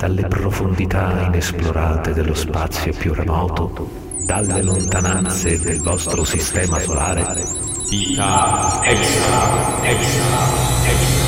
[0.00, 3.86] dalle profondità inesplorate dello spazio più remoto,
[4.24, 7.44] dalle lontananze del vostro sistema solare.
[7.90, 10.38] Vita extra, extra,
[10.86, 11.19] extra.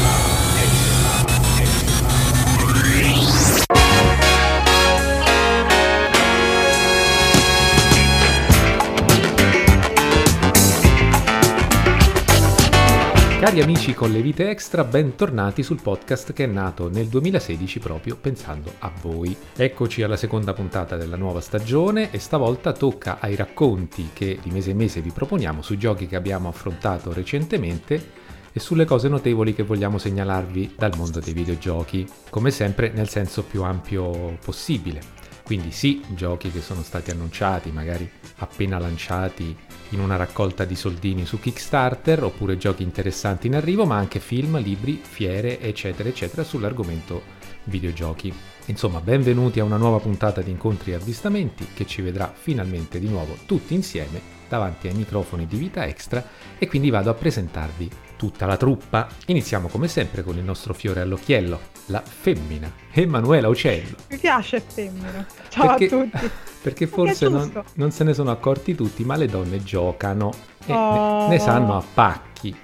[13.42, 18.14] Cari amici con le vite extra, bentornati sul podcast che è nato nel 2016 proprio
[18.14, 19.36] pensando a voi.
[19.56, 24.70] Eccoci alla seconda puntata della nuova stagione e stavolta tocca ai racconti che di mese
[24.70, 28.10] in mese vi proponiamo sui giochi che abbiamo affrontato recentemente
[28.52, 33.42] e sulle cose notevoli che vogliamo segnalarvi dal mondo dei videogiochi, come sempre nel senso
[33.42, 35.00] più ampio possibile.
[35.42, 39.56] Quindi sì, giochi che sono stati annunciati, magari appena lanciati
[39.90, 44.58] in una raccolta di soldini su Kickstarter, oppure giochi interessanti in arrivo, ma anche film,
[44.60, 47.22] libri, fiere, eccetera, eccetera, sull'argomento
[47.64, 48.32] videogiochi.
[48.66, 53.08] Insomma, benvenuti a una nuova puntata di incontri e avvistamenti che ci vedrà finalmente di
[53.08, 56.24] nuovo tutti insieme davanti ai microfoni di Vita Extra
[56.58, 57.90] e quindi vado a presentarvi
[58.22, 59.08] tutta la truppa.
[59.26, 63.96] Iniziamo come sempre con il nostro fiore all'occhiello, la femmina, Emanuela Uccello.
[64.10, 65.26] Mi piace femmina.
[65.48, 66.30] Ciao perché, a tutti.
[66.62, 70.30] Perché forse non, non, se ne sono accorti tutti, ma le donne giocano
[70.64, 71.22] e Oh.
[71.26, 72.54] ne, ne sanno a pacchi.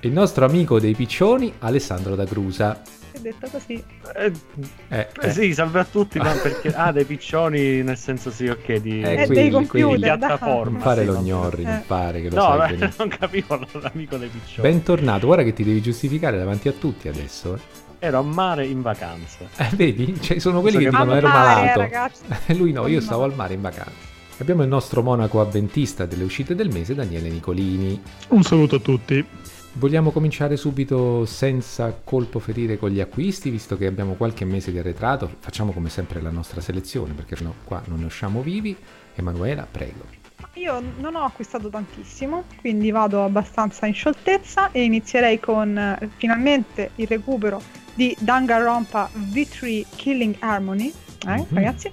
[0.00, 2.82] Il nostro amico dei piccioni, Alessandro da Grusa.
[3.14, 3.80] È detto così.
[4.16, 4.32] Eh,
[4.88, 6.74] Eh, eh, sì, salve a tutti, ma perché...
[6.74, 10.18] Ah, dei piccioni, nel senso sì, ok, di, Eh, È quelli, dei computer, dai.
[10.18, 10.70] piattaforma.
[10.72, 11.82] Non fare sì, lo gnorri, non Eh.
[11.86, 12.92] fare che lo No, sai beh, benissimo.
[13.06, 14.68] non capivo l'amico dei piccioni.
[14.68, 17.54] Bentornato, guarda che ti devi giustificare davanti a tutti adesso.
[17.54, 17.82] eh.
[18.00, 19.38] Ero a mare in vacanza.
[19.58, 20.20] Eh, vedi?
[20.20, 21.78] Cioè, sono quelli So che che- dicono ero malato.
[21.80, 22.22] ragazzi.
[22.58, 24.12] Lui no, io stavo al mare in vacanza.
[24.38, 28.02] Abbiamo il nostro monaco avventista delle uscite del mese, Daniele Nicolini.
[28.30, 29.24] Un saluto a tutti.
[29.76, 34.78] Vogliamo cominciare subito senza colpo ferire con gli acquisti, visto che abbiamo qualche mese di
[34.78, 35.28] arretrato.
[35.40, 38.76] Facciamo come sempre la nostra selezione, perché no, qua non ne usciamo vivi.
[39.16, 40.04] Emanuela, prego.
[40.54, 46.92] Io non ho acquistato tantissimo, quindi vado abbastanza in scioltezza e inizierei con eh, finalmente
[46.94, 47.60] il recupero
[47.94, 50.92] di Danganronpa V3 Killing Harmony.
[51.26, 51.46] Eh, Mhm.
[51.54, 51.90] ragazzi,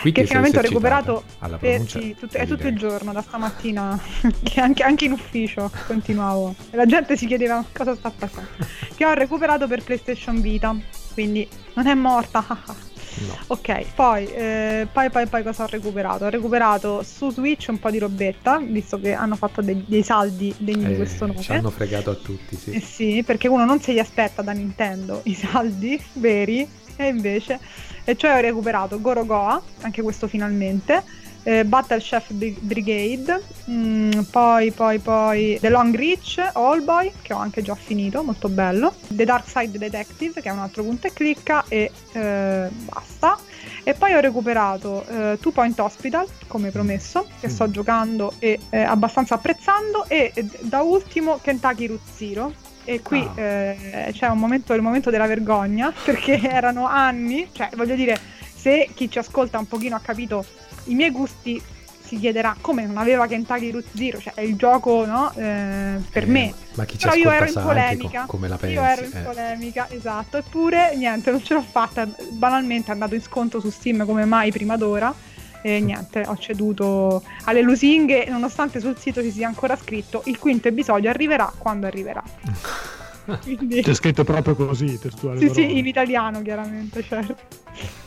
[0.00, 1.24] Qui che finalmente ho recuperato
[1.58, 3.98] per- sì, tut- è tutto il giorno, da stamattina,
[4.42, 6.54] che anche, anche in ufficio continuavo.
[6.70, 8.48] E la gente si chiedeva cosa sta passando.
[8.94, 10.74] che ho recuperato per PlayStation Vita,
[11.12, 12.44] quindi non è morta.
[13.26, 13.36] No.
[13.48, 16.26] Ok, poi, eh, poi, poi, poi cosa ho recuperato?
[16.26, 20.54] Ho recuperato su Switch un po' di robetta, visto che hanno fatto dei, dei saldi
[20.56, 21.40] degni di Eh, questo nome.
[21.42, 22.70] ci hanno fregato a tutti, sì.
[22.70, 27.58] Eh sì, perché uno non se li aspetta da Nintendo i saldi veri, e invece,
[28.04, 31.02] e cioè ho recuperato Gorogoa, anche questo finalmente,
[31.42, 37.32] eh, Battle Chef Bri- Brigade, mm, poi, poi, poi The Long Reach, All Boy, che
[37.32, 41.06] ho anche già finito, molto bello, The Dark Side Detective, che è un altro punto
[41.06, 43.38] e clicca, e eh, basta.
[43.82, 47.50] E poi ho recuperato eh, Two Point Hospital, come promesso, che Mm.
[47.50, 52.52] sto giocando e eh, abbastanza apprezzando, e eh, da ultimo Kentucky Root Zero.
[52.84, 53.40] E qui Ah.
[53.40, 58.18] eh, c'è un momento, il momento della vergogna, perché erano anni, cioè voglio dire,
[58.54, 60.44] se chi ci ascolta un pochino ha capito
[60.84, 61.62] i miei gusti,
[62.02, 65.30] si chiederà come non aveva Kentucky Root Zero, cioè è il gioco, no?
[65.36, 66.52] eh, per Eh, me.
[66.74, 68.20] Ma chi ci Però io ascolta ero in polemica.
[68.22, 68.74] co- come la pensi.
[68.74, 69.20] Io ero in eh.
[69.20, 70.36] polemica, esatto.
[70.38, 72.08] Eppure, niente, non ce l'ho fatta.
[72.32, 75.14] Banalmente è andato in sconto su Steam come mai prima d'ora.
[75.62, 80.68] E niente, ho ceduto alle lusinghe, nonostante sul sito ci sia ancora scritto il quinto
[80.68, 82.22] episodio arriverà quando arriverà.
[83.42, 85.38] Quindi, C'è scritto proprio così, testuale.
[85.38, 85.68] sì, parole.
[85.68, 87.36] sì, in italiano chiaramente, certo.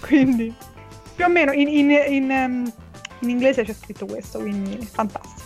[0.01, 0.53] Quindi,
[1.15, 2.73] più o meno in, in- in, ehm,
[3.19, 5.41] in inglese c'è scritto questo, quindi fantastico.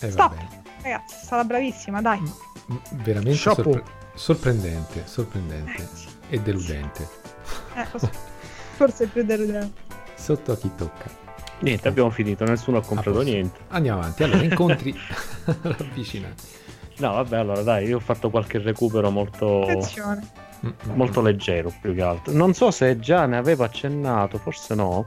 [0.00, 0.34] Eh, Stop.
[0.34, 0.46] vabbè.
[0.82, 2.20] Ragazzi, è stata bravissima, dai.
[2.20, 3.82] M- Veramente sorpre-
[4.14, 5.88] sorprendente, sorprendente
[6.28, 7.08] e deludente.
[7.74, 7.86] Eh.
[8.76, 9.80] Forse più deludente.
[10.14, 11.10] Sotto a chi tocca.
[11.62, 13.60] Niente, abbiamo finito, nessuno ha comprato niente.
[13.68, 14.24] Andiamo avanti.
[14.24, 14.94] Allora, incontri
[15.62, 16.42] ravvicinati.
[16.98, 20.26] No, vabbè, allora dai, io ho fatto qualche recupero molto, Attenzione.
[20.64, 22.32] Mm, mm, molto leggero più che altro.
[22.32, 25.06] Non so se già ne avevo accennato, forse no,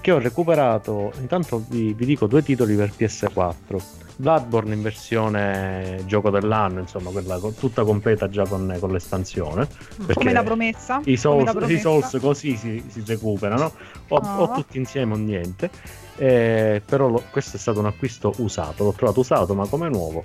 [0.00, 3.82] che ho recuperato, intanto vi, vi dico due titoli per PS4.
[4.18, 9.68] Bloodborne in versione gioco dell'anno, insomma, quella tutta completa già con, con l'espansione.
[10.14, 11.00] Come la promessa.
[11.04, 11.80] I Souls, i promessa.
[11.80, 13.72] Souls così si, si recuperano,
[14.08, 14.40] o, Ah.
[14.40, 15.68] o tutti insieme o niente.
[16.16, 20.24] Eh, però lo- questo è stato un acquisto usato, l'ho trovato usato ma come nuovo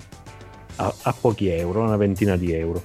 [0.78, 2.82] a, a pochi euro, una ventina di euro.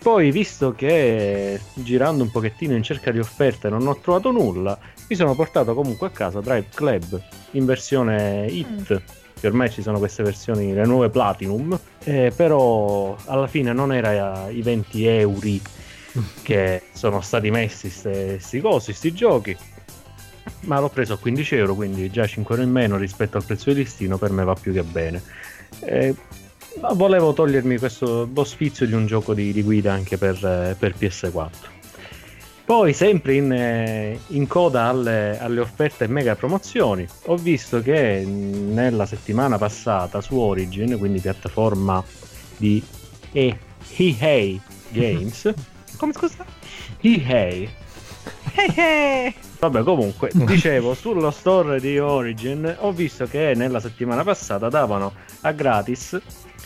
[0.00, 4.78] Poi, visto che girando un pochettino in cerca di offerte non ho trovato nulla,
[5.08, 7.20] mi sono portato comunque a casa Drive Club
[7.52, 9.02] in versione Hit.
[9.38, 14.48] Che ormai ci sono queste versioni, le nuove Platinum, eh, però alla fine non era
[14.48, 15.40] i 20 euro
[16.42, 19.56] che sono stati messi questi cosi, sti giochi.
[20.60, 23.70] Ma l'ho preso a 15 euro, quindi già 5 euro in meno rispetto al prezzo
[23.70, 25.22] di listino, per me va più che bene.
[25.80, 26.14] Eh,
[26.80, 30.76] ma volevo togliermi questo lo sfizio di un gioco di, di guida anche per, eh,
[30.78, 31.77] per PS4.
[32.68, 39.06] Poi, sempre in, eh, in coda alle, alle, offerte mega promozioni, ho visto che nella
[39.06, 42.04] settimana passata su Origin, quindi piattaforma
[42.58, 42.84] di
[43.32, 44.60] EA
[44.90, 45.50] Games.
[45.96, 46.44] Come scusa?
[47.00, 47.70] EA.
[49.60, 55.52] Vabbè, comunque, dicevo, sullo store di Origin ho visto che nella settimana passata davano a
[55.52, 56.20] gratis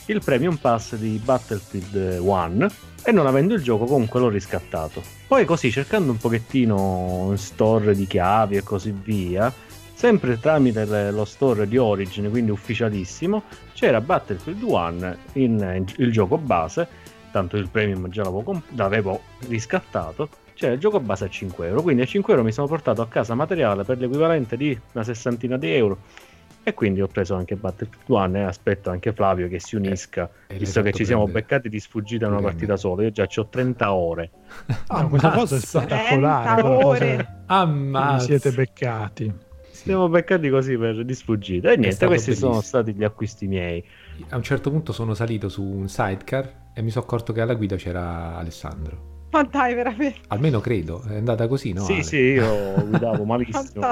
[0.07, 5.03] il Premium Pass di Battlefield 1 e non avendo il gioco comunque l'ho riscattato.
[5.27, 9.53] Poi così cercando un pochettino in store di chiavi e così via,
[9.95, 16.39] sempre tramite lo store di Origin, quindi ufficialissimo, c'era Battlefield 1 in, in il gioco
[16.39, 16.89] base,
[17.31, 21.83] tanto il premium già l'avevo, comp- l'avevo riscattato, c'era il gioco base a 5 euro,
[21.83, 25.57] quindi a 5 euro mi sono portato a casa materiale per l'equivalente di una sessantina
[25.57, 25.99] di euro
[26.65, 30.57] e quindi ho preso anche Battlefield 1 e aspetto anche Flavio che si unisca, eh,
[30.57, 33.03] visto che ci siamo beccati di sfuggita in una partita sola.
[33.03, 34.31] Io già ho 30 ore.
[34.87, 36.63] Ah, questa cosa è spettacolare.
[36.63, 37.43] 30 ore.
[37.47, 38.25] Ammazza.
[38.27, 39.33] siete beccati.
[39.71, 41.73] Siamo beccati così per di sfuggita.
[41.73, 42.53] E niente, questi bellissimo.
[42.53, 43.85] sono stati gli acquisti miei.
[44.29, 47.55] A un certo punto sono salito su un sidecar e mi sono accorto che alla
[47.55, 49.11] guida c'era Alessandro.
[49.33, 50.21] Ma dai, veramente.
[50.29, 51.83] Almeno credo, è andata così, no?
[51.83, 52.03] Sì, Ale?
[52.03, 53.87] sì, io guidavo malissimo.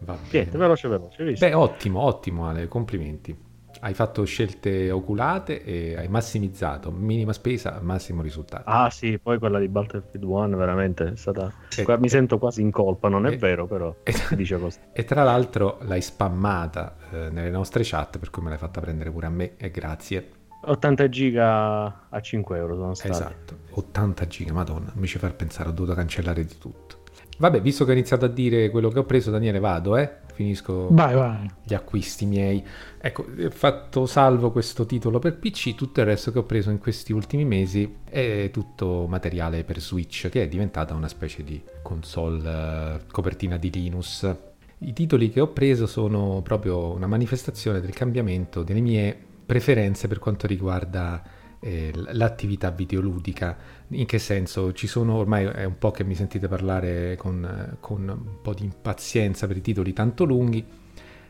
[0.00, 1.24] Va Niente, veloce, veloce.
[1.24, 1.46] Visto?
[1.46, 3.52] Beh, ottimo, ottimo Ale, complimenti.
[3.80, 8.62] Hai fatto scelte oculate e hai massimizzato, minima spesa, massimo risultato.
[8.66, 11.52] Ah sì, poi quella di Battlefield 1 veramente è stata...
[11.76, 14.78] E, mi sento quasi in colpa, non è e, vero però, e, si dice così.
[14.92, 19.10] E tra l'altro l'hai spammata eh, nelle nostre chat, per cui me l'hai fatta prendere
[19.10, 20.30] pure a me e grazie.
[20.62, 23.10] 80 giga a 5 euro sono stati.
[23.10, 27.02] Esatto, 80 giga, madonna, mi ci far pensare, ho dovuto cancellare di tutto.
[27.36, 30.22] Vabbè, visto che ho iniziato a dire quello che ho preso, Daniele, vado, eh?
[30.34, 31.50] Finisco vai, vai.
[31.62, 32.64] gli acquisti miei.
[33.00, 36.78] Ecco, ho fatto salvo questo titolo per PC, tutto il resto che ho preso in
[36.78, 42.48] questi ultimi mesi è tutto materiale per Switch, che è diventata una specie di console
[42.48, 44.36] uh, copertina di Linux.
[44.78, 49.16] I titoli che ho preso sono proprio una manifestazione del cambiamento delle mie
[49.46, 51.22] preferenze per quanto riguarda
[51.60, 53.56] eh, l'attività videoludica.
[53.88, 54.72] In che senso?
[54.72, 58.64] Ci sono ormai è un po' che mi sentite parlare con, con un po' di
[58.64, 60.64] impazienza per i titoli tanto lunghi.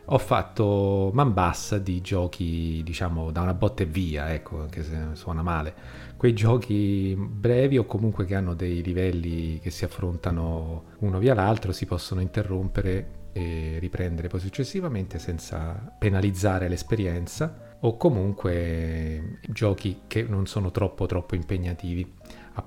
[0.08, 4.98] Ho fatto man bassa di giochi, diciamo, da una botta e via, ecco, anche se
[5.14, 5.74] suona male.
[6.16, 11.72] Quei giochi brevi o comunque che hanno dei livelli che si affrontano uno via l'altro,
[11.72, 20.46] si possono interrompere e riprendere poi successivamente senza penalizzare l'esperienza o comunque giochi che non
[20.46, 22.12] sono troppo troppo impegnativi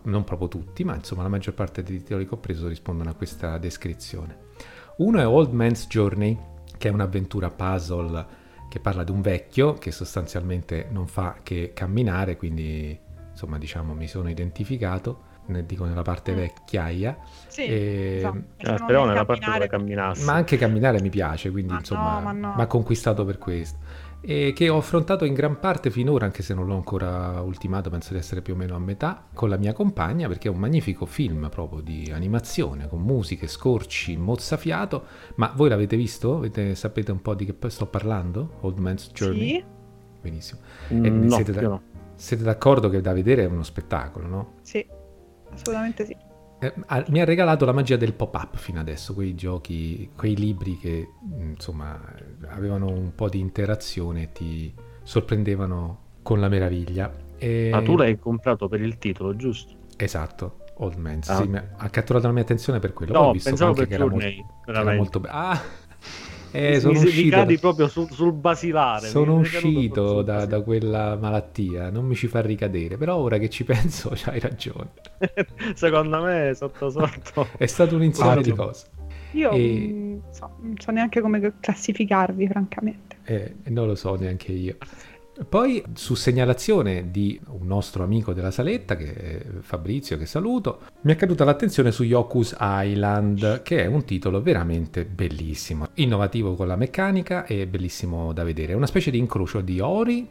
[0.04, 3.14] non proprio tutti ma insomma la maggior parte dei titoli che ho preso rispondono a
[3.14, 4.46] questa descrizione
[4.98, 6.38] uno è Old Man's Journey
[6.78, 12.38] che è un'avventura puzzle che parla di un vecchio che sostanzialmente non fa che camminare
[12.38, 12.98] quindi
[13.32, 16.36] insomma diciamo mi sono identificato ne dico nella parte mm.
[16.36, 17.18] vecchiaia.
[17.48, 18.16] Sì, e...
[18.18, 18.44] esatto.
[18.64, 20.26] ah, speriamo nella parte dove camminassi.
[20.26, 22.54] Ma anche camminare mi piace, quindi ma insomma no, no.
[22.54, 23.78] mi ha conquistato per questo
[24.22, 28.14] e che ho affrontato in gran parte finora, anche se non l'ho ancora ultimato, penso
[28.14, 31.06] di essere più o meno a metà, con la mia compagna, perché è un magnifico
[31.06, 35.06] film proprio di animazione, con musiche, scorci, mozzafiato,
[35.36, 36.38] ma voi l'avete visto?
[36.38, 38.58] Avete, sapete un po' di che sto parlando?
[38.62, 39.50] Old Man's Journey?
[39.50, 39.64] Sì.
[40.22, 40.60] Benissimo.
[40.94, 41.82] Mm, siete, da, no.
[42.16, 44.54] siete d'accordo che da vedere è uno spettacolo, no?
[44.62, 44.86] Sì,
[45.52, 46.27] assolutamente sì.
[46.60, 46.74] Eh,
[47.10, 52.02] mi ha regalato la magia del pop-up fino adesso, quei giochi, quei libri che insomma
[52.48, 54.74] avevano un po' di interazione e ti
[55.04, 57.12] sorprendevano con la meraviglia.
[57.38, 57.70] E...
[57.72, 59.76] Ma tu l'hai comprato per il titolo, giusto?
[59.96, 61.20] Esatto, Old Man.
[61.28, 61.36] Ah.
[61.36, 63.14] Sì, ha catturato la mia attenzione per quello.
[63.14, 64.26] No, ho visto pensavo anche per che era molto,
[64.66, 65.36] era molto bello.
[65.36, 65.62] Ah!
[66.52, 67.56] Eh, sono mi, uscito da...
[67.60, 69.08] proprio sul, sul basilare.
[69.08, 73.64] Sono uscito da, da, quella malattia, non mi ci fa ricadere, però ora che ci
[73.66, 74.92] penso hai ragione.
[75.74, 78.88] Secondo me sotto sotto è stato un insieme di cose.
[79.32, 79.88] Io e...
[79.92, 83.18] non, so, non so neanche come classificarvi, francamente.
[83.24, 84.78] Eh, non lo so neanche io.
[85.48, 91.14] Poi su segnalazione di un nostro amico della saletta, che è Fabrizio, che saluto, mi
[91.14, 96.76] è caduta l'attenzione su Yoku's Island, che è un titolo veramente bellissimo, innovativo con la
[96.76, 98.74] meccanica e bellissimo da vedere.
[98.74, 100.28] È una specie di incrocio di Ori.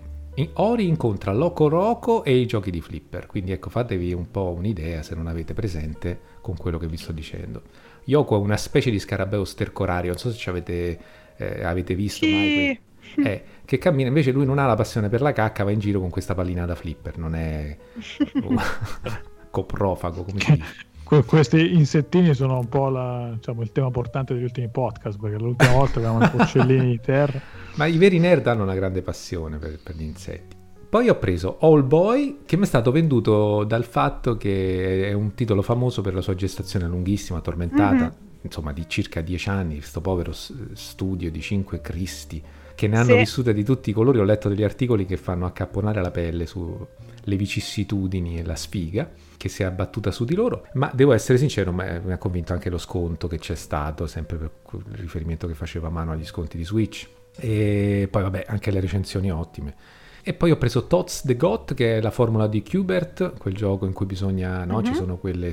[0.54, 5.02] Ori incontra Loco Roco e i giochi di flipper, quindi ecco fatevi un po' un'idea
[5.02, 7.62] se non avete presente con quello che vi sto dicendo.
[8.04, 10.98] Yoko è una specie di scarabeo stercorario, non so se ci avete,
[11.38, 12.32] eh, avete visto sì.
[12.32, 12.54] mai.
[12.54, 12.80] Que-
[13.16, 16.00] eh, che cammina, invece lui non ha la passione per la cacca, va in giro
[16.00, 17.76] con questa pallina da flipper, non è
[19.50, 21.24] coprofago, come si dice.
[21.24, 25.72] questi insettini sono un po' la, diciamo, il tema portante degli ultimi podcast, perché l'ultima
[25.72, 27.40] volta avevamo i porcellini di terra.
[27.74, 30.56] Ma i veri nerd hanno una grande passione per, per gli insetti.
[30.88, 35.34] Poi ho preso All Boy, che mi è stato venduto dal fatto che è un
[35.34, 38.40] titolo famoso per la sua gestazione lunghissima, tormentata, mm-hmm.
[38.42, 42.42] insomma di circa dieci anni, questo povero studio di cinque cristi,
[42.76, 43.16] che ne hanno sì.
[43.16, 44.20] vissute di tutti i colori.
[44.20, 46.86] Ho letto degli articoli che fanno accapponare la pelle sulle
[47.24, 51.72] vicissitudini e la sfiga che si è abbattuta su di loro, ma devo essere sincero,
[51.72, 55.88] mi ha convinto anche lo sconto che c'è stato, sempre per il riferimento che faceva
[55.88, 57.08] a mano agli sconti di Switch.
[57.38, 59.74] E poi vabbè, anche le recensioni ottime.
[60.22, 63.86] E poi ho preso Tots the Got, che è la formula di Qbert, quel gioco
[63.86, 64.82] in cui bisogna, no, uh-huh.
[64.82, 64.96] ci mhm.
[64.96, 65.52] sono quelle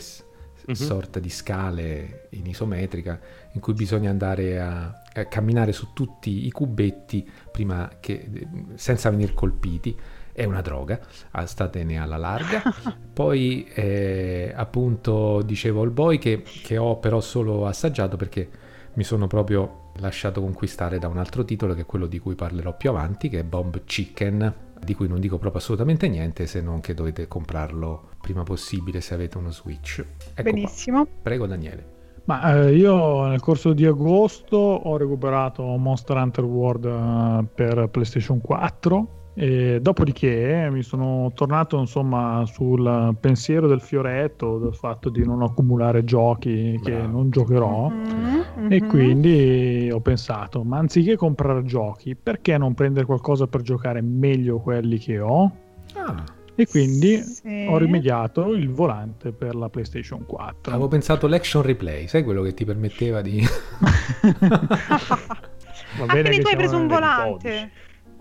[0.66, 0.74] uh-huh.
[0.74, 3.20] sorta di scale in isometrica,
[3.52, 9.34] in cui bisogna andare a, a camminare su tutti i cubetti prima che, senza venire
[9.34, 9.96] colpiti
[10.34, 11.00] è una droga,
[11.32, 12.62] ah, statene alla larga.
[13.14, 18.50] Poi eh, appunto dicevo il boy che, che, ho però solo assaggiato perché
[18.94, 22.76] mi sono proprio lasciato conquistare da un altro titolo che è quello di cui parlerò
[22.76, 26.80] più avanti, che è Bomb Chicken, di cui non dico proprio assolutamente niente se non
[26.82, 30.04] che dovete comprarlo prima possibile se avete uno Switch.
[30.34, 31.06] Ecco Benissimo.
[31.06, 31.14] Qua.
[31.22, 31.92] Prego Daniele.
[32.26, 38.40] Ma eh, io nel corso di agosto ho recuperato Monster Hunter World uh, per PlayStation
[38.40, 45.42] 4 e dopodiché mi sono tornato insomma sul pensiero del fioretto, del fatto di non
[45.42, 47.12] accumulare giochi che Bravo.
[47.12, 53.48] non giocherò mm-hmm, e quindi ho pensato, ma anziché comprare giochi, perché non prendere qualcosa
[53.48, 55.52] per giocare meglio quelli che ho?
[55.96, 56.24] Ah.
[56.56, 57.66] E quindi sì.
[57.68, 60.72] ho rimediato il volante per la PlayStation 4.
[60.72, 63.42] Avevo pensato l'action replay, sai quello che ti permetteva di...
[65.98, 67.72] Va bene ah, quindi tu hai preso un volante.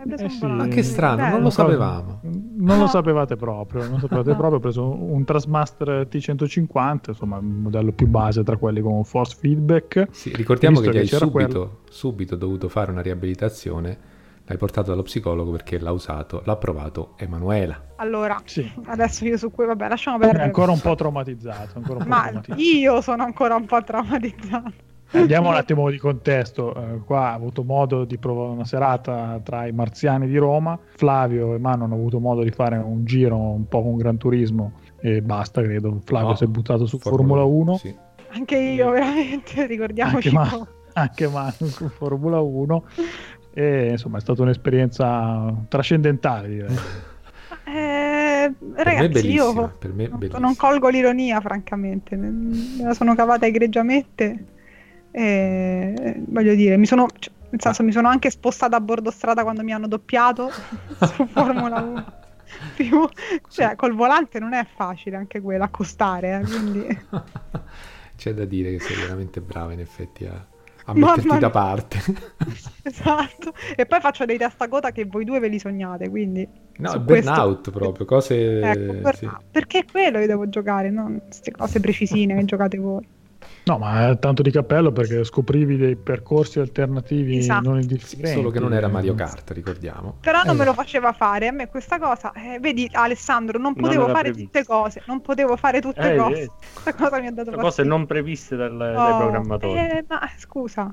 [0.05, 0.47] Eh sì.
[0.47, 2.21] Ma che strano, non lo sapevamo.
[2.23, 4.37] Non lo sapevate proprio, non sapevate no.
[4.37, 4.59] proprio.
[4.59, 10.09] Ho preso un Trasmaster T150, insomma, il modello più base tra quelli con force feedback.
[10.11, 14.11] Sì, ricordiamo che gli hai subito, subito dovuto fare una riabilitazione
[14.45, 17.81] l'hai portato dallo psicologo perché l'ha usato, l'ha provato Emanuela.
[17.97, 18.71] Allora, sì.
[18.87, 20.43] adesso io su cui, vabbè, lasciamo perdere.
[20.43, 21.79] È ancora un po' traumatizzato.
[21.79, 22.61] Un po Ma traumatizzato.
[22.61, 24.73] io sono ancora un po' traumatizzato.
[25.13, 26.75] Andiamo un attimo di contesto.
[26.75, 30.79] Eh, qua ho avuto modo di provare una serata tra i marziani di Roma.
[30.97, 34.73] Flavio e Mano hanno avuto modo di fare un giro un po' con Gran Turismo
[35.01, 36.01] e basta, credo.
[36.05, 37.77] Flavio no, si è buttato su Formula, 1.
[37.77, 37.95] Sì.
[38.31, 40.29] Anche io, veramente, ricordiamoci.
[40.29, 42.85] Anche, Ma- anche Mano su Formula 1.
[43.55, 46.77] E insomma è stata un'esperienza trascendentale, direi.
[47.65, 49.73] Eh, ragazzi, io
[50.39, 52.17] non colgo l'ironia, francamente.
[52.17, 54.45] Me la sono cavata egregiamente.
[55.13, 59.43] E, voglio dire, mi sono, cioè, nel senso, mi sono anche spostata a bordo strada
[59.43, 60.51] quando mi hanno doppiato
[61.15, 62.21] su Formula 1.
[62.75, 63.09] Più,
[63.49, 66.87] cioè, col volante non è facile anche quello accostare, eh, quindi...
[68.17, 70.47] C'è da dire che sei veramente brava in effetti a,
[70.85, 71.99] a metterti Mamma da parte.
[72.83, 73.53] esatto.
[73.75, 76.47] E poi faccio dei testacoda che voi due ve li sognate, quindi...
[76.77, 77.71] No, burnout questo...
[77.71, 78.61] proprio, cose...
[78.61, 79.17] Ecco, burnout.
[79.17, 79.29] Sì.
[79.51, 83.07] Perché è quello che devo giocare, non queste cose precisine che giocate voi.
[83.65, 87.69] No, ma tanto di cappello perché scoprivi dei percorsi alternativi esatto.
[87.69, 88.33] non indifferenti.
[88.33, 90.17] Solo che non era Mario Kart, ricordiamo.
[90.21, 90.59] Però non eh.
[90.59, 91.49] me lo faceva fare.
[91.49, 94.59] A me questa cosa, eh, vedi Alessandro, non potevo non fare previsto.
[94.59, 95.03] tutte cose.
[95.07, 96.43] Non potevo fare tutte eh, cose.
[96.43, 96.51] Eh.
[96.73, 97.61] Questa cosa mi ha dato fastidio.
[97.61, 99.79] Cose non previste dal, oh, dai programmatori.
[99.79, 100.93] Eh, ma scusa,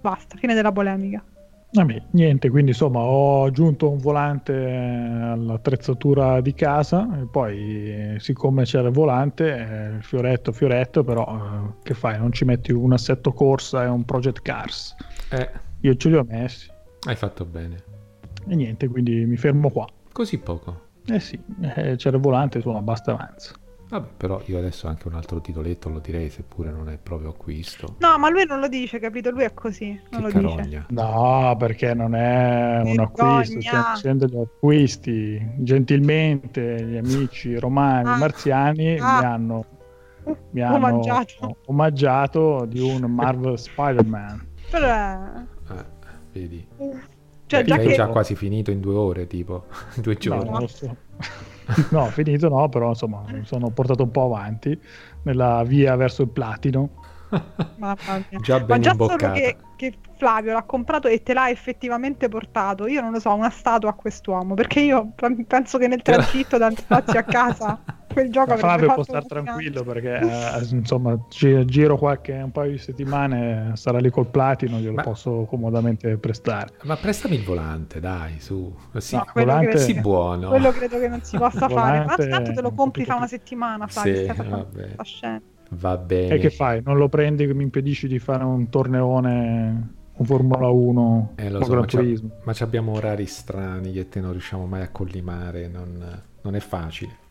[0.00, 1.22] basta, fine della polemica.
[1.70, 8.88] Vabbè, niente, quindi insomma ho aggiunto un volante all'attrezzatura di casa e poi siccome c'era
[8.88, 12.18] il volante, eh, fioretto, fioretto, però eh, che fai?
[12.18, 14.96] Non ci metti un assetto corsa e un project cars?
[15.30, 15.50] Eh.
[15.80, 16.70] Io ce li ho messi.
[17.06, 17.76] Hai fatto bene.
[18.48, 19.86] E niente, quindi mi fermo qua.
[20.10, 20.86] Così poco?
[21.06, 23.54] Eh sì, eh, c'era il volante, insomma, basta avanza.
[23.88, 27.96] Vabbè, però io adesso anche un altro titoletto lo direi, seppure non è proprio acquisto.
[27.98, 29.30] No, ma lui non lo dice, capito?
[29.30, 29.98] Lui è così.
[30.10, 30.62] Non che lo carogna.
[30.62, 30.84] dice.
[30.88, 35.54] No, perché non è un acquisto, stiamo facendo gli acquisti.
[35.56, 38.16] Gentilmente gli amici romani, ah.
[38.16, 39.20] marziani ah.
[39.20, 39.64] mi hanno,
[40.50, 41.56] mi hanno omaggiato.
[41.66, 44.46] omaggiato di un Marvel Spider-Man.
[44.70, 45.18] Però è...
[45.70, 45.84] Eh,
[46.32, 46.66] vedi.
[47.46, 47.94] Cioè, già che...
[47.94, 49.64] già quasi finito in due ore, tipo,
[49.96, 50.50] due giorni.
[50.50, 50.66] No,
[51.90, 54.78] no, finito no, però insomma mi sono portato un po' avanti
[55.22, 56.90] nella via verso il platino.
[57.76, 57.96] Mamma
[58.30, 58.40] mia.
[58.40, 59.20] Già ben Ma già imboccata.
[59.20, 63.32] solo che, che, Flavio l'ha comprato e te l'ha effettivamente portato, io non lo so,
[63.32, 65.12] una statua a quest'uomo, perché io
[65.46, 67.80] penso che nel tragitto da spazio a casa
[68.18, 72.78] quel gioco Flavio può stare tranquillo perché eh, insomma gi- giro qualche un paio di
[72.78, 76.72] settimane sarà lì col platino glielo ma, posso comodamente prestare.
[76.82, 78.74] Ma prestami il volante dai su.
[78.96, 80.48] Sì, no, volante, sì buono.
[80.48, 82.04] quello credo che non si possa fare.
[82.04, 84.94] Ma tanto te lo compri fra una settimana Flavio sì, vabbè.
[85.70, 86.34] va bene.
[86.34, 86.82] e che fai?
[86.84, 91.62] Non lo prendi che mi impedisci di fare un torneone un Formula 1 eh, lo
[91.62, 91.86] so, ma,
[92.42, 97.26] ma abbiamo orari strani che te non riusciamo mai a collimare non, non è facile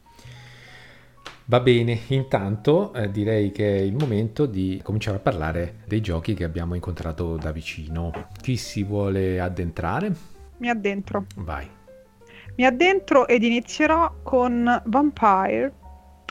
[1.49, 6.33] Va bene, intanto eh, direi che è il momento di cominciare a parlare dei giochi
[6.33, 8.11] che abbiamo incontrato da vicino.
[8.41, 10.13] Chi si vuole addentrare?
[10.57, 11.25] Mi addentro.
[11.37, 11.65] Vai.
[12.57, 15.73] Mi addentro ed inizierò con Vampire,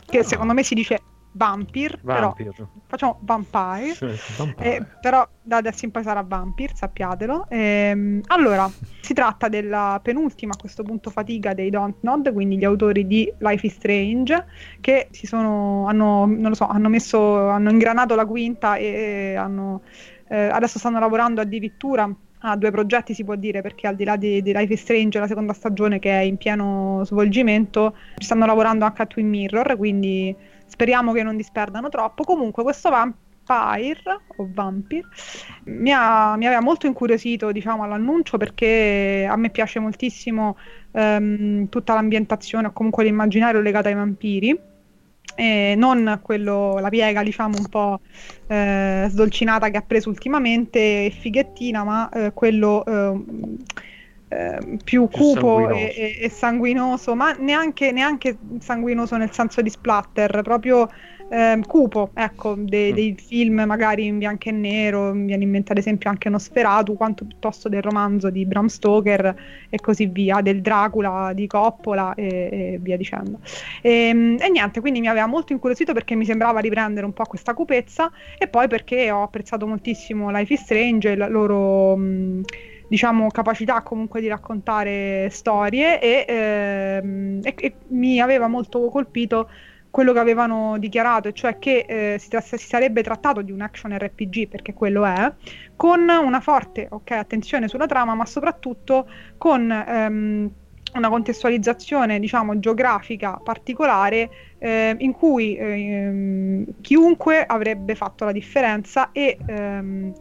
[0.04, 0.22] che oh.
[0.22, 1.00] secondo me si dice
[1.36, 2.50] Vampir, Vampir.
[2.54, 3.94] però facciamo Vampire,
[4.38, 4.76] vampire.
[4.76, 7.46] Eh, però da adesso in poi sarà Vampir, sappiatelo.
[7.50, 12.64] Ehm, allora, si tratta della penultima a questo punto fatica dei Don't Nod, quindi gli
[12.64, 14.46] autori di Life is Strange,
[14.80, 19.82] che si sono, hanno, non lo so, hanno messo, hanno ingranato la quinta e hanno,
[20.28, 24.16] eh, adesso stanno lavorando addirittura a due progetti si può dire perché al di là
[24.16, 28.44] di, di, Life is Strange la seconda stagione che è in pieno svolgimento ci stanno
[28.44, 30.36] lavorando anche a Twin Mirror quindi
[30.66, 32.24] speriamo che non disperdano troppo.
[32.24, 35.06] Comunque questo Vampire o Vampire
[35.64, 40.56] mi, ha, mi aveva molto incuriosito diciamo all'annuncio perché a me piace moltissimo
[40.92, 44.58] um, tutta l'ambientazione o comunque l'immaginario legato ai vampiri.
[45.38, 48.00] E non quello, la piega diciamo un po'
[48.46, 52.82] eh, sdolcinata che ha preso ultimamente fighettina, ma eh, quello
[54.28, 59.62] eh, Ehm, più, più, cupo e, e, e, sanguinoso, ma neanche, neanche, sanguinoso nel senso
[59.62, 60.88] di splatter, proprio
[61.28, 62.94] eh, cupo, ecco, de, mm.
[62.94, 66.96] dei film magari in bianco e nero, mi viene in mente ad esempio anche Nosferatu,
[66.96, 69.34] quanto piuttosto del romanzo di Bram Stoker
[69.68, 73.38] e così via, del Dracula di Coppola e, e via dicendo.
[73.80, 77.24] E, ehm, e, niente, quindi mi aveva molto incuriosito perché mi sembrava riprendere un po'
[77.24, 81.96] questa cupezza e poi perché ho apprezzato moltissimo Life is Strange, il loro...
[81.96, 82.42] Mh,
[82.88, 89.48] diciamo, capacità comunque di raccontare storie e, ehm, e, e, mi aveva molto colpito
[89.90, 93.96] quello che avevano dichiarato, cioè che eh, si, tra- si, sarebbe trattato di un action
[93.96, 95.32] RPG, perché quello è,
[95.74, 99.08] con una forte okay, attenzione sulla trama, ma soprattutto
[99.38, 100.50] con ehm,
[100.92, 109.38] una contestualizzazione, diciamo, geografica particolare eh, in cui ehm, chiunque avrebbe fatto la differenza e
[109.46, 110.12] ehm,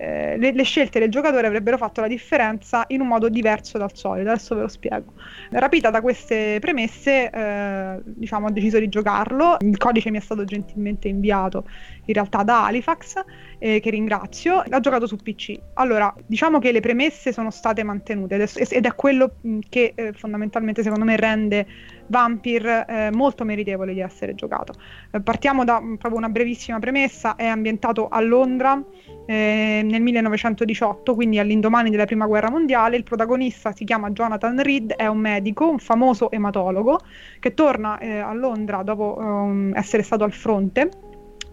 [0.00, 3.90] eh, le, le, scelte del giocatore avrebbero fatto la differenza in un modo diverso dal
[3.94, 4.30] solito.
[4.30, 5.12] Adesso ve lo spiego.
[5.50, 9.56] Rapita da queste premesse, eh, diciamo, ho deciso di giocarlo.
[9.60, 11.64] Il codice mi è stato gentilmente inviato
[12.04, 13.24] in realtà da Halifax,
[13.58, 14.62] eh, che ringrazio.
[14.66, 15.58] L'ho giocato su PC.
[15.74, 19.34] Allora, diciamo che le premesse sono state mantenute ed è quello
[19.68, 21.66] che eh, fondamentalmente secondo me rende
[22.08, 24.74] Vampir eh, molto meritevole di essere giocato.
[25.10, 28.82] Eh, partiamo da proprio una brevissima premessa, è ambientato a Londra
[29.26, 32.96] eh, nel 1918, quindi all'indomani della Prima Guerra Mondiale.
[32.96, 37.00] Il protagonista si chiama Jonathan Reed, è un medico, un famoso ematologo,
[37.38, 40.90] che torna eh, a Londra dopo um, essere stato al fronte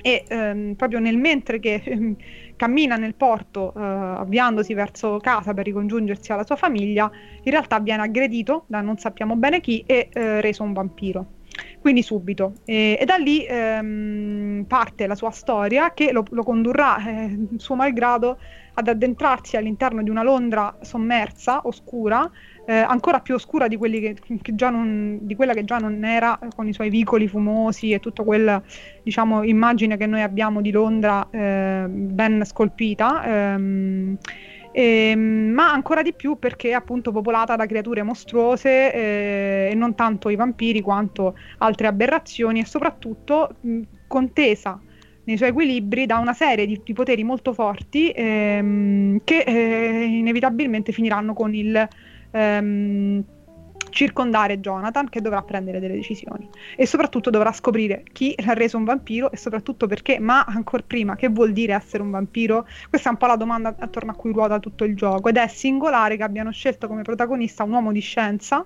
[0.05, 2.15] e ehm, proprio nel mentre che ehm,
[2.55, 7.09] cammina nel porto eh, avviandosi verso casa per ricongiungersi alla sua famiglia,
[7.43, 11.25] in realtà viene aggredito da non sappiamo bene chi e eh, reso un vampiro.
[11.79, 12.53] Quindi subito.
[12.65, 17.75] E, e da lì ehm, parte la sua storia che lo, lo condurrà, eh, suo
[17.75, 18.37] malgrado,
[18.73, 22.29] ad addentrarsi all'interno di una Londra sommersa, oscura,
[22.65, 26.47] eh, ancora più oscura di, che, che non, di, quella che già non era, eh,
[26.55, 28.61] con i suoi vicoli fumosi e tutta quella
[29.03, 33.23] diciamo, immagine che noi abbiamo di Londra eh, ben scolpita.
[33.25, 34.17] Ehm,
[34.77, 39.95] eh, ma ancora di più perché è appunto popolata da creature mostruose eh, e non
[39.95, 44.77] tanto i vampiri quanto altre aberrazioni e soprattutto mh, contesa
[45.23, 50.91] nei suoi equilibri da una serie di, di poteri molto forti ehm, che eh, inevitabilmente
[50.91, 51.87] finiranno con il
[52.35, 53.23] ehm,
[53.89, 58.83] circondare Jonathan che dovrà prendere delle decisioni e soprattutto dovrà scoprire chi l'ha reso un
[58.83, 62.67] vampiro e soprattutto perché, ma ancora prima, che vuol dire essere un vampiro?
[62.89, 65.47] Questa è un po' la domanda attorno a cui ruota tutto il gioco ed è
[65.47, 68.65] singolare che abbiano scelto come protagonista un uomo di scienza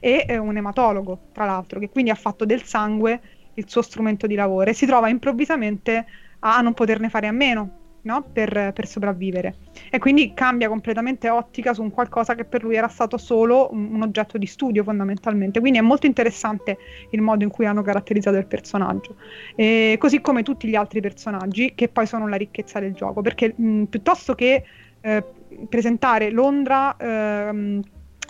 [0.00, 3.20] e eh, un ematologo, tra l'altro, che quindi ha fatto del sangue
[3.54, 6.06] il suo strumento di lavoro e si trova improvvisamente
[6.40, 8.24] a non poterne fare a meno no?
[8.32, 9.54] per, per, sopravvivere.
[9.90, 13.94] E quindi cambia completamente ottica su un qualcosa che per lui era stato solo un,
[13.94, 15.60] un, oggetto di studio fondamentalmente.
[15.60, 16.78] Quindi è molto interessante
[17.10, 19.16] il modo in cui hanno caratterizzato il personaggio.
[19.54, 23.52] E così come tutti gli altri personaggi, che poi sono la ricchezza del gioco, perché
[23.54, 24.64] mh, piuttosto che
[25.00, 25.24] eh,
[25.68, 26.96] presentare Londra...
[26.98, 27.82] Ehm,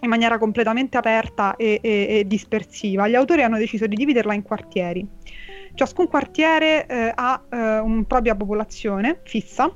[0.02, 4.42] in maniera completamente aperta e, e, e, dispersiva, gli autori hanno deciso di dividerla in
[4.42, 5.06] quartieri.
[5.74, 9.72] Ciascun quartiere eh, ha eh, una propria popolazione fissa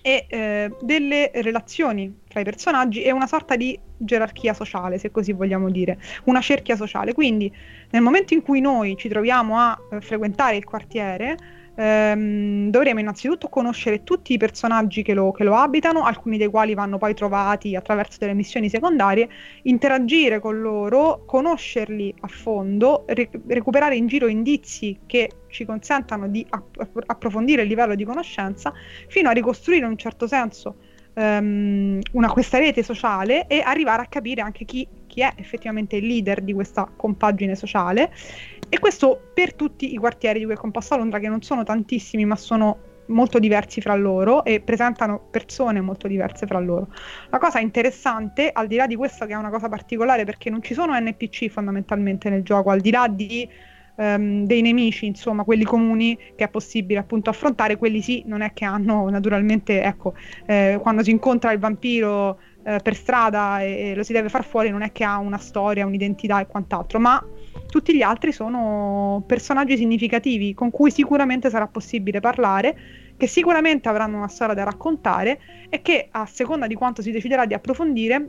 [0.00, 5.32] e eh, delle relazioni tra i personaggi e una sorta di gerarchia sociale, se così
[5.32, 7.14] vogliamo dire, una cerchia sociale.
[7.14, 7.52] Quindi
[7.90, 11.36] nel momento in cui noi ci troviamo a eh, frequentare il quartiere,
[11.78, 16.74] ehm, dovremo innanzitutto conoscere tutti i personaggi che lo, che lo, abitano, alcuni dei quali
[16.74, 19.28] vanno poi trovati attraverso delle missioni secondarie,
[19.62, 26.44] interagire con loro, conoscerli a fondo, re- recuperare in giro indizi che ci consentano di
[26.50, 28.72] app- approfondire il livello di conoscenza,
[29.06, 30.76] fino a ricostruire in un certo senso
[31.14, 34.86] um, una, questa rete sociale e arrivare a capire anche chi,
[35.18, 38.12] chi è effettivamente il leader di questa compagine sociale
[38.68, 42.24] e questo per tutti i quartieri di cui è composta Londra, che non sono tantissimi,
[42.24, 46.88] ma sono molto diversi fra loro e presentano persone molto diverse fra loro.
[47.30, 50.62] La cosa interessante, al di là di questo che è una cosa particolare perché non
[50.62, 53.48] ci sono NPC fondamentalmente nel gioco, al di là di,
[53.96, 58.52] um, dei nemici, insomma, quelli comuni che è possibile appunto affrontare, quelli sì, non è
[58.52, 60.12] che hanno naturalmente, ecco,
[60.44, 64.44] eh, quando si incontra il vampiro eh, per strada e, e lo si deve far
[64.44, 67.24] fuori, non è che ha una storia, un'identità e quant'altro, ma
[67.68, 72.76] tutti gli altri sono personaggi significativi con cui sicuramente sarà possibile parlare,
[73.16, 77.46] che sicuramente avranno una storia da raccontare e che a seconda di quanto si deciderà
[77.46, 78.28] di approfondire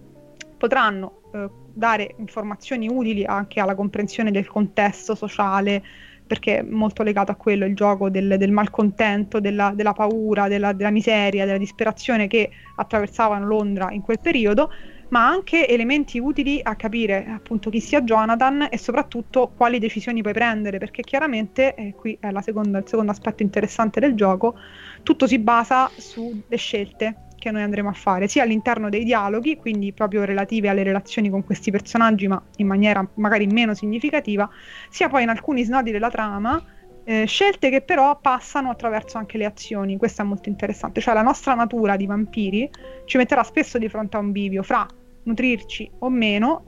[0.57, 5.81] potranno eh, dare informazioni utili anche alla comprensione del contesto sociale,
[6.29, 10.73] perché è molto legato a quello il gioco del, del malcontento, della, della paura, della,
[10.73, 14.69] della miseria, della disperazione che attraversavano Londra in quel periodo
[15.09, 20.33] ma anche elementi utili a capire appunto chi sia Jonathan e soprattutto quali decisioni puoi
[20.33, 24.53] prendere, perché chiaramente, e qui è seconda, il secondo aspetto interessante del gioco,
[25.01, 29.91] tutto si basa sulle scelte che noi andremo a fare, sia all'interno dei dialoghi, quindi
[29.93, 34.47] proprio relative alle relazioni con questi personaggi, ma in maniera magari meno significativa,
[34.89, 36.63] sia poi in alcuni snodi della trama,
[37.03, 41.23] eh, scelte che però passano attraverso anche le azioni, questo è molto interessante, cioè la
[41.23, 42.69] nostra natura di vampiri
[43.05, 44.85] ci metterà spesso di fronte a un bivio fra
[45.23, 46.65] nutrirci o meno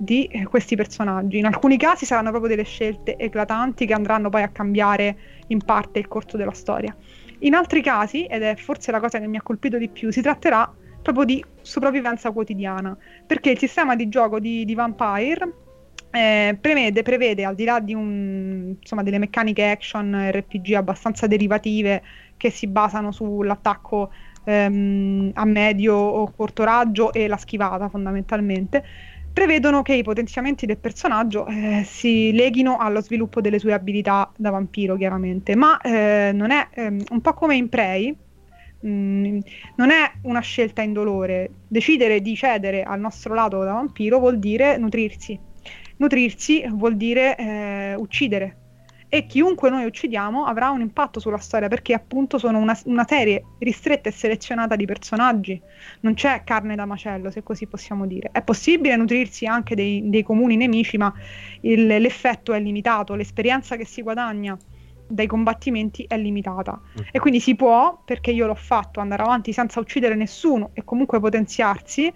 [0.00, 1.38] di eh, questi personaggi.
[1.38, 5.16] In alcuni casi saranno proprio delle scelte eclatanti che andranno poi a cambiare
[5.48, 6.96] in parte il corso della storia.
[7.40, 10.20] In altri casi, ed è forse la cosa che mi ha colpito di più, si
[10.20, 10.72] tratterà
[11.02, 15.52] proprio di sopravvivenza quotidiana, perché il sistema di gioco di, di Vampire
[16.10, 22.02] eh, prevede, prevede, al di là di un, insomma, delle meccaniche action RPG abbastanza derivative
[22.36, 24.10] che si basano sull'attacco
[24.44, 28.84] ehm, a medio o corto raggio e la schivata fondamentalmente,
[29.32, 34.50] prevedono che i potenziamenti del personaggio eh, si leghino allo sviluppo delle sue abilità da
[34.50, 38.14] vampiro, chiaramente, ma eh, non è ehm, un po' come in Prey.
[38.86, 39.38] Mm,
[39.76, 41.50] non è una scelta indolore.
[41.68, 45.38] Decidere di cedere al nostro lato da vampiro vuol dire nutrirsi.
[45.96, 48.59] Nutrirsi vuol dire eh, uccidere,
[49.12, 53.44] e chiunque noi uccidiamo avrà un impatto sulla storia perché appunto sono una, una, serie
[53.58, 55.60] ristretta e selezionata di personaggi,
[56.02, 58.30] non c'è carne da macello se così possiamo dire.
[58.30, 61.12] È possibile nutrirsi anche dei, dei comuni nemici ma
[61.62, 64.56] il, l'effetto è limitato, l'esperienza che si guadagna
[65.08, 66.80] dai combattimenti è limitata.
[67.10, 71.18] E quindi si può, perché io l'ho fatto, andare avanti senza uccidere nessuno e comunque
[71.18, 72.12] potenziarsi,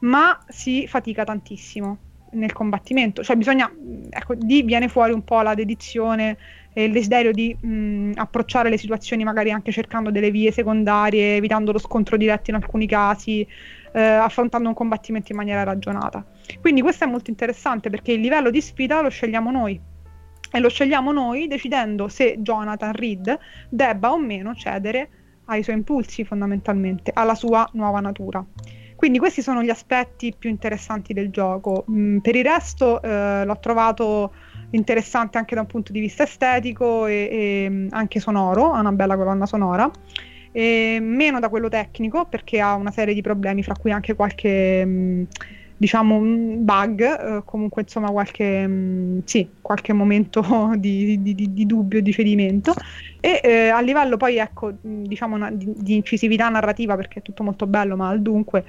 [0.00, 3.70] ma si fatica tantissimo nel combattimento, cioè bisogna,
[4.10, 6.36] ecco, lì viene fuori un po' la dedizione
[6.72, 11.72] e il desiderio di mh, approcciare le situazioni magari anche cercando delle vie secondarie, evitando
[11.72, 13.46] lo scontro diretto in alcuni casi,
[13.92, 16.24] eh, affrontando un combattimento in maniera ragionata.
[16.60, 19.80] Quindi questo è molto interessante perché il livello di sfida lo scegliamo noi
[20.50, 23.38] e lo scegliamo noi decidendo se Jonathan Reed
[23.68, 25.10] debba o meno cedere
[25.46, 28.44] ai suoi impulsi fondamentalmente, alla sua nuova natura.
[28.98, 31.84] Quindi questi sono gli aspetti più interessanti del gioco.
[31.88, 34.34] Mm, per il resto eh, l'ho trovato
[34.70, 38.90] interessante anche da un punto di vista estetico e, e mm, anche sonoro, ha una
[38.90, 39.88] bella colonna sonora.
[40.50, 44.84] E meno da quello tecnico perché ha una serie di problemi, fra cui anche qualche
[44.84, 45.22] mh, mm,
[45.78, 50.42] diciamo un bug, eh, comunque insomma qualche, mh, mm, sì, qualche momento
[50.76, 52.74] di, di, di, di, dubbio, di cedimento.
[53.20, 57.66] E eh, a livello poi ecco diciamo una, di, incisività narrativa perché è tutto molto
[57.66, 58.64] bello ma al dunque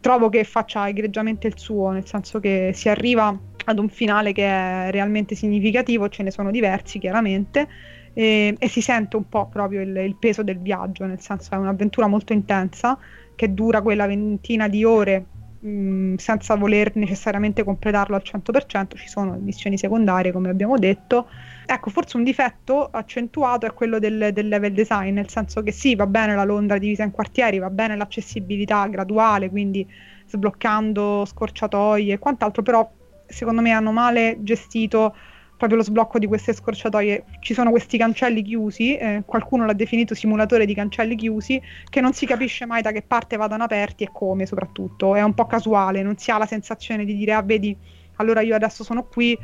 [0.00, 4.44] trovo che faccia egregiamente il suo, nel senso che si arriva ad un finale che
[4.44, 7.68] è realmente significativo, ce ne sono diversi chiaramente
[8.12, 11.56] e, e si sente un po' proprio il, il peso del viaggio, nel senso è
[11.56, 12.98] un'avventura molto intensa
[13.34, 15.26] che dura quella ventina di ore
[15.60, 21.28] mh, mm, senza voler necessariamente completarlo al 100%, ci sono missioni secondarie come abbiamo detto.
[21.66, 25.94] Ecco, forse un difetto accentuato è quello del, del, level design, nel senso che sì,
[25.94, 29.86] va bene la Londra divisa in quartieri, va bene l'accessibilità graduale, quindi
[30.26, 32.90] sbloccando scorciatoie e quant'altro, però
[33.26, 35.14] secondo me hanno male gestito
[35.58, 37.24] proprio lo sblocco di queste scorciatoie.
[37.40, 42.14] Ci sono questi cancelli chiusi, eh, qualcuno l'ha definito simulatore di cancelli chiusi, che non
[42.14, 45.14] si capisce mai da che parte vadano aperti e come soprattutto.
[45.14, 47.76] È un po' casuale, non si ha la sensazione di dire, ah vedi,
[48.16, 49.36] allora io adesso sono qui,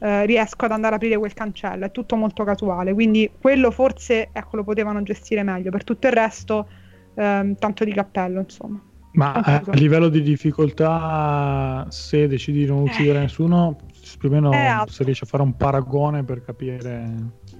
[0.00, 1.86] eh, riesco ad andare ad aprire quel cancello.
[1.86, 5.70] È tutto molto casuale, quindi quello forse ecco, lo potevano gestire meglio.
[5.70, 6.68] Per tutto il resto,
[7.14, 8.82] ehm, tanto di cappello, insomma.
[9.12, 13.22] Ma a livello di difficoltà, se decidi di non uccidere eh.
[13.22, 13.76] nessuno,
[14.20, 17.10] più o meno eh, se riesci a fare un paragone per capire.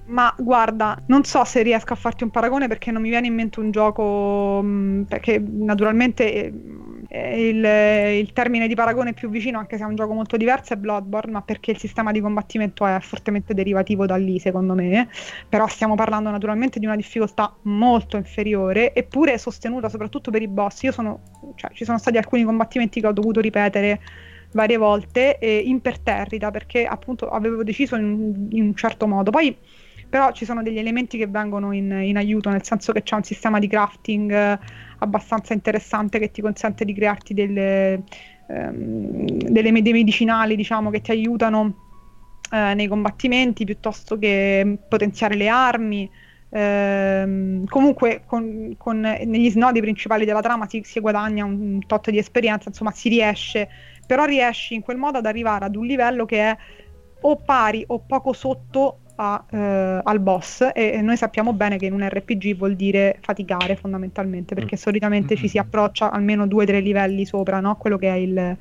[0.05, 3.33] Ma guarda, non so se riesco a farti un paragone perché non mi viene in
[3.33, 4.61] mente un gioco.
[4.61, 6.53] Mh, mm, perché naturalmente
[7.07, 7.65] eh, il,
[8.19, 11.31] il, termine di paragone più vicino, anche se è un gioco molto diverso, è Bloodborne,
[11.31, 15.09] ma perché il sistema di combattimento è fortemente derivativo da lì, secondo me.
[15.49, 20.83] Però stiamo parlando naturalmente di una difficoltà molto inferiore, eppure sostenuta soprattutto per i boss.
[20.83, 21.21] Io sono.
[21.55, 23.99] Cioè, ci sono stati alcuni combattimenti che ho dovuto ripetere
[24.53, 29.31] varie volte eh, imperterrita perché appunto avevo deciso in, in, un certo modo.
[29.31, 29.55] Poi
[30.11, 33.23] però ci sono degli elementi che vengono in, in aiuto, nel senso che c'è un
[33.23, 34.59] sistema di crafting eh,
[34.99, 38.03] abbastanza interessante che ti consente di crearti delle,
[38.47, 41.75] ehm, delle, dei medicinali, diciamo, che ti aiutano
[42.51, 46.11] eh, nei combattimenti piuttosto che potenziare le armi.
[46.49, 52.09] Ehm, comunque con, con, negli snodi principali della trama si, si guadagna un, un tot
[52.09, 53.69] di esperienza, insomma si riesce
[54.11, 56.57] però riesci in quel modo ad arrivare ad un livello che è
[57.21, 61.85] o pari o poco sotto a, eh, al boss e, e, noi sappiamo bene che
[61.85, 64.79] in un RPG vuol dire faticare fondamentalmente perché mm.
[64.79, 65.61] solitamente ci si mm.
[65.61, 67.77] approccia almeno due o tre livelli sopra no?
[67.77, 68.57] quello che è il,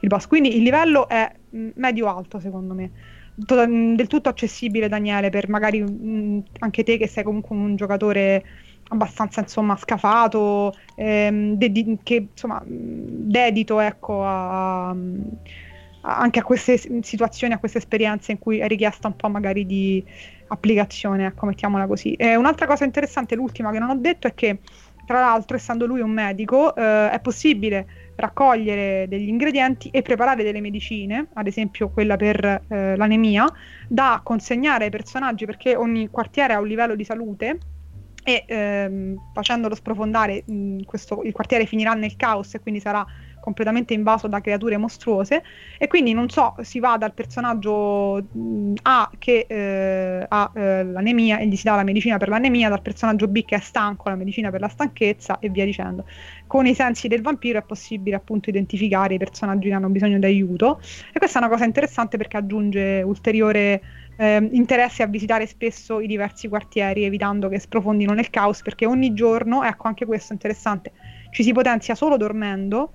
[0.00, 2.90] il boss quindi il livello è mm, medio-alto secondo me
[3.34, 8.44] del tutto accessibile Daniele per magari mh, anche te che sei comunque un giocatore
[8.90, 14.96] abbastanza insomma scafato, ehm, de- che insomma dedito ecco a, a,
[16.02, 20.04] anche a queste situazioni, a queste esperienze in cui è richiesta un po' magari di
[20.48, 22.14] applicazione, ecco mettiamola così.
[22.14, 24.58] E un'altra cosa interessante, l'ultima che non ho detto, è che
[25.06, 30.60] tra l'altro essendo lui un medico eh, è possibile raccogliere degli ingredienti e preparare delle
[30.60, 33.46] medicine, ad esempio quella per eh, l'anemia,
[33.88, 37.58] da consegnare ai personaggi perché ogni quartiere ha un livello di salute
[38.22, 43.06] e ehm, facendolo sprofondare mh, questo, il quartiere finirà nel caos e quindi sarà
[43.40, 45.42] completamente invaso da creature mostruose
[45.78, 48.22] e quindi non so, si va dal personaggio
[48.82, 52.82] A che eh, ha eh, l'anemia e gli si dà la medicina per l'anemia, dal
[52.82, 56.04] personaggio B che è stanco, la medicina per la stanchezza e via dicendo.
[56.46, 60.26] Con i sensi del vampiro è possibile appunto identificare i personaggi che hanno bisogno di
[60.26, 60.80] aiuto
[61.12, 63.80] e questa è una cosa interessante perché aggiunge ulteriore
[64.20, 69.14] eh, interesse a visitare spesso i diversi quartieri, evitando che sprofondino nel caos, perché ogni
[69.14, 70.92] giorno, ecco anche questo è interessante,
[71.30, 72.92] ci si potenzia solo dormendo,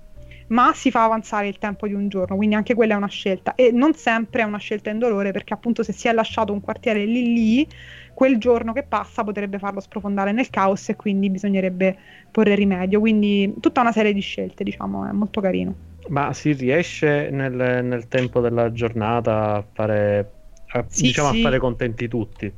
[0.48, 3.56] ma si fa avanzare il tempo di un giorno, quindi anche quella è una scelta
[3.56, 7.04] e non sempre è una scelta indolore perché appunto se si è lasciato un quartiere
[7.04, 7.68] lì lì,
[8.14, 11.96] quel giorno che passa potrebbe farlo sprofondare nel caos e quindi bisognerebbe
[12.30, 15.74] porre rimedio, quindi tutta una serie di scelte diciamo, è molto carino.
[16.08, 20.35] Ma si riesce nel, nel tempo della giornata a fare
[20.68, 21.40] a, sì, diciamo sì.
[21.40, 22.52] a fare contenti tutti.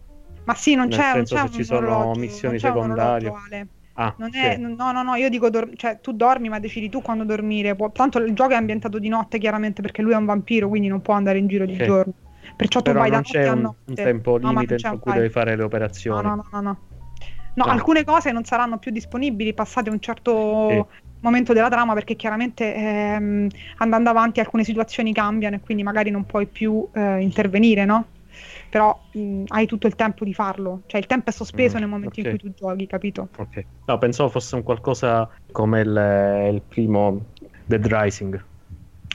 [0.44, 3.33] Ma sì, non Nel c'è, senso non c'è se ci sono missioni secondarie.
[4.01, 4.61] Ah, non è, sì.
[4.61, 7.75] no, no, no, io dico, dor- cioè, tu dormi, ma decidi tu quando dormire.
[7.75, 7.90] Può...
[7.90, 11.03] Tanto il gioco è ambientato di notte, chiaramente, perché lui è un vampiro, quindi non
[11.03, 11.85] può andare in giro di sì.
[11.85, 12.12] giorno.
[12.57, 13.79] Perciò Però tu vai da notte a notte.
[13.87, 16.29] un tempo limite no, in cui devi fare le operazioni.
[16.29, 16.79] No, no, no, no.
[17.55, 20.85] No, no, alcune cose non saranno più disponibili passate un certo sì.
[21.21, 26.25] Momento della trama perché chiaramente ehm, andando avanti alcune situazioni cambiano e quindi magari non
[26.25, 28.07] puoi più eh, intervenire, no?
[28.69, 31.89] però mh, hai tutto il tempo di farlo, cioè il tempo è sospeso mm, nel
[31.89, 32.33] momento okay.
[32.33, 33.29] in cui tu giochi, capito?
[33.37, 33.65] Ok.
[33.87, 37.27] No, pensavo fosse un qualcosa come il, il primo
[37.65, 38.45] Dead Rising.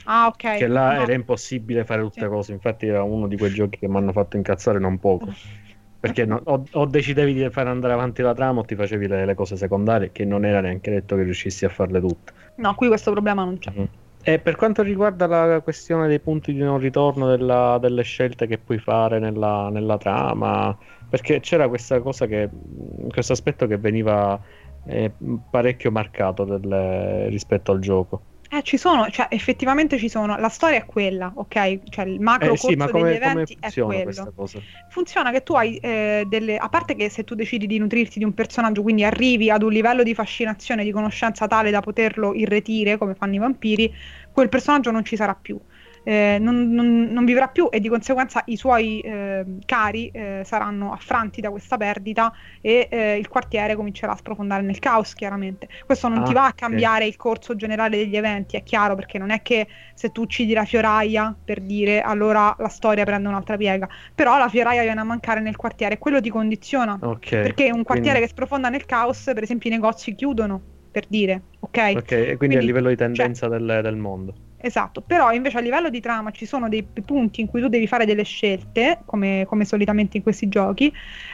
[0.04, 0.56] Ah, ok.
[0.56, 1.02] Che là no.
[1.02, 2.26] era impossibile fare tutte sì.
[2.26, 5.32] cose, infatti era uno di quei giochi che mi hanno fatto incazzare non poco.
[6.04, 9.24] Perché no, o, o, decidevi di fare andare avanti la trama o ti facevi le,
[9.24, 12.30] le, cose secondarie, che non era neanche detto che riuscissi a farle tutte.
[12.56, 13.72] No, qui questo problema non c'è.
[13.74, 13.84] Mm.
[14.22, 18.58] E per quanto riguarda la questione dei punti di non ritorno della, delle scelte che
[18.58, 20.76] puoi fare nella, nella, trama,
[21.08, 22.50] perché c'era questa cosa che,
[23.08, 24.38] questo aspetto che veniva
[24.84, 25.10] eh,
[25.50, 28.20] parecchio marcato del, rispetto al gioco.
[28.54, 30.36] Eh, ci sono, cioè effettivamente ci sono.
[30.38, 31.80] La storia è quella, ok?
[31.88, 34.32] Cioè il macro eh, sì, ma come, degli eventi è quello.
[34.88, 36.56] Funziona che tu hai eh, delle.
[36.56, 39.72] A parte che se tu decidi di nutrirti di un personaggio, quindi arrivi ad un
[39.72, 43.92] livello di fascinazione, di conoscenza tale da poterlo irretire, come fanno i vampiri,
[44.30, 45.58] quel personaggio non ci sarà più.
[46.04, 50.92] Eh, non, non, non, vivrà più e di conseguenza i suoi eh, cari eh, saranno
[50.92, 55.68] affranti da questa perdita e eh, il quartiere comincerà a sprofondare nel caos chiaramente.
[55.84, 57.08] Questo non ah, ti va a cambiare okay.
[57.08, 60.64] il corso generale degli eventi, è chiaro, perché non è che se tu uccidi la
[60.64, 65.40] fioraia, per dire, allora la storia prende un'altra piega, però la fioraia viene a mancare
[65.40, 67.42] nel quartiere e quello ti condiziona, okay.
[67.42, 68.20] perché un quartiere quindi...
[68.20, 71.78] che sprofonda nel caos, per esempio i negozi chiudono, per dire, ok?
[71.78, 74.34] Ok, e quindi, quindi a livello di tendenza cioè, del, del mondo.
[74.66, 77.86] Esatto, però invece a livello di trama ci sono dei punti in cui tu devi
[77.86, 80.90] fare delle scelte, come, come solitamente in questi giochi,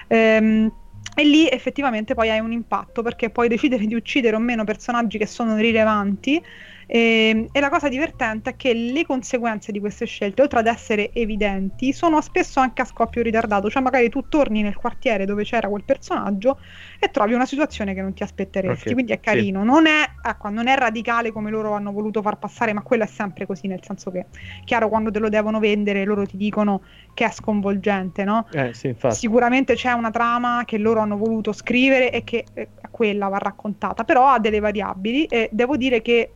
[0.08, 0.68] ehm,
[1.14, 5.16] e lì effettivamente poi hai un impatto perché puoi decidere di uccidere o meno personaggi
[5.16, 6.42] che sono rilevanti
[6.92, 10.66] e, ehm, e, la cosa divertente è che le conseguenze di queste scelte, oltre ad
[10.66, 13.70] essere evidenti, sono spesso anche a scoppio ritardato.
[13.70, 16.58] Cioè, magari tu torni nel quartiere dove c'era quel personaggio
[16.98, 18.82] e trovi una situazione che non ti aspetteresti.
[18.82, 18.92] Okay.
[18.92, 19.60] Quindi è carino.
[19.60, 19.66] Sì.
[19.66, 23.06] Non, è, ecco, non è radicale come loro hanno voluto far passare, ma quello è
[23.06, 24.26] sempre così, nel senso che,
[24.64, 26.82] chiaro, quando te lo devono vendere, loro ti dicono
[27.14, 28.48] che è sconvolgente, no?
[28.50, 33.28] Eh, sì, Sicuramente c'è una trama che loro hanno voluto scrivere e che eh, quella
[33.28, 36.32] va raccontata, però ha delle variabili e devo dire che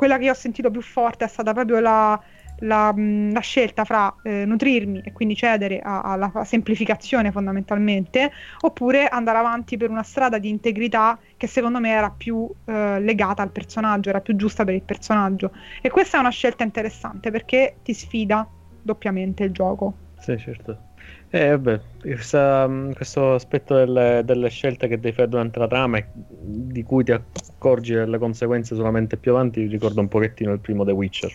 [0.00, 2.18] quella che io ho sentito più forte è stata proprio la,
[2.60, 8.30] la, la scelta fra eh, nutrirmi e quindi cedere alla semplificazione fondamentalmente,
[8.62, 13.42] oppure andare avanti per una strada di integrità che secondo me era più eh, legata
[13.42, 15.52] al personaggio, era più giusta per il personaggio.
[15.82, 18.48] E questa è una scelta interessante perché ti sfida
[18.80, 19.92] doppiamente il gioco.
[20.18, 20.89] Sì, certo.
[21.32, 25.98] Eh, vabbè, questa, mm, questo aspetto delle, delle, scelte che devi fare durante la trama
[25.98, 30.84] e di cui ti accorgi delle conseguenze solamente più avanti, ricorda un pochettino il primo
[30.84, 31.32] The Witcher.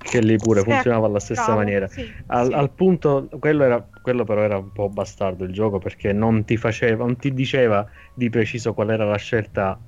[0.00, 1.86] Che lì pure funzionava alla stessa bravo, maniera.
[1.86, 2.52] Sì, al, sì.
[2.52, 6.56] al, punto, quello, era, quello però era un po' bastardo il gioco perché non ti
[6.56, 9.78] faceva, non ti diceva di preciso qual era la scelta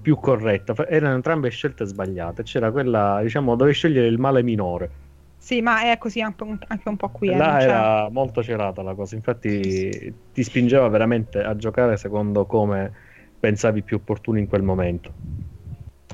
[0.00, 0.72] più corretta.
[0.86, 2.44] Erano entrambe scelte sbagliate.
[2.44, 5.06] C'era quella, diciamo, dovevi scegliere il male minore
[5.48, 7.30] sì, ma è così anche un, anche un po' qui.
[7.30, 12.92] Eh, Là era molto celata la cosa, infatti ti spingeva veramente a giocare secondo come
[13.40, 15.10] pensavi più opportuno in quel momento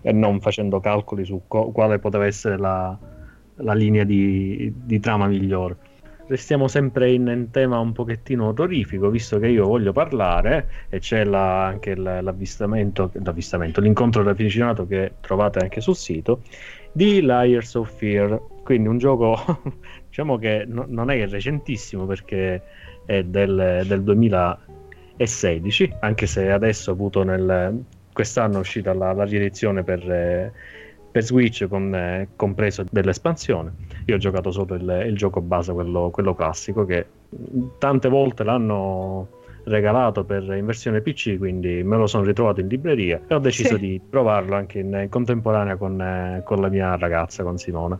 [0.01, 2.97] e non facendo calcoli su co- quale poteva essere la,
[3.57, 5.79] la linea di, di, trama migliore.
[6.29, 11.25] Restiamo sempre in, in, tema un pochettino odorifico, visto che io voglio parlare e c'è
[11.25, 16.42] la, anche l'avvistamento, l'avvistamento, l'incontro ravvicinato che trovate anche sul sito
[16.92, 19.37] di Liars of Fear quindi un gioco,
[20.09, 22.62] diciamo che no, non è recentissimo perché
[23.05, 29.24] è del, del, 2016, anche se adesso ha avuto nel, quest'anno è uscita la, la
[29.24, 30.53] riedizione per,
[31.11, 33.72] per Switch con, eh, compreso dell'espansione.
[34.07, 37.07] Io ho giocato solo il, il gioco base, quello, quello, classico, che
[37.79, 39.29] tante volte l'hanno
[39.64, 43.77] regalato per in versione PC, quindi me lo sono ritrovato in libreria e ho deciso
[43.77, 43.81] sì.
[43.81, 47.98] di provarlo anche in, in contemporanea con, eh, con la mia ragazza, con Simona.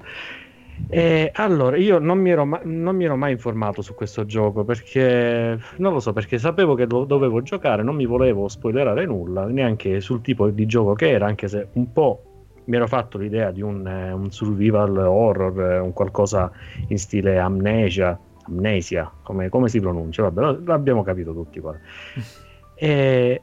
[0.89, 5.59] Eh, allora, io non mi, ma- non mi, ero mai informato su questo gioco perché
[5.79, 10.01] non lo so, perché sapevo che do- dovevo giocare, non mi volevo spoilerare nulla, neanche
[10.01, 12.23] sul tipo di gioco che era, anche se un po'
[12.67, 16.51] mi ero fatto l'idea di un, eh, un survival horror, eh, un qualcosa
[16.89, 21.77] in stile amnesia, amnesia, come, come si pronuncia, vabbè, l'abbiamo capito tutti qua.
[22.77, 23.43] e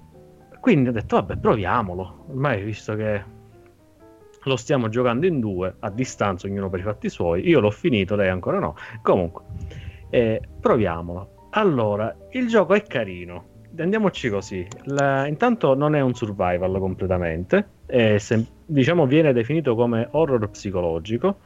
[0.59, 3.39] quindi ho detto, vabbè, proviamolo, ormai visto che
[4.43, 7.47] lo stiamo giocando in due a distanza, ognuno per i fatti suoi.
[7.47, 8.75] Io l'ho finito, lei ancora no.
[9.01, 9.43] Comunque,
[10.09, 11.49] eh, proviamolo.
[11.51, 13.49] Allora, il gioco è carino.
[13.77, 14.65] Andiamoci così.
[14.85, 21.37] La, intanto non è un survival completamente, se, diciamo viene definito come horror psicologico.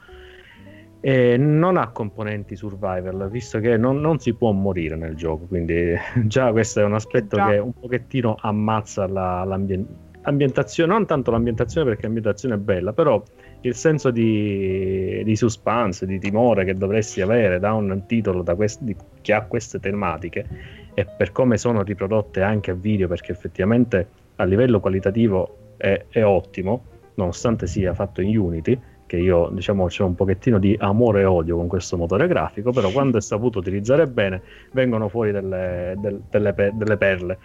[1.02, 5.94] E non ha componenti survival, visto che non, non, si può morire nel gioco, quindi
[6.26, 11.88] già questo è un aspetto che un pochettino ammazza la, l'ambiente ambientazione, non tanto l'ambientazione
[11.88, 13.22] perché l'ambientazione è bella, però
[13.62, 18.82] il senso di, di suspense, di timore che dovresti avere da un titolo da quest,
[18.82, 20.46] di, che ha queste tematiche
[20.94, 26.24] e per come sono riprodotte anche a video, perché effettivamente a livello qualitativo è, è
[26.24, 26.84] ottimo,
[27.16, 31.58] nonostante sia fatto in Unity, che io diciamo c'è un pochettino di amore e odio
[31.58, 36.72] con questo motore grafico, però quando è saputo utilizzare bene vengono fuori delle, delle, delle,
[36.74, 37.38] delle perle.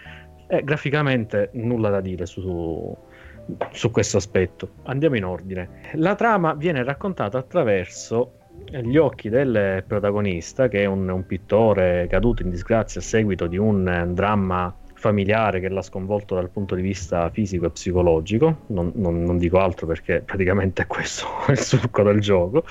[0.52, 2.96] E graficamente nulla da dire su,
[3.70, 4.70] su questo aspetto.
[4.84, 5.68] Andiamo in ordine.
[5.92, 8.32] La trama viene raccontata attraverso
[8.82, 13.56] gli occhi del protagonista, che è un, un pittore caduto in disgrazia a seguito di
[13.58, 18.62] un dramma familiare che l'ha sconvolto dal punto di vista fisico e psicologico.
[18.66, 22.64] Non, non, non dico altro perché praticamente è questo il succo del gioco.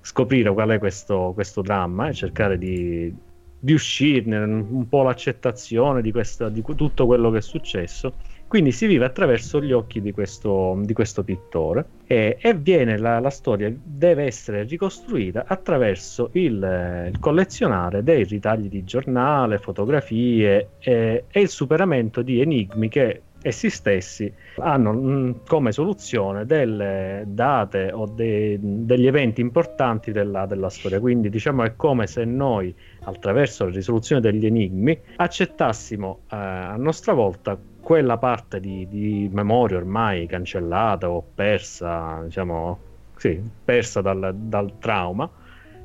[0.00, 3.12] Scoprire qual è questo, questo dramma e cercare di
[3.58, 8.12] di uscirne, un po' l'accettazione di, questa, di tutto quello che è successo.
[8.48, 13.20] Quindi si vive attraverso gli occhi di questo, di questo pittore e, e viene la,
[13.20, 21.24] la, storia deve essere ricostruita attraverso il, il, collezionare dei ritagli di giornale, fotografie e,
[21.28, 27.90] e il superamento di enigmi che essi stessi hanno mh, mm, come soluzione delle date
[27.92, 31.00] o de- degli eventi importanti della, della, storia.
[31.00, 32.74] Quindi diciamo è come se noi
[33.04, 39.78] attraverso la risoluzione degli enigmi accettassimo eh, a nostra volta quella parte di, di, memoria
[39.78, 42.78] ormai cancellata o persa, diciamo,
[43.16, 45.30] sì, persa dal, dal trauma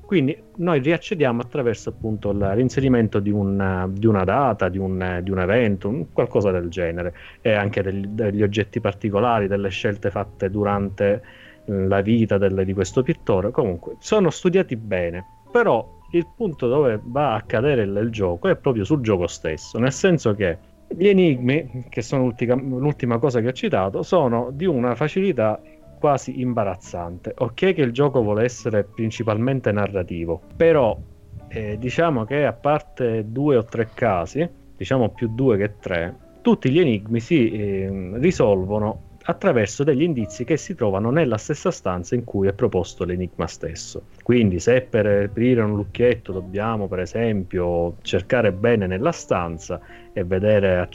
[0.06, 5.40] quindi noi riaccediamo attraverso appunto l'inserimento di una, di una data, di un, di un,
[5.40, 11.22] evento, qualcosa del genere, e anche degli, degli oggetti particolari, delle scelte fatte durante
[11.66, 13.52] la vita del, di questo pittore.
[13.52, 18.56] Comunque sono studiati bene, però il punto dove va a cadere il, il gioco è
[18.56, 23.48] proprio sul gioco stesso, nel senso che gli enigmi, che sono l'ultima, l'ultima cosa che
[23.48, 25.60] ho citato, sono di una facilità
[26.04, 27.34] quasi imbarazzante.
[27.38, 31.00] Ok che il gioco vuole essere principalmente narrativo, però
[31.48, 34.46] eh, diciamo che a parte due o tre casi,
[34.76, 40.58] diciamo più due che tre, tutti gli enigmi si eh, risolvono attraverso degli indizi che
[40.58, 44.08] si trovano nella stessa stanza in cui è proposto l'enigma stesso.
[44.24, 49.80] Quindi se per aprire un lucchetto dobbiamo per esempio cercare bene nella stanza
[50.12, 50.90] e vedere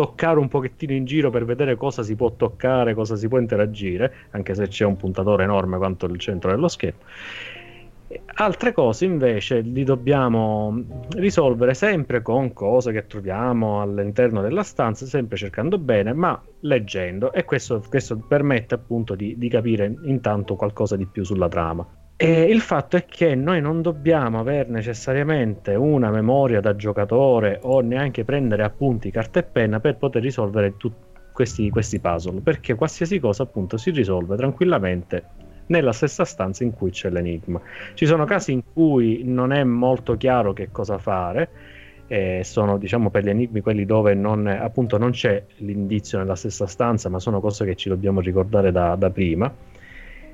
[0.00, 4.10] toccare un pochettino in giro per vedere cosa si può toccare, cosa si può interagire,
[4.30, 7.00] anche se c'è un puntatore enorme quanto il centro dello schermo.
[8.36, 15.36] Altre cose invece li dobbiamo risolvere sempre con cose che troviamo all'interno della stanza, sempre
[15.36, 21.04] cercando bene, ma leggendo e questo, questo permette appunto di, di capire intanto qualcosa di
[21.04, 21.99] più sulla trama.
[22.22, 27.80] E il fatto è che noi non dobbiamo avere necessariamente una memoria da giocatore o
[27.80, 30.98] neanche prendere appunti carta e penna per poter risolvere tutti
[31.32, 35.24] questi, questi puzzle, perché qualsiasi cosa appunto si risolve tranquillamente
[35.68, 37.58] nella stessa stanza in cui c'è l'enigma.
[37.94, 41.48] Ci sono casi in cui non è molto chiaro che cosa fare,
[42.06, 46.66] eh, sono diciamo per gli enigmi quelli dove non, appunto non c'è l'indizio nella stessa
[46.66, 49.50] stanza, ma sono cose che ci dobbiamo ricordare da, da prima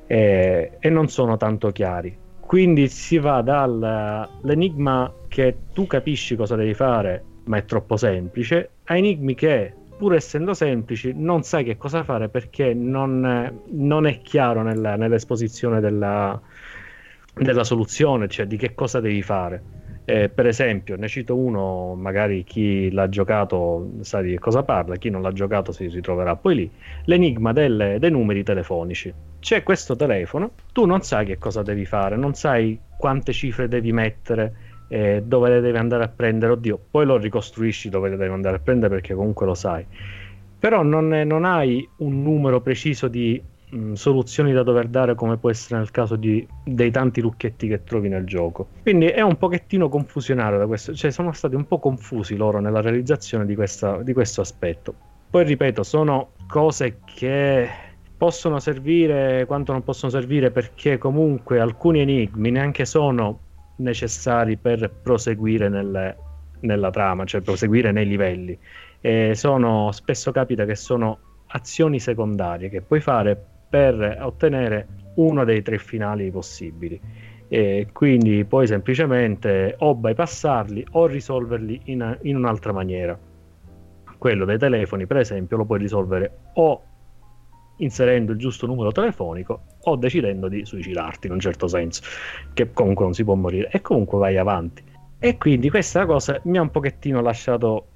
[0.06, 2.16] eh, e non sono tanto chiari.
[2.40, 8.96] Quindi si va dall'enigma che tu capisci cosa devi fare, ma è troppo semplice, a
[8.96, 14.62] enigmi che, pur essendo semplici, non sai che cosa fare perché non, non è chiaro
[14.62, 16.40] nella, nell'esposizione della,
[17.34, 19.62] della soluzione, cioè di che cosa devi fare.
[20.08, 25.10] Eh, per esempio, ne cito uno, magari chi l'ha giocato sa di cosa parla, chi
[25.10, 26.70] non l'ha giocato si ritroverà poi lì.
[27.06, 29.12] L'enigma delle, dei numeri telefonici.
[29.40, 33.92] C'è questo telefono, tu non sai che cosa devi fare, non sai quante cifre devi
[33.92, 34.54] mettere,
[34.88, 38.56] eh, dove le devi andare a prendere, oddio, poi lo ricostruisci dove le devi andare
[38.56, 39.84] a prendere perché comunque lo sai.
[40.56, 45.50] Però non, non hai un numero preciso di mh, soluzioni da dover dare come può
[45.50, 48.68] essere nel caso di, dei tanti lucchetti che trovi nel gioco.
[48.82, 52.80] Quindi è un pochettino confusionario da questo, cioè sono stati un po' confusi loro nella
[52.80, 54.94] realizzazione di, questa, di questo aspetto.
[55.28, 57.68] Poi ripeto, sono cose che
[58.16, 63.40] possono servire quanto non possono servire perché comunque alcuni enigmi neanche sono
[63.76, 66.16] necessari per proseguire nelle,
[66.60, 68.58] nella trama, cioè proseguire nei livelli.
[69.00, 74.86] E sono, spesso capita che sono azioni secondarie che puoi fare per ottenere
[75.16, 77.00] uno dei tre finali possibili.
[77.48, 83.18] E quindi puoi semplicemente o bypassarli o risolverli in, in un'altra maniera.
[84.18, 86.82] Quello dei telefoni, per esempio, lo puoi risolvere o
[87.78, 92.02] inserendo il giusto numero telefonico o decidendo di suicidarti in un certo senso,
[92.52, 94.82] che comunque non si può morire, e comunque vai avanti.
[95.18, 97.86] E quindi questa cosa mi ha un pochettino lasciato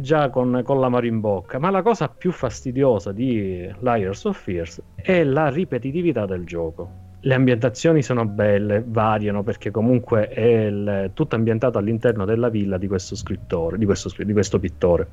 [0.00, 4.82] già con, con l'amaro in bocca, ma la cosa più fastidiosa di Liars of Fears
[4.94, 7.02] è la ripetitività del gioco.
[7.20, 12.86] Le ambientazioni sono belle, variano perché comunque è il, tutto ambientato all'interno della villa di
[12.86, 15.08] questo scrittore, di questo, di questo pittore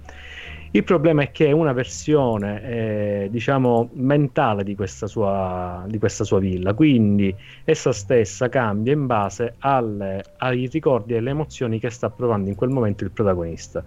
[0.74, 6.24] il problema è che è una versione, eh, diciamo, mentale di questa, sua, di questa
[6.24, 11.89] sua villa, quindi essa stessa cambia in base alle, ai ricordi e alle emozioni che
[11.89, 13.84] sta provando in quel momento il protagonista.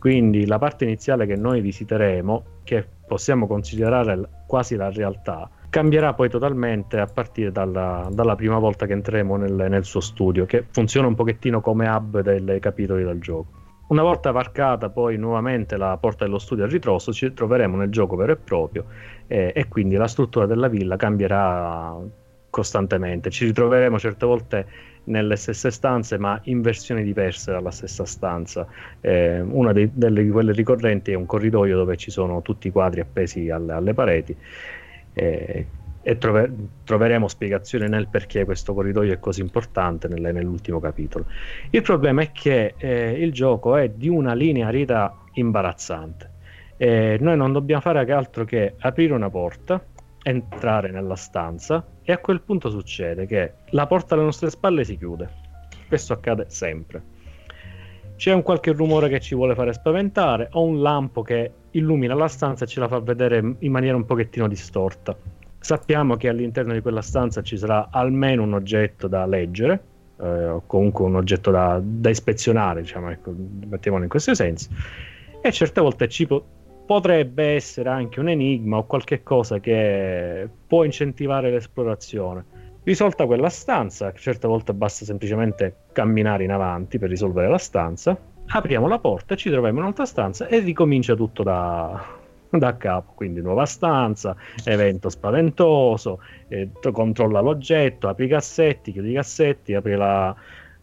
[0.00, 6.28] Quindi la parte iniziale che noi visiteremo, che possiamo considerare quasi la realtà, cambierà poi
[6.28, 11.06] totalmente a partire dalla, dalla prima volta che entreremo nel, nel suo studio, che funziona
[11.06, 13.62] un pochettino come hub dei capitoli del gioco.
[13.86, 18.16] Una volta varcata poi nuovamente la porta dello studio a ritroso, ci troveremo nel gioco
[18.16, 18.86] vero e proprio
[19.26, 21.94] eh, e quindi la struttura della villa cambierà
[22.48, 23.30] costantemente.
[23.30, 24.66] Ci ritroveremo certe volte
[25.04, 28.66] nelle stesse stanze ma in versioni diverse dalla stessa stanza.
[29.00, 33.00] Eh, una dei, delle quelle ricorrenti è un corridoio dove ci sono tutti i quadri
[33.00, 34.36] appesi alle, alle pareti.
[35.12, 35.66] Eh,
[36.04, 36.52] e trove,
[36.84, 41.24] troveremo spiegazione nel perché questo corridoio è così importante nelle, nell'ultimo capitolo.
[41.70, 46.30] Il problema è che eh, il gioco è di una linearità imbarazzante.
[46.76, 49.82] Eh, noi non dobbiamo fare altro che aprire una porta,
[50.22, 54.98] entrare nella stanza e a quel punto succede che la porta alle nostre spalle si
[54.98, 55.28] chiude.
[55.88, 57.12] Questo accade sempre.
[58.16, 62.28] C'è un qualche rumore che ci vuole fare spaventare o un lampo che illumina la
[62.28, 65.16] stanza e ce la fa vedere in maniera un pochettino distorta
[65.64, 69.82] Sappiamo che all'interno di quella stanza ci sarà almeno un oggetto da leggere,
[70.20, 73.34] eh, o comunque un oggetto da, da ispezionare, diciamo, ecco,
[73.66, 74.68] mettiamolo in questo senso,
[75.40, 76.44] e certe volte ci po-
[76.84, 82.44] potrebbe essere anche un enigma o qualche cosa che può incentivare l'esplorazione.
[82.82, 88.14] Risolta quella stanza, certe volte basta semplicemente camminare in avanti per risolvere la stanza,
[88.48, 92.22] apriamo la porta, ci troviamo in un'altra stanza e ricomincia tutto da,
[92.58, 99.14] da capo, quindi nuova stanza, evento spaventoso, eh, controlla l'oggetto, apri i cassetti, chiudi i
[99.14, 100.34] cassetti, apri la,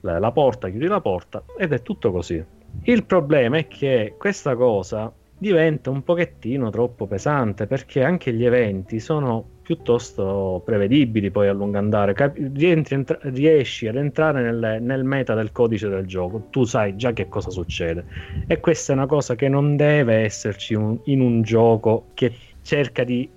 [0.02, 2.44] la, la porta, chiudi la porta ed è tutto così.
[2.84, 9.00] Il problema è che questa cosa diventa un pochettino troppo pesante perché anche gli eventi
[9.00, 12.14] sono piuttosto prevedibili poi a lungo andare.
[12.14, 17.14] Cap- entra- riesci ad entrare nel, nel, meta del codice del gioco, tu sai già
[17.14, 18.04] che cosa succede.
[18.48, 23.06] E questa è una cosa che non deve esserci un, in un gioco che cerca
[23.06, 23.30] di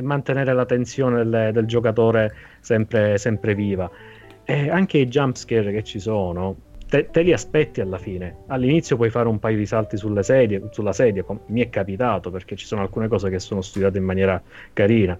[0.00, 3.90] mantenere la tensione del, del giocatore sempre, sempre viva.
[4.44, 6.56] E anche i jumpscare che ci sono,
[6.88, 8.44] te, te, li aspetti alla fine.
[8.46, 12.64] All'inizio puoi fare un paio di salti sedie, sulla sedia, mi è capitato perché ci
[12.64, 15.18] sono alcune cose che sono studiate in maniera carina.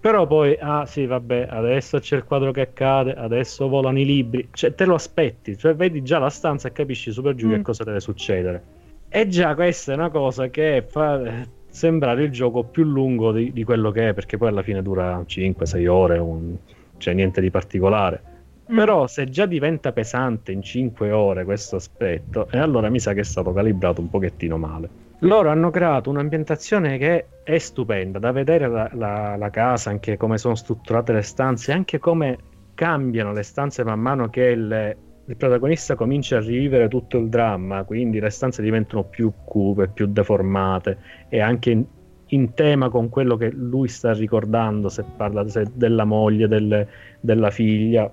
[0.00, 4.48] Però poi, ah sì, vabbè, adesso c'è il quadro che accade, adesso volano i libri,
[4.52, 7.54] cioè te lo aspetti, cioè vedi già la stanza e capisci super giù mm.
[7.54, 8.62] che cosa deve succedere.
[9.08, 13.52] E già questa è una cosa che fa eh, sembrare il gioco più lungo di,
[13.52, 16.56] di quello che è, perché poi alla fine dura 5-6 ore, un...
[16.98, 18.22] cioè niente di particolare.
[18.70, 18.76] Mm.
[18.76, 23.20] Però se già diventa pesante in 5 ore questo aspetto, e allora mi sa che
[23.20, 25.06] è stato calibrato un pochettino male.
[25.22, 30.38] Loro hanno creato un'ambientazione che è stupenda, da vedere la, la, la casa, anche come
[30.38, 32.38] sono strutturate le stanze, anche come
[32.74, 37.82] cambiano le stanze man mano che il, il protagonista comincia a rivivere tutto il dramma,
[37.82, 40.98] quindi le stanze diventano più cupe, più deformate
[41.28, 41.84] e anche in,
[42.26, 46.86] in tema con quello che lui sta ricordando, se parla se della moglie, del,
[47.18, 48.08] della figlia,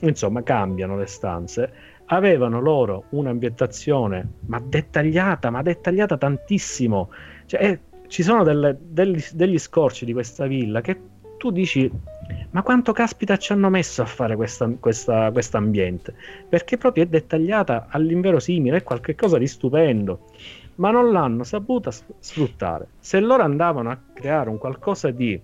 [0.00, 1.72] insomma cambiano le stanze
[2.08, 7.10] avevano loro un'ambientazione ma dettagliata ma dettagliata tantissimo.
[7.46, 11.00] Cioè, eh, ci sono delle, degli, degli scorci di questa villa che
[11.38, 11.90] tu dici
[12.50, 16.14] ma quanto caspita ci hanno messo a fare questo ambiente?
[16.48, 20.26] Perché proprio è dettagliata all'inverosimile è qualcosa di stupendo.
[20.76, 22.88] Ma non l'hanno saputa sfruttare.
[23.00, 25.40] Se loro andavano a creare un qualcosa di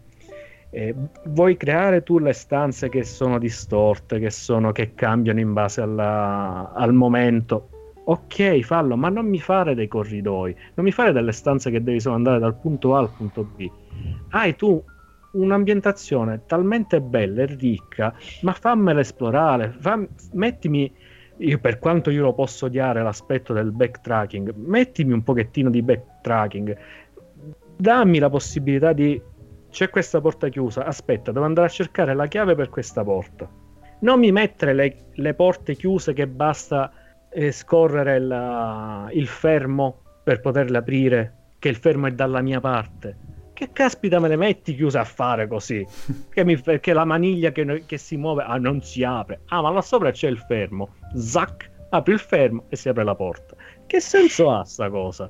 [0.75, 0.93] eh,
[1.27, 6.73] vuoi creare tu le stanze che sono distorte, che, sono, che cambiano in base alla,
[6.75, 7.69] al momento.
[8.07, 12.01] Ok, fallo, ma non mi fare dei corridoi, non mi fare delle stanze che devi
[12.01, 13.71] solo andare dal punto A al punto B.
[14.31, 14.83] Hai tu
[15.33, 18.13] un'ambientazione talmente bella e ricca,
[18.43, 20.93] ma fammela esplorare, fam- mettimi
[21.39, 26.77] io per quanto io lo posso odiare l'aspetto del backtracking, mettimi un pochettino di backtracking,
[27.77, 29.21] dammi la possibilità di
[29.75, 33.51] c'è questa porta chiusa, aspetta, devo andare a cercare la chiave per questa porta.
[34.03, 36.93] Non mi mettere le, le porte chiuse che basta
[37.29, 43.17] eh, scorrere la, il fermo per poterle aprire, che il fermo è dalla mia parte.
[43.53, 45.85] Che caspita me le metti chiuse a fare così?
[46.31, 49.41] Che, mi, che la maniglia che, che, si muove, ah, non si apre.
[49.47, 50.95] Ah, ma là sopra c'è il fermo.
[51.17, 53.57] Zac, apri il fermo e si apre la porta.
[53.87, 55.29] Che senso ha sta cosa?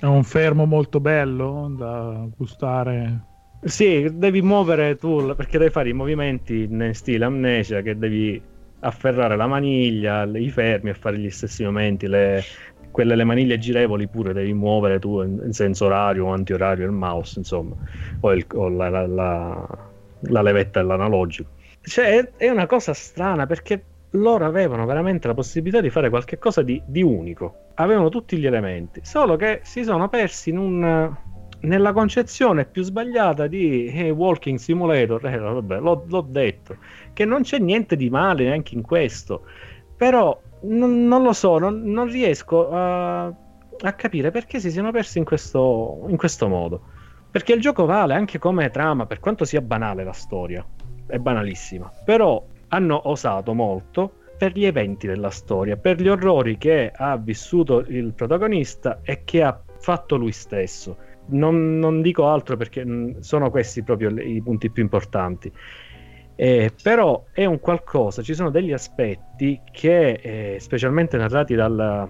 [0.00, 3.24] È un fermo molto bello da gustare.
[3.62, 8.40] Sì, devi muovere tu perché devi fare i movimenti in stile amnesia che devi
[8.80, 12.42] afferrare la maniglia, i fermi e fare gli stessi movimenti, le,
[12.90, 16.92] quelle le maniglie girevoli pure devi muovere tu in, in senso orario o antiorario il
[16.92, 17.74] mouse, insomma,
[18.20, 19.78] o, il, o la, la, la,
[20.20, 21.50] la, levetta dell'analogico.
[21.80, 23.82] Cioè, è una cosa strana perché
[24.12, 29.00] loro avevano veramente la possibilità di fare qualcosa di, di unico avevano tutti gli elementi,
[29.04, 31.14] solo che si sono persi un,
[31.60, 35.24] nella concezione più sbagliata di eh, Walking Simulator.
[35.26, 36.76] Eh, vabbè, l'ho, l'ho, detto,
[37.12, 39.42] che non c'è niente di male neanche in questo,
[39.96, 45.18] però n- non lo so, non, non riesco a, a, capire perché si siano persi
[45.18, 46.80] in questo, in questo modo.
[47.30, 50.64] Perché il gioco vale anche come trama, per quanto sia banale la storia,
[51.06, 56.92] è banalissima, però hanno osato molto per gli eventi della storia, per gli orrori che
[56.94, 60.96] ha vissuto il protagonista e che ha fatto lui stesso.
[61.30, 65.52] Non, non dico altro perché mh, sono questi proprio i punti più importanti.
[66.36, 72.08] Eh, però è un qualcosa, ci sono degli aspetti che, eh, specialmente narrati dalla,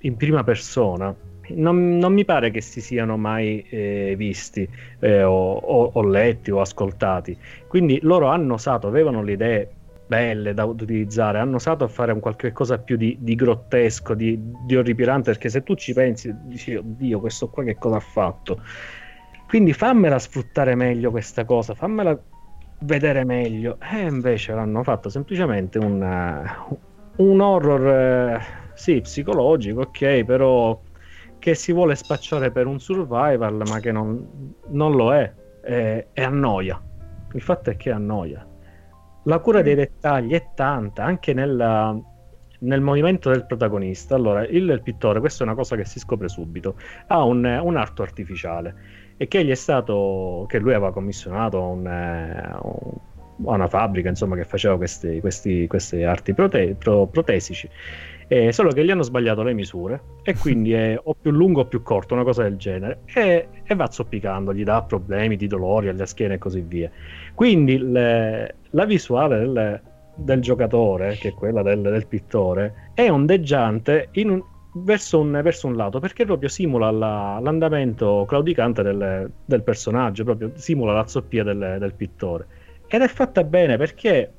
[0.00, 1.16] in prima persona,
[1.48, 4.68] non, non, mi pare che si siano mai eh, visti
[5.00, 7.36] eh, o, o, o, letti o ascoltati.
[7.66, 9.70] Quindi loro hanno osato, avevano le idee
[10.06, 14.38] belle da utilizzare, hanno osato a fare un qualche cosa più di, di grottesco, di,
[14.66, 18.60] di, orripilante, perché se tu ci pensi, dici, oddio, questo qua che cosa ha fatto?
[19.46, 22.18] Quindi fammela sfruttare meglio questa cosa, fammela
[22.80, 23.78] vedere meglio.
[23.80, 26.44] E invece l'hanno fatto semplicemente un,
[27.16, 28.40] un horror, eh,
[28.74, 30.80] sì, psicologico, ok, però
[31.38, 35.30] che si vuole spacciare per un survival, ma che non, non lo è,
[35.62, 36.80] e, e annoia.
[37.32, 38.46] Il fatto è che annoia.
[39.24, 41.98] La cura dei dettagli è tanta, anche nella,
[42.60, 44.14] nel movimento del protagonista.
[44.14, 47.76] Allora, il, il, pittore, questa è una cosa che si scopre subito, ha un, un
[47.76, 52.60] arto artificiale e che gli è stato, che lui aveva commissionato un, a
[53.36, 57.68] una fabbrica insomma, che faceva questi, questi, queste arti prote- pro- protesici
[58.28, 61.66] eh, solo che gli hanno sbagliato le misure e quindi è o più lungo o
[61.66, 65.88] più corto, una cosa del genere, e, e va zoppicando, gli dà problemi di dolori
[65.88, 66.90] alla schiena e così via.
[67.34, 69.80] Quindi le, la visuale del,
[70.14, 74.42] del, giocatore, che è quella del, del pittore, è ondeggiante un,
[74.74, 80.52] verso, un, verso, un, lato perché proprio simula la, l'andamento claudicante del, del, personaggio, proprio
[80.54, 82.46] simula la zoppia del, del pittore.
[82.86, 84.32] Ed è fatta bene perché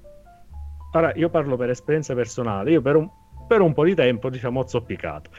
[0.96, 2.72] Ora, io parlo per esperienza personale.
[2.72, 3.10] Io per un,
[3.48, 5.30] per un po' di tempo diciamo zoppicato.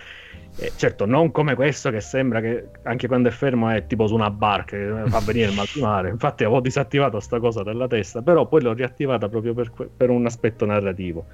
[0.58, 4.14] Eh, certo non come questo che sembra che anche quando è fermo è tipo su
[4.14, 6.08] una barca che fa venire il mal di mare.
[6.08, 10.24] Infatti avevo disattivato sta cosa dalla testa però poi l'ho riattivata proprio per, per un
[10.24, 11.26] aspetto narrativo.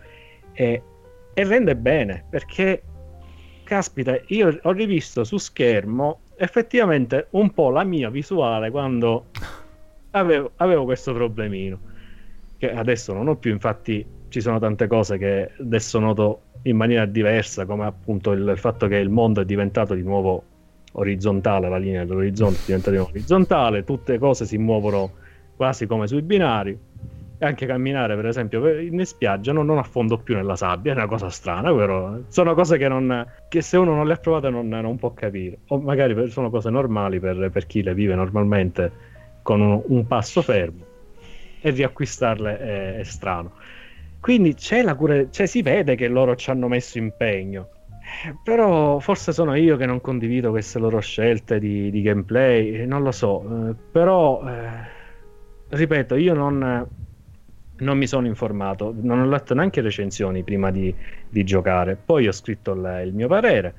[0.53, 0.83] E,
[1.35, 2.83] e rende bene perché
[3.63, 9.27] caspita io ho rivisto su schermo effettivamente un po' la mia visuale quando
[10.11, 11.91] avevo, avevo questo problemino
[12.59, 13.51] che adesso non ho più.
[13.51, 18.59] Infatti ci sono tante cose che adesso noto in maniera diversa, come appunto il, il
[18.59, 20.45] fatto che il mondo è diventato di nuovo
[20.93, 25.13] orizzontale, la linea dell'orizzonte è diventata di nuovo orizzontale, tutte le cose si muovono
[25.57, 26.79] quasi come sui binari.
[27.39, 31.07] E anche camminare, per esempio, in spiaggia non, non affondo più nella sabbia, è una
[31.07, 34.69] cosa strana, però sono cose che, non, che se uno non le ha provate non,
[34.69, 35.59] non, può capire.
[35.69, 38.93] O magari sono cose normali per, per chi le vive normalmente
[39.43, 40.85] con un, un passo fermo
[41.61, 43.55] e riacquistarle è, è strano.
[44.23, 47.71] Quindi c'è la cura, cioè si vede che loro ci hanno messo impegno.
[48.25, 53.03] Eh, però forse sono io che non condivido queste loro scelte di, di gameplay, non
[53.03, 53.43] lo so.
[53.43, 54.69] Eh, però, eh,
[55.71, 56.87] ripeto, io non,
[57.79, 60.95] non, mi sono informato, non ho letto neanche recensioni prima di,
[61.29, 61.97] di giocare.
[61.97, 63.75] Poi ho scritto il, il, mio parere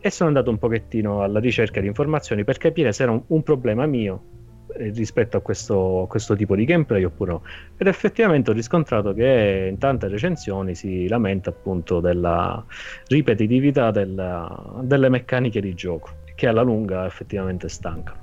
[0.00, 3.42] e sono andato un pochettino alla ricerca di informazioni per capire se era un, un
[3.42, 4.41] problema mio eh,
[4.76, 7.42] rispetto a questo, questo, tipo di gameplay oppure no.
[7.76, 12.64] Ed effettivamente ho riscontrato che in tante recensioni si lamenta appunto della
[13.08, 18.20] ripetitività della, delle meccaniche di gioco, che alla lunga effettivamente stancano.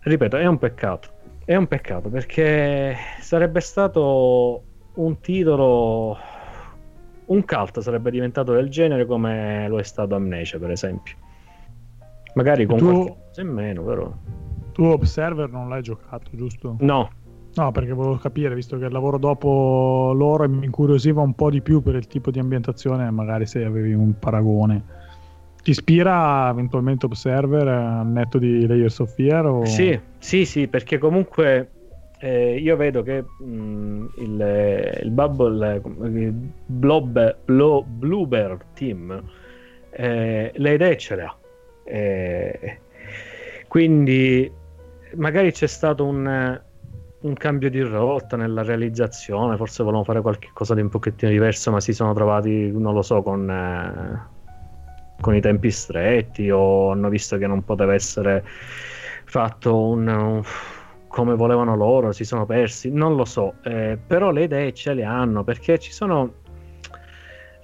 [0.00, 1.08] Ripeto, è un peccato.
[1.44, 4.62] È un peccato perché sarebbe stato
[4.94, 6.16] un titolo.
[7.26, 11.14] Un cult sarebbe diventato del genere come lo è stato Amnesia, per esempio.
[12.34, 12.84] Magari con tu...
[12.84, 14.12] qualche cosa in meno, però.
[14.76, 16.76] Tu Observer non l'hai giocato, giusto?
[16.80, 17.08] No.
[17.54, 21.62] No, perché volevo capire, visto che il lavoro dopo loro mi incuriosiva un po' di
[21.62, 24.84] più per il tipo di ambientazione, magari se avevi un paragone.
[25.62, 29.46] Ti ispira eventualmente Observer al netto di Layers of Fear?
[29.46, 29.64] O...
[29.64, 31.70] Sì, sì, sì, perché comunque
[32.18, 36.34] eh, io vedo che mh, mm, il, il, Bubble, il
[36.66, 39.22] Blob, Blo, Bluebird Team
[39.88, 41.34] eh, le idee ce le ha.
[41.82, 42.78] Eh,
[43.68, 44.64] quindi
[45.14, 46.60] magari c'è stato un,
[47.20, 51.80] un, cambio di rotta nella realizzazione, forse volevano fare qualcosa di un pochettino diverso, ma
[51.80, 54.22] si sono trovati, non lo so, con, eh,
[55.20, 58.44] con i tempi stretti o hanno visto che non poteva essere
[59.24, 60.42] fatto un, un
[61.16, 65.02] come volevano loro, si sono persi, non lo so, eh, però le idee ce le
[65.02, 66.44] hanno perché ci sono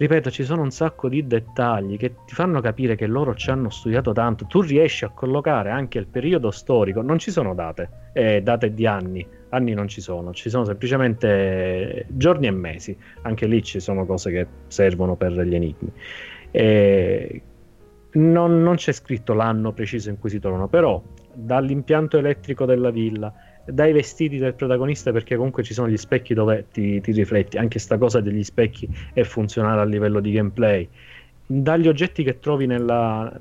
[0.03, 3.70] ripeto, ci sono un sacco di dettagli che ti fanno capire che loro ci hanno
[3.70, 4.46] studiato tanto.
[4.46, 8.84] Tu riesci a collocare anche il periodo storico, non ci sono date, eh, date di
[8.84, 12.96] anni, anni non ci sono, ci sono semplicemente giorni e mesi.
[13.22, 15.92] Anche lì ci sono cose che servono per gli enigmi.
[16.50, 17.42] E
[18.14, 21.00] non, non c'è scritto l'anno preciso in cui si trovano, però
[21.32, 23.32] dall'impianto elettrico della villa
[23.64, 27.78] dai vestiti del protagonista perché comunque ci sono gli specchi dove ti, ti rifletti, anche
[27.78, 30.88] sta cosa degli specchi è funzionale a livello di gameplay,
[31.46, 33.32] dagli oggetti che trovi nella,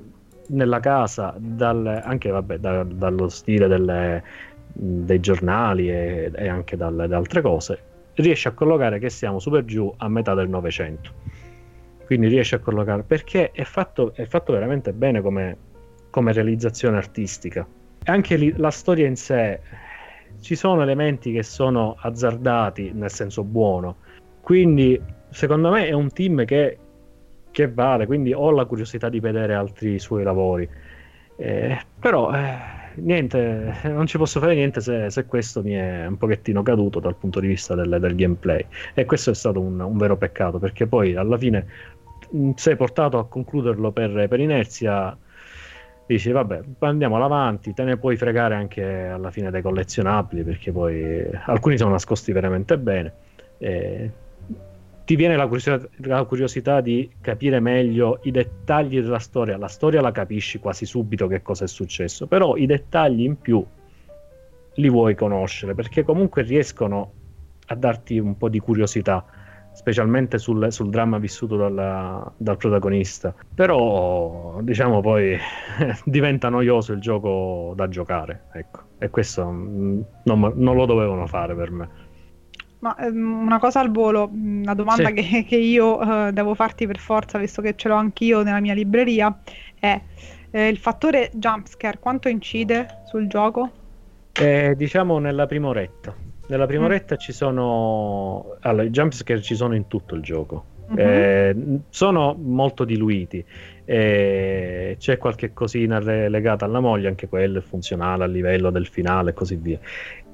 [0.48, 4.22] nella casa, dal, anche vabbè, da, dallo stile delle,
[4.72, 7.78] dei giornali e, e anche dalle, da altre cose,
[8.14, 11.10] riesci a collocare che siamo super giù a metà del Novecento.
[12.04, 15.56] Quindi riesci a collocare perché è fatto, è fatto veramente bene come,
[16.10, 17.66] come realizzazione artistica.
[18.04, 19.60] E anche lì, la storia in sé
[20.42, 23.96] ci sono elementi che sono azzardati nel senso buono.
[24.40, 26.78] Quindi, secondo me, è un team che,
[27.50, 28.06] che vale.
[28.06, 30.68] Quindi ho la curiosità di vedere altri suoi lavori.
[31.36, 32.56] Eh, però, eh,
[32.96, 37.16] niente, non ci posso fare niente se, se, questo mi è un pochettino caduto dal
[37.16, 38.66] punto di vista del, del gameplay.
[38.94, 41.66] E questo è stato un, un, vero peccato perché poi alla fine
[42.56, 45.16] sei portato a concluderlo per, per inerzia
[46.12, 51.24] dici vabbè andiamo avanti te ne puoi fregare anche alla fine dei collezionabili perché poi
[51.46, 53.12] alcuni sono nascosti veramente bene.
[53.58, 54.10] E
[55.04, 59.56] ti viene la curiosità, la curiosità, di capire meglio i dettagli della storia.
[59.56, 63.64] La storia la capisci quasi subito che cosa è successo però i dettagli in più
[64.74, 67.12] li vuoi conoscere perché comunque riescono
[67.66, 69.24] a darti un po' di curiosità
[69.72, 73.34] specialmente sul, sul dramma vissuto dalla, dal protagonista.
[73.54, 75.36] Però, diciamo, poi
[76.04, 78.80] diventa noioso il gioco da giocare, ecco.
[78.98, 81.88] E questo mm, non, non lo dovevano fare per me.
[82.80, 85.14] Ma ehm, una cosa al volo, mm, una domanda sì.
[85.14, 88.74] che, che, io eh, devo farti per forza, visto che ce l'ho anch'io nella mia
[88.74, 89.36] libreria,
[89.78, 90.00] è
[90.50, 93.70] eh, il fattore jumpscare, quanto incide sul gioco?
[94.32, 96.14] Eh, diciamo nella prima oretta.
[96.52, 96.86] Nella prima mm.
[96.86, 98.56] oretta ci sono.
[98.60, 100.64] Allora, i jumpscare ci sono in tutto il gioco.
[100.92, 100.98] Mm-hmm.
[100.98, 103.42] Eh, sono molto diluiti.
[103.86, 108.86] Eh, c'è qualche cosina re- legata alla moglie, anche quello è funzionale a livello del
[108.86, 109.78] finale e così via.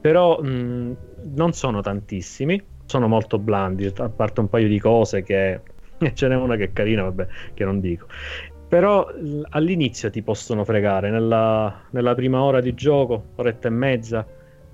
[0.00, 0.96] Però mh,
[1.36, 5.60] non sono tantissimi, sono molto blandi, a parte un paio di cose che
[6.14, 8.08] ce n'è una che è carina, vabbè, che non dico.
[8.66, 9.08] Però
[9.50, 14.26] all'inizio ti possono fregare, nella, nella prima ora di gioco, oretta e mezza,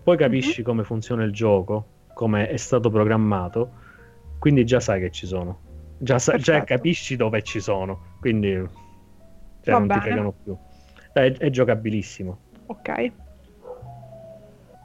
[0.05, 0.65] poi capisci mm-hmm.
[0.65, 3.73] come funziona il gioco, come è stato programmato,
[4.39, 5.61] quindi già sai che ci sono.
[5.97, 8.51] Già, sa- già capisci dove ci sono, quindi
[9.63, 10.01] cioè, non bene.
[10.01, 10.57] ti fregano più.
[11.11, 12.39] È, è giocabilissimo.
[12.67, 13.13] Ok.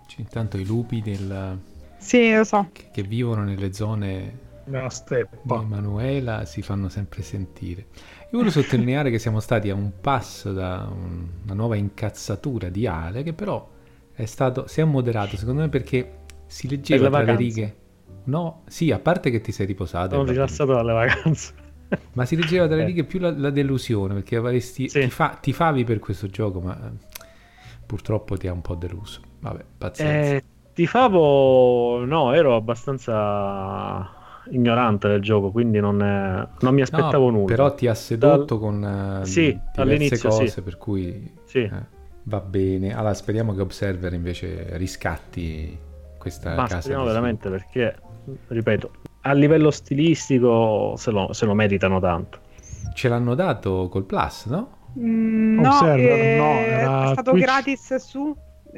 [0.08, 1.60] C'è intanto i lupi del...
[1.98, 2.70] Sì, lo so.
[2.72, 5.36] Che, che vivono nelle zone nella steppa.
[5.42, 7.88] Di Emanuela si fanno sempre sentire.
[8.32, 12.88] Io voglio sottolineare che siamo stati a un passo da un, una nuova incazzatura di
[12.88, 13.78] Ale che però
[14.20, 17.32] è stato, si è moderato secondo me perché si leggeva tra vacanze.
[17.32, 17.76] le righe.
[18.26, 20.16] No, sì, a parte che ti sei riposato.
[20.16, 21.54] Sono rilassato dalle vacanze.
[22.14, 22.86] Ma si leggeva tra le eh.
[22.88, 25.00] righe più la, la delusione perché avresti, sì.
[25.00, 26.92] ti, fa, ti, favi per questo gioco, ma eh,
[27.86, 29.22] purtroppo ti ha un po' deluso.
[29.40, 30.36] Vabbè, pazienza.
[30.36, 30.44] Eh,
[30.74, 34.14] ti favo, no, ero abbastanza
[34.52, 36.48] ignorante del gioco, quindi non, è...
[36.60, 37.46] non mi aspettavo no, nulla.
[37.56, 38.60] Però ti ha sedotto Dal...
[38.60, 40.62] con uh, sì, all'inizio cose, sì.
[40.62, 41.34] per cui...
[41.46, 41.60] Sì.
[41.60, 41.98] Eh.
[42.30, 45.76] Va bene, allora speriamo che Observer invece riscatti
[46.20, 46.82] questa Ma casa.
[46.82, 47.96] Speriamo veramente perché,
[48.50, 52.40] ripeto, a livello stilistico se lo, se lo meritano tanto.
[52.94, 54.78] Ce l'hanno dato col Plus, no?
[55.00, 57.44] Mm, no, Observer, eh, no, era è stato Twitch.
[57.44, 58.36] gratis su,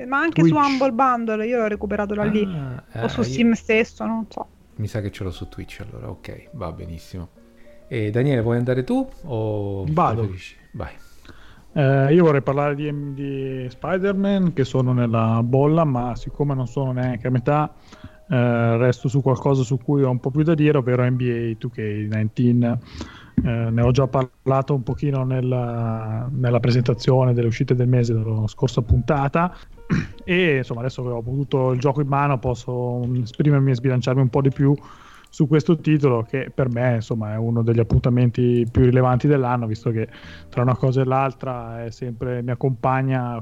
[0.08, 0.56] ma anche Twitch.
[0.56, 3.56] su Humble Bundle, io l'ho recuperato da lì, ah, o su eh, Steam io...
[3.56, 4.47] stesso, non so.
[4.76, 7.28] Mi sa che ce l'ho su Twitch allora, ok, va benissimo.
[7.89, 10.22] E Daniele, vuoi andare tu o Vado.
[10.22, 10.56] preferisci?
[10.72, 10.93] Vai.
[11.74, 16.91] Eh, io vorrei parlare di, di, Spider-Man che sono nella bolla, ma siccome non sono
[16.91, 17.74] neanche a metà,
[18.30, 22.78] eh, resto su qualcosa su cui ho un po' più da dire, ovvero NBA 2K19.
[23.43, 28.45] Eh, ne ho già parlato un pochino nella, nella, presentazione delle uscite del mese della
[28.47, 29.55] scorsa puntata
[30.24, 34.30] e insomma adesso che ho avuto il gioco in mano posso esprimermi e sbilanciarmi un
[34.30, 34.76] po' di più
[35.34, 39.90] su questo titolo che per me insomma è uno degli appuntamenti più rilevanti dell'anno visto
[39.90, 40.10] che
[40.50, 43.42] tra una cosa e l'altra sempre, mi accompagna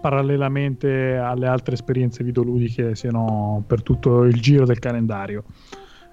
[0.00, 5.42] parallelamente alle altre esperienze videoludiche siano per tutto il giro del calendario.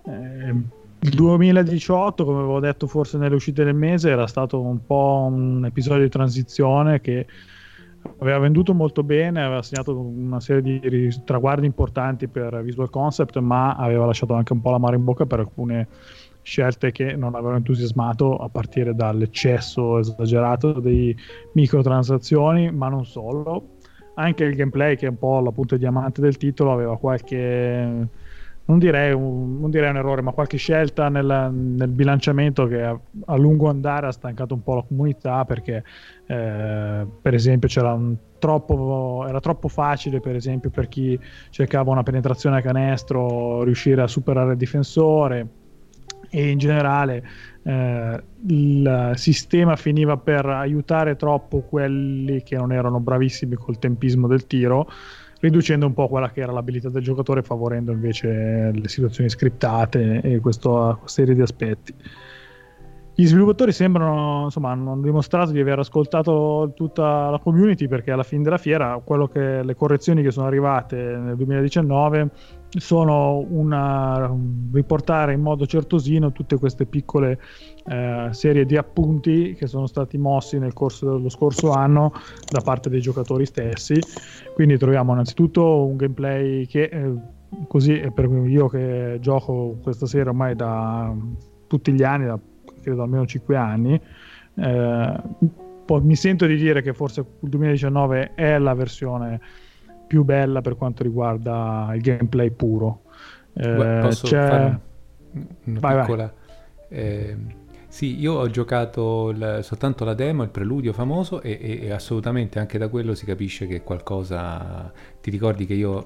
[0.07, 0.55] Eh,
[1.01, 5.65] il 2018 come avevo detto forse nelle uscite del mese era stato un po' un
[5.65, 7.27] episodio di transizione che
[8.19, 13.75] aveva venduto molto bene, aveva segnato una serie di traguardi importanti per Visual Concept, ma
[13.75, 15.87] aveva lasciato anche un po' la mare in bocca per alcune
[16.41, 21.15] scelte che non avevano entusiasmato a partire dall'eccesso esagerato di
[21.53, 23.73] microtransazioni, ma non solo.
[24.15, 28.07] Anche il gameplay, che è un po' la punta diamante del titolo, aveva qualche
[28.67, 32.99] non direi, un, non direi un errore, ma qualche scelta nel, nel bilanciamento che a,
[33.25, 35.83] a, lungo andare ha stancato un po' la comunità perché
[36.27, 41.19] eh, per esempio c'era un troppo, era troppo facile per esempio per chi
[41.49, 45.47] cercava una penetrazione a canestro riuscire a superare il difensore.
[46.29, 47.23] E in generale
[47.63, 54.45] eh, il sistema finiva per aiutare troppo quelli che non erano bravissimi col tempismo del
[54.47, 54.89] tiro
[55.39, 60.39] riducendo un po' quella che era l'abilità del giocatore favorendo invece le situazioni scriptate e
[60.39, 61.93] questa serie di aspetti
[63.17, 68.43] gli sviluppatori sembrano, insomma, hanno dimostrato di aver ascoltato tutta la community perché alla fine
[68.43, 69.01] della fiera
[69.31, 72.29] che, le correzioni che sono arrivate nel 2019
[72.77, 74.29] sono una,
[74.73, 77.39] riportare in modo certosino tutte queste piccole
[77.85, 82.11] eh, serie di appunti che sono stati mossi nel corso dello scorso anno
[82.51, 83.97] da parte dei giocatori stessi.
[84.53, 87.13] Quindi troviamo innanzitutto un gameplay che eh,
[87.69, 91.15] così per io che gioco questa serie ormai da
[91.67, 92.37] tutti gli anni, da
[92.85, 93.99] credo almeno 5 anni.
[94.55, 95.21] Eh,
[95.87, 99.39] mi sento di dire che forse il 2019 è la versione
[100.07, 103.01] più bella per quanto riguarda il gameplay puro.
[103.53, 104.47] Eh, Posso c'è...
[104.47, 104.79] fare
[105.65, 106.23] una vai, piccola...
[106.23, 106.97] Vai.
[106.99, 107.37] Eh,
[107.87, 112.59] sì, io ho giocato il, soltanto la demo, il preludio famoso e, e, e, assolutamente
[112.59, 114.91] anche da quello si capisce che qualcosa...
[115.21, 116.05] Ti ricordi che io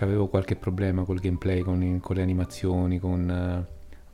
[0.00, 3.64] avevo qualche problema col gameplay, con, con le animazioni, con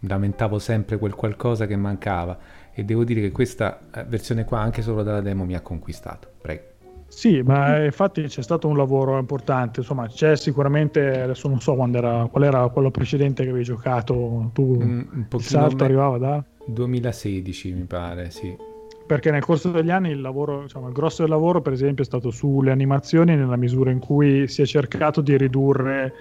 [0.01, 2.39] lamentavo sempre quel qualcosa che mancava
[2.73, 6.29] e devo dire che questa eh, versione qua anche solo dalla demo mi ha conquistato.
[6.41, 6.69] Prego.
[7.09, 11.99] Sì, ma infatti c'è stato un lavoro importante, insomma c'è sicuramente, adesso non so quando
[11.99, 16.45] era, qual era quello precedente che avevi giocato, tu mm, il salto arrivava da?
[16.67, 18.70] 2016 mi pare, sì
[19.11, 22.07] perché nel corso degli anni il lavoro, diciamo, il grosso del lavoro, per esempio, è
[22.07, 26.15] stato sulle animazioni, nella misura in cui si è cercato di ridurre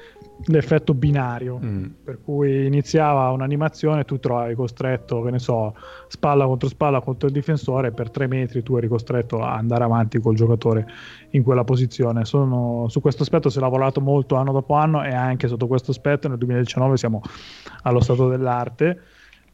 [0.46, 1.86] l'effetto binario, mm.
[2.04, 5.76] per cui iniziava un'animazione, tu trovavi costretto, che ne so,
[6.08, 10.18] spalla contro spalla contro il difensore, per tre metri tu eri costretto a andare avanti
[10.20, 10.88] col giocatore
[11.30, 12.26] in quella posizione.
[12.26, 15.92] Sono, su questo aspetto si è lavorato molto anno dopo anno e anche sotto questo
[15.92, 17.22] aspetto nel 2019 siamo
[17.84, 19.00] allo stato dell'arte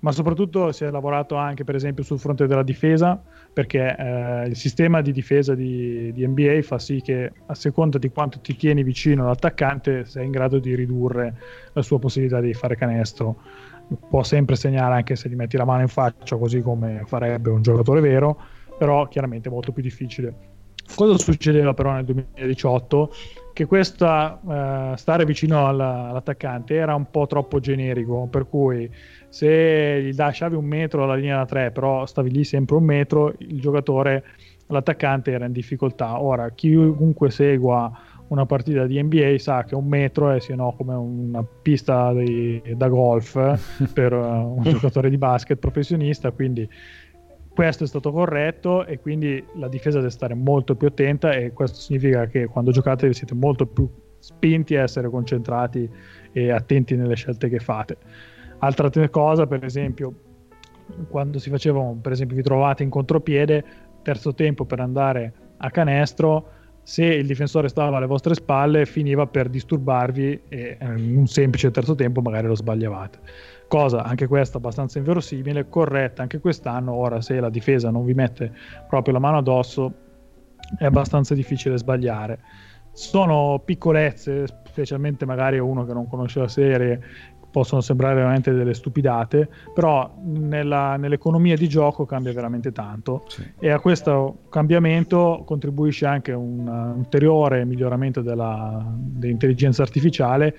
[0.05, 3.19] ma soprattutto si è lavorato anche per esempio sul fronte della difesa
[3.51, 8.09] perché eh, il sistema di difesa di, di, NBA fa sì che a seconda di
[8.09, 11.33] quanto ti tieni vicino all'attaccante sei in grado di ridurre
[11.73, 13.37] la sua possibilità di fare canestro.
[14.07, 17.63] Può sempre segnare anche se gli metti la mano in faccia così come farebbe un
[17.63, 18.39] giocatore vero
[18.77, 20.53] però chiaramente è molto più difficile.
[20.93, 23.11] Cosa succedeva però nel 2018
[23.53, 24.39] che questa
[24.93, 28.87] eh, stare vicino alla, all'attaccante era un po' troppo generico per cui
[29.35, 33.33] se gli lasciavi un metro alla linea da 3, però stavi lì sempre un metro,
[33.39, 34.23] il giocatore,
[34.67, 36.21] l'attaccante era in difficoltà.
[36.21, 37.91] Ora, chiunque segua
[38.29, 42.61] una partita di NBA sa che un metro è sì, no, come una pista di,
[42.77, 43.33] da golf
[43.91, 46.65] per uh, un giocatore di basket professionista, quindi
[47.53, 51.77] questo è stato corretto e quindi la difesa deve stare molto più attenta e questo
[51.77, 53.85] significa che quando giocate siete molto più
[54.17, 55.89] spinti a essere concentrati
[56.31, 57.97] e attenti nelle scelte che fate.
[58.65, 60.13] Altra cosa, per esempio,
[61.09, 63.63] quando si facevano, per esempio, vi trovate in contropiede,
[64.01, 66.49] terzo tempo per andare a canestro,
[66.81, 71.71] se il difensore stava alle vostre spalle, finiva per disturbarvi e in eh, un semplice
[71.71, 73.19] terzo tempo magari lo sbagliavate.
[73.67, 76.93] Cosa anche questa abbastanza inverosimile, corretta anche quest'anno.
[76.93, 78.51] Ora, se la difesa non vi mette
[78.87, 79.93] proprio la mano addosso,
[80.77, 82.39] è abbastanza difficile sbagliare.
[82.91, 87.01] Sono piccolezze, specialmente magari uno che non conosce la serie
[87.55, 93.49] possono sembrare veramente delle stupidate, però nella, nell'economia di gioco cambia veramente tanto sì.
[93.61, 100.53] e a questo cambiamento contribuisce anche un, ulteriore miglioramento della, dell'intelligenza artificiale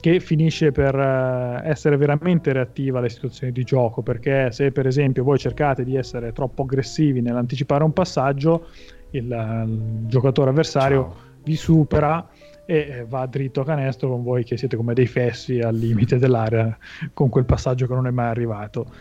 [0.00, 5.24] che finisce per uh, essere veramente reattiva alle situazioni di gioco, perché se per esempio
[5.24, 8.68] voi cercate di essere troppo aggressivi nell'anticipare un passaggio,
[9.10, 11.16] il, il giocatore avversario Ciao.
[11.44, 12.26] vi supera
[12.70, 16.76] e va dritto a canestro con voi che siete come dei fessi al limite dell'area
[17.14, 18.92] con quel passaggio che non è mai arrivato.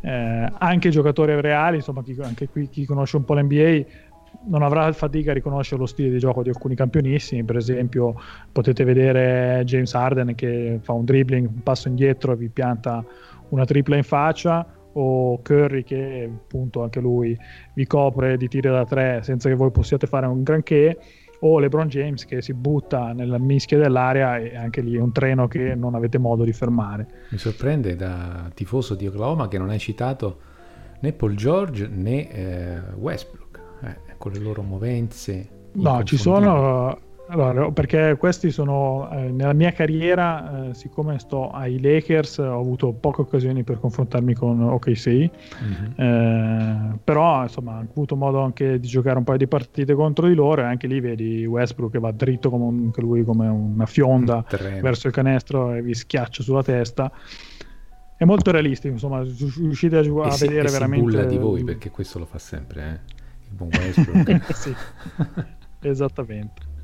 [0.00, 3.84] Eh, anche i giocatori reali, insomma, chi, anche qui chi conosce un po' l'NBA
[4.44, 7.42] non avrà fatica a riconoscere lo stile di gioco di alcuni campionissimi.
[7.42, 8.14] Per esempio,
[8.52, 13.04] potete vedere James Harden che fa un dribbling, un passo indietro e vi pianta
[13.48, 14.64] una tripla in faccia.
[14.92, 17.36] O Curry che appunto anche lui
[17.74, 20.96] vi copre di tiri da tre senza che voi possiate fare un granché
[21.40, 25.46] o LeBron James che si butta nella mischia dell'area e anche lì è un treno
[25.48, 27.06] che non avete modo di fermare.
[27.30, 30.38] Mi sorprende da tifoso di Oklahoma che non hai citato
[31.00, 35.48] né Paul George né eh, Westbrook, eh, con le loro movenze.
[35.72, 41.80] No, ci sono, Allora, perché questi sono eh, nella mia carriera, eh, siccome sto ai
[41.80, 45.92] Lakers, ho avuto poche occasioni per confrontarmi con OKC, mm-hmm.
[45.96, 50.34] eh, però insomma ho avuto modo anche di giocare un paio di partite contro di
[50.34, 53.86] loro e anche lì vedi Westbrook che va dritto come un, anche lui come una
[53.86, 57.10] fionda mm, verso il canestro e vi schiaccia sulla testa.
[58.16, 61.22] È molto realistico, insomma, riuscite a, a si, vedere veramente...
[61.22, 63.14] Si di voi perché questo lo fa sempre, eh?
[63.48, 64.54] il buon Westbrook.
[64.54, 64.72] sì,
[65.82, 66.74] esattamente.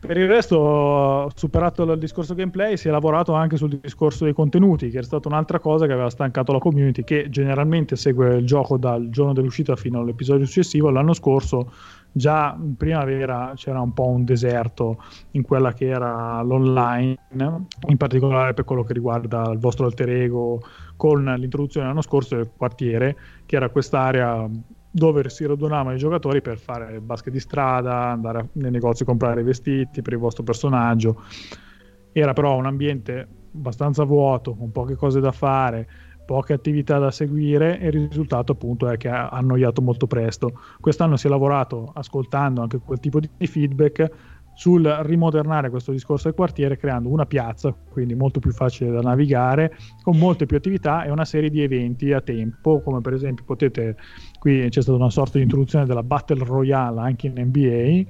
[0.00, 4.90] Per il resto, superato il discorso gameplay, si è lavorato anche sul discorso dei contenuti,
[4.90, 8.76] che è stata un'altra cosa che aveva stancato la community, che generalmente segue il gioco
[8.76, 10.90] dal giorno dell'uscita fino all'episodio successivo.
[10.90, 11.72] L'anno scorso,
[12.12, 17.16] già in primavera, c'era un po' un deserto in quella che era l'online,
[17.88, 20.60] in particolare per quello che riguarda il vostro alter ego,
[20.96, 24.48] con l'introduzione l'anno scorso del quartiere, che era quest'area
[24.90, 29.42] dove si radunavano i giocatori per fare basket di strada, andare nei negozi a comprare
[29.42, 31.22] vestiti per il vostro personaggio.
[32.12, 35.88] Era però un ambiente abbastanza vuoto, con poche cose da fare,
[36.24, 40.60] poche attività da seguire e il risultato appunto è che ha annoiato molto presto.
[40.80, 44.10] Quest'anno si è lavorato ascoltando anche quel tipo di feedback
[44.58, 49.76] sul rimodernare questo discorso del quartiere creando una piazza, quindi molto più facile da navigare,
[50.02, 53.96] con molte più attività e una serie di eventi a tempo, come per esempio potete,
[54.38, 58.06] qui c'è stata una sorta di introduzione della Battle Royale anche in NBA,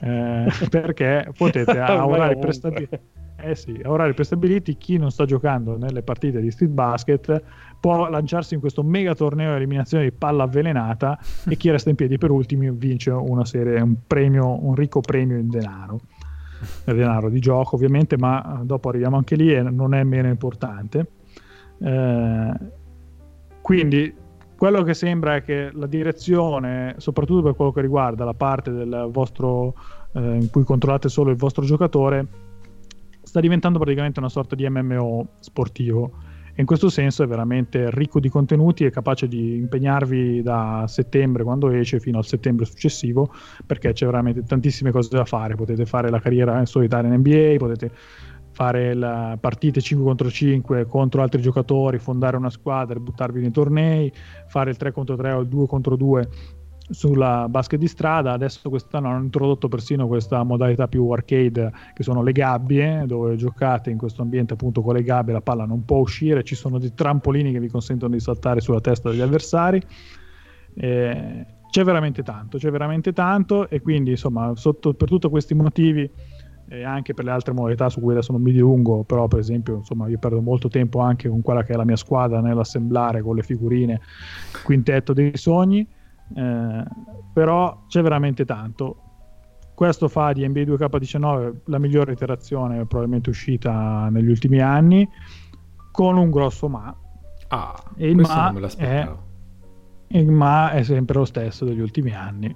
[0.00, 3.12] eh, perché potete a orari prestabiliti
[3.44, 7.42] eh sì, a orari prestabiliti chi non sta giocando nelle partite di street basket
[7.78, 11.96] può lanciarsi in questo mega torneo di eliminazione di palla avvelenata e chi resta in
[11.96, 16.00] piedi per ultimi vince una serie, un premio, un ricco premio in denaro.
[16.86, 21.06] Il denaro di gioco ovviamente, ma dopo arriviamo anche lì e non è meno importante.
[21.78, 22.52] Eh,
[23.60, 24.14] quindi
[24.56, 29.08] quello che sembra è che la direzione, soprattutto per quello che riguarda la parte del
[29.10, 29.74] vostro
[30.12, 32.26] eh, in cui controllate solo il vostro giocatore,
[33.22, 36.12] sta diventando praticamente una sorta di MMO sportivo.
[36.56, 41.42] E in questo senso è veramente ricco di contenuti e capace di impegnarvi da settembre
[41.42, 43.34] quando esce fino al settembre successivo
[43.66, 45.56] perché c'è veramente tantissime cose da fare.
[45.56, 47.90] Potete fare la carriera in solitaria in NBA potete
[48.54, 48.96] fare
[49.40, 54.12] partite 5 contro 5 contro altri giocatori fondare una squadra buttarvi nei tornei
[54.46, 56.28] fare il 3 contro 3 o il 2 contro 2
[56.90, 58.32] sulla basket di strada.
[58.32, 63.90] Adesso quest'anno hanno introdotto persino questa modalità più arcade che sono le gabbie, dove giocate
[63.90, 66.94] in questo ambiente appunto con le gabbie, la palla non può uscire, ci sono dei
[66.94, 69.82] trampolini che vi consentono di saltare sulla testa degli avversari.
[70.74, 76.08] Eh, c'è veramente tanto, c'è veramente tanto e quindi insomma sotto, per tutti questi motivi
[76.68, 79.76] e anche per le altre modalità su cui adesso non mi dilungo, però per esempio
[79.76, 83.36] insomma io perdo molto tempo anche con quella che è la mia squadra nell'assemblare con
[83.36, 84.00] le figurine
[84.62, 85.86] quintetto dei sogni
[86.32, 86.84] eh,
[87.32, 88.98] però c'è veramente tanto.
[89.74, 95.08] Questo fa di NBA 2K19 la migliore iterazione probabilmente uscita negli ultimi anni,
[95.90, 96.94] con un grosso ma.
[97.48, 98.52] Ah, e il ma.
[98.76, 99.10] È,
[100.08, 102.54] il ma è sempre lo stesso degli ultimi anni.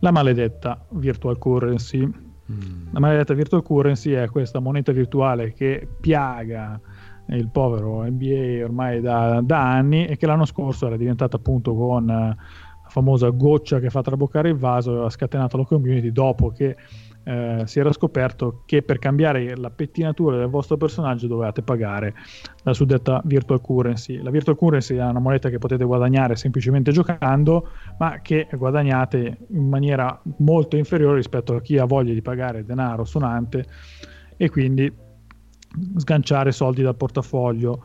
[0.00, 2.26] La maledetta virtual currency.
[2.50, 2.92] Mm.
[2.92, 6.80] La maledetta virtual currency è questa moneta virtuale che piaga
[7.30, 12.36] il povero NBA ormai da, da anni e che l'anno scorso era diventata appunto con
[12.88, 16.76] famosa goccia che fa traboccare il vaso aveva scatenato la community dopo che
[17.24, 22.14] eh, si era scoperto che per cambiare la pettinatura del vostro personaggio dovevate pagare
[22.62, 24.22] la suddetta virtual currency.
[24.22, 29.68] La virtual currency è una moneta che potete guadagnare semplicemente giocando, ma che guadagnate in
[29.68, 33.66] maniera molto inferiore rispetto a chi ha voglia di pagare denaro suonante
[34.36, 34.90] e quindi
[35.96, 37.84] sganciare soldi dal portafoglio.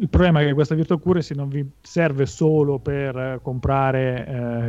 [0.00, 4.26] Il problema è che questa virtual currency non vi serve solo per eh, comprare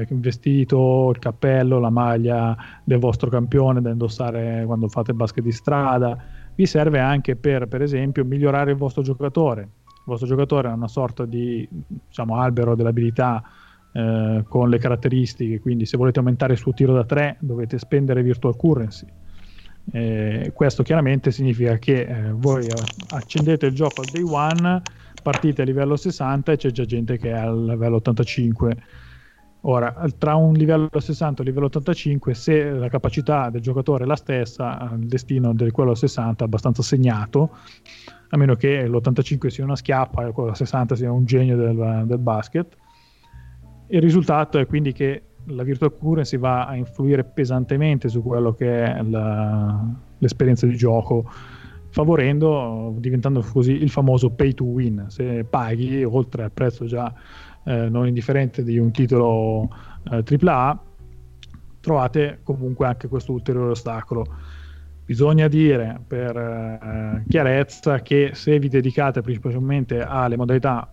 [0.08, 5.44] eh, il vestito, il cappello, la maglia del vostro campione da indossare quando fate basket
[5.44, 6.18] di strada,
[6.56, 9.62] vi serve anche per, per esempio, migliorare il vostro giocatore.
[9.62, 13.44] Il vostro giocatore ha una sorta di diciamo, albero dell'abilità
[13.94, 18.24] eh, con le caratteristiche, quindi se volete aumentare il suo tiro da 3 dovete spendere
[18.24, 19.06] virtual currency.
[19.92, 22.68] Eh, questo chiaramente significa che eh, voi
[23.10, 24.82] accendete il gioco al day one
[25.22, 28.78] partite a livello 60 e c'è già gente che è al livello 85.
[29.62, 34.08] Ora, tra un livello 60 e un livello 85, se la capacità del giocatore è
[34.08, 37.58] la stessa, il destino di quello 60 è abbastanza segnato,
[38.30, 42.20] a meno che l'85 sia una schiappa e quello 60 sia un genio del, del
[42.20, 42.78] basket.
[43.88, 48.84] Il risultato è quindi che la virtual currency va a influire pesantemente su quello che
[48.84, 49.84] è la,
[50.20, 51.30] l'esperienza di gioco
[51.90, 55.06] favorendo, diventando così il famoso pay to win.
[55.10, 57.14] Se paghi oltre al prezzo già
[57.66, 59.70] eh, non indifferente di un titolo
[60.12, 60.84] eh, AAA,
[61.82, 64.26] trovate comunque anche questo ulteriore ostacolo.
[65.06, 70.88] Bisogna dire per eh, chiarezza che se vi dedicate principalmente alle modalità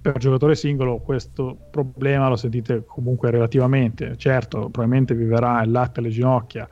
[0.00, 4.16] per giocatore singolo questo problema lo sentite comunque relativamente.
[4.16, 6.68] Certo, probabilmente vi verrà il latte alle ginocchia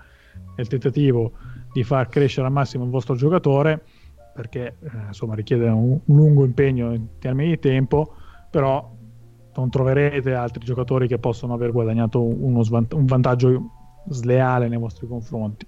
[0.55, 1.33] e il tentativo
[1.75, 3.83] di far crescere al massimo il vostro giocatore
[4.33, 8.15] perché eh, insomma richiede un, un, lungo impegno in termini di tempo,
[8.51, 8.93] però
[9.57, 12.21] non troverete altri giocatori che possono aver guadagnato
[12.63, 13.71] svant- un vantaggio
[14.09, 15.67] sleale nei vostri confronti.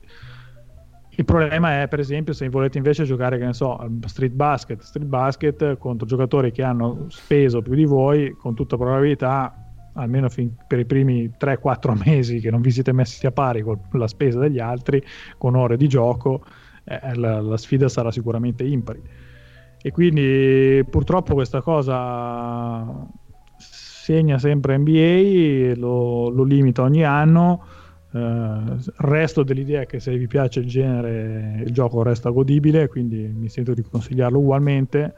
[1.10, 5.08] Il problema è, per esempio, se volete invece giocare, che ne so, street basket, street
[5.08, 9.65] basket contro giocatori che hanno speso più di voi, con tutta probabilità,
[9.96, 13.78] almeno fin- per i primi 3-4 mesi che non vi siete messi a pari con
[13.92, 15.02] la spesa degli altri,
[15.36, 16.44] con ore di gioco,
[16.84, 19.02] eh, la, la sfida sarà sicuramente impari.
[19.82, 23.06] E quindi purtroppo questa cosa
[23.56, 27.66] segna sempre NBA, lo, lo limita ogni anno
[28.08, 33.50] Uh, resto dell'idea che se vi piace il genere il gioco resta godibile, quindi mi
[33.50, 35.16] sento di consigliarlo ugualmente,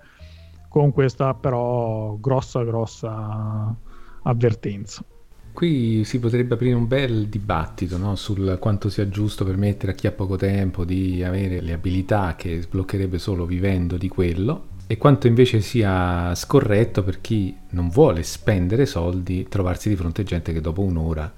[0.68, 3.78] con questa però grossa grossa
[4.30, 5.04] avvertenza.
[5.52, 8.14] Qui si potrebbe aprire un bel dibattito no?
[8.14, 12.60] sul quanto sia giusto permettere a chi ha poco tempo di avere le abilità che
[12.60, 18.86] sbloccherebbe solo vivendo di quello e quanto invece sia scorretto per chi non vuole spendere
[18.86, 21.30] soldi trovarsi di fronte a gente che dopo un'ora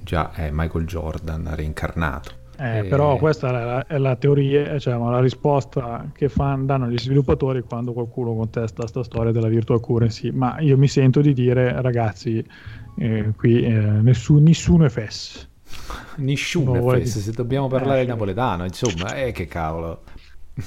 [0.00, 2.41] già è Michael Jordan reincarnato.
[2.58, 2.84] Eh, e...
[2.84, 7.62] Però questa è la, è la teoria, cioè la risposta che fan, danno gli sviluppatori
[7.62, 10.30] quando qualcuno contesta questa storia della virtual currency.
[10.30, 12.44] Ma io mi sento di dire, ragazzi,
[12.98, 15.48] eh, qui eh, nessun, nessuno è FES.
[16.16, 20.02] Nessuno è FES, se dobbiamo parlare eh, napoletano, insomma, eh, che cavolo.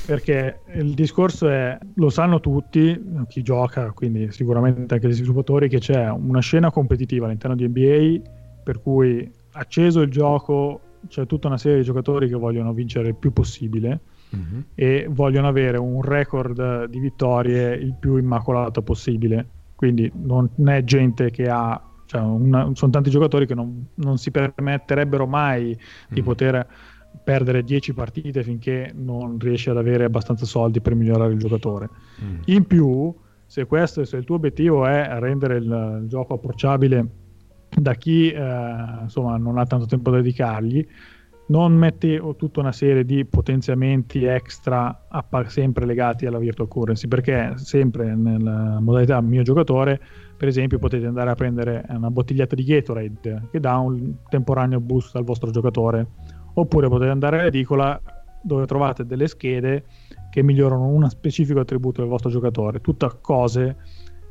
[0.05, 5.77] Perché il discorso è, lo sanno tutti, chi gioca, quindi sicuramente anche gli sviluppatori, che
[5.77, 8.31] c'è una scena competitiva all'interno di NBA
[8.63, 13.15] per cui acceso il gioco c'è tutta una serie di giocatori che vogliono vincere il
[13.15, 13.99] più possibile
[14.35, 14.59] mm-hmm.
[14.75, 19.47] e vogliono avere un record di vittorie il più immacolato possibile.
[19.75, 24.31] Quindi non è gente che ha, cioè una, sono tanti giocatori che non, non si
[24.31, 25.77] permetterebbero mai mm-hmm.
[26.09, 26.67] di poter
[27.23, 31.89] perdere 10 partite finché non riesci ad avere abbastanza soldi per migliorare il giocatore.
[32.23, 32.39] Mm.
[32.45, 33.13] In più,
[33.45, 37.23] se questo se il tuo obiettivo è rendere il, il gioco approcciabile
[37.79, 40.85] da chi eh, insomma non ha tanto tempo da dedicargli
[41.47, 47.53] non metti tutta una serie di potenziamenti extra appa- sempre legati alla virtual currency perché
[47.57, 49.99] sempre nella modalità mio giocatore
[50.35, 55.15] per esempio potete andare a prendere una bottiglietta di Gatorade che dà un temporaneo boost
[55.15, 56.07] al vostro giocatore
[56.55, 58.01] oppure potete andare all'edicola
[58.41, 59.85] dove trovate delle schede
[60.31, 63.77] che migliorano un specifico attributo del vostro giocatore tutte cose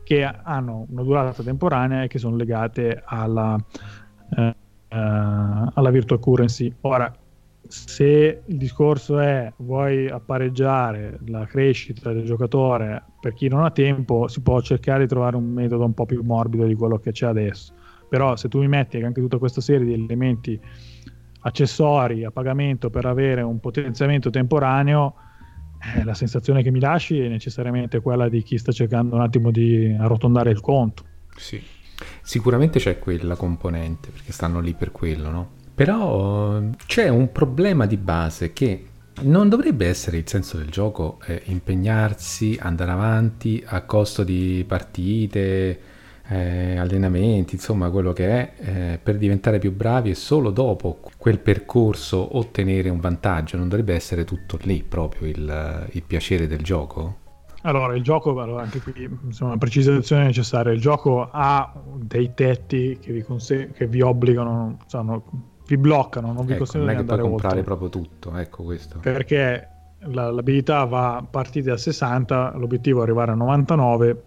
[0.04, 3.56] che hanno una durata temporanea e che sono legate alla,
[4.36, 4.54] eh,
[4.88, 6.72] eh, alla virtual currency.
[6.82, 7.12] Ora,
[7.66, 14.28] se il discorso è vuoi appareggiare la crescita del giocatore per chi non ha tempo,
[14.28, 17.26] si può cercare di trovare un metodo un po' più morbido di quello che c'è
[17.26, 17.72] adesso.
[18.08, 20.60] Però se tu mi metti anche tutta questa serie di elementi
[21.40, 25.14] accessori a pagamento per avere un potenziamento temporaneo,
[25.96, 29.50] eh, la sensazione che mi lasci è necessariamente quella di chi sta cercando un attimo
[29.50, 31.04] di arrotondare il conto.
[31.36, 31.62] Sì,
[32.22, 35.50] sicuramente c'è quella componente, perché stanno lì per quello, no?
[35.74, 38.86] Però c'è un problema di base che
[39.22, 45.80] non dovrebbe essere il senso del gioco eh, impegnarsi, andare avanti a costo di partite,
[46.28, 51.38] eh, allenamenti, insomma quello che è, eh, per diventare più bravi e solo dopo quel
[51.38, 57.22] percorso ottenere un vantaggio, non dovrebbe essere tutto lì proprio il, il piacere del gioco?
[57.62, 62.98] Allora, il gioco, allora, anche qui insomma, una precisazione necessaria, il gioco ha dei tetti
[63.00, 65.20] che vi, conse- che vi obbligano, insomma,
[65.66, 67.30] vi bloccano, non vi ecco, consentono di andare oltre.
[67.30, 68.98] Non comprare proprio tutto, ecco questo.
[68.98, 69.68] Perché
[70.00, 74.22] la, l'abilità va partite a 60, l'obiettivo è arrivare a 99,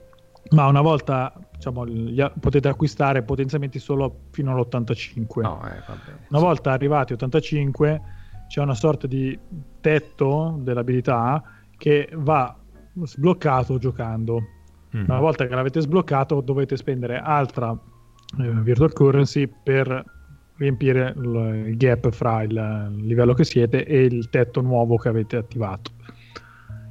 [0.52, 5.42] ma una volta diciamo, li, potete acquistare potenziamenti solo fino all'85.
[5.42, 5.82] No, eh,
[6.30, 8.02] una volta arrivati a 85
[8.48, 9.38] c'è una sorta di
[9.82, 11.44] tetto dell'abilità
[11.78, 12.56] che va
[13.04, 14.42] sbloccato giocando.
[14.96, 15.04] Mm.
[15.04, 17.72] Una volta che l'avete sbloccato dovete spendere altra
[18.40, 20.16] eh, virtual currency per
[20.56, 25.92] riempire il, gap fra il livello che siete e il tetto nuovo che avete attivato.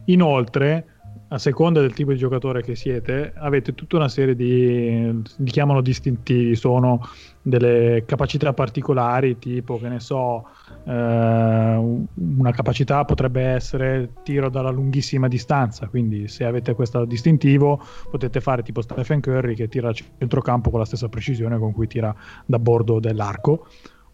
[0.07, 0.96] Inoltre
[1.29, 5.81] a seconda del tipo di giocatore che siete, avete tutta una serie di, li chiamano
[5.81, 7.01] distintivi, sono
[7.43, 10.49] delle capacità particolari, tipo, che ne so,
[10.85, 17.81] eh, una capacità potrebbe essere tiro dalla lunghissima distanza, quindi se avete questo distintivo
[18.11, 21.89] potete fare tipo Stephen Curry che tira al centrocampo con la stessa precisione con cui
[21.89, 23.67] tira da bordo dell'arco,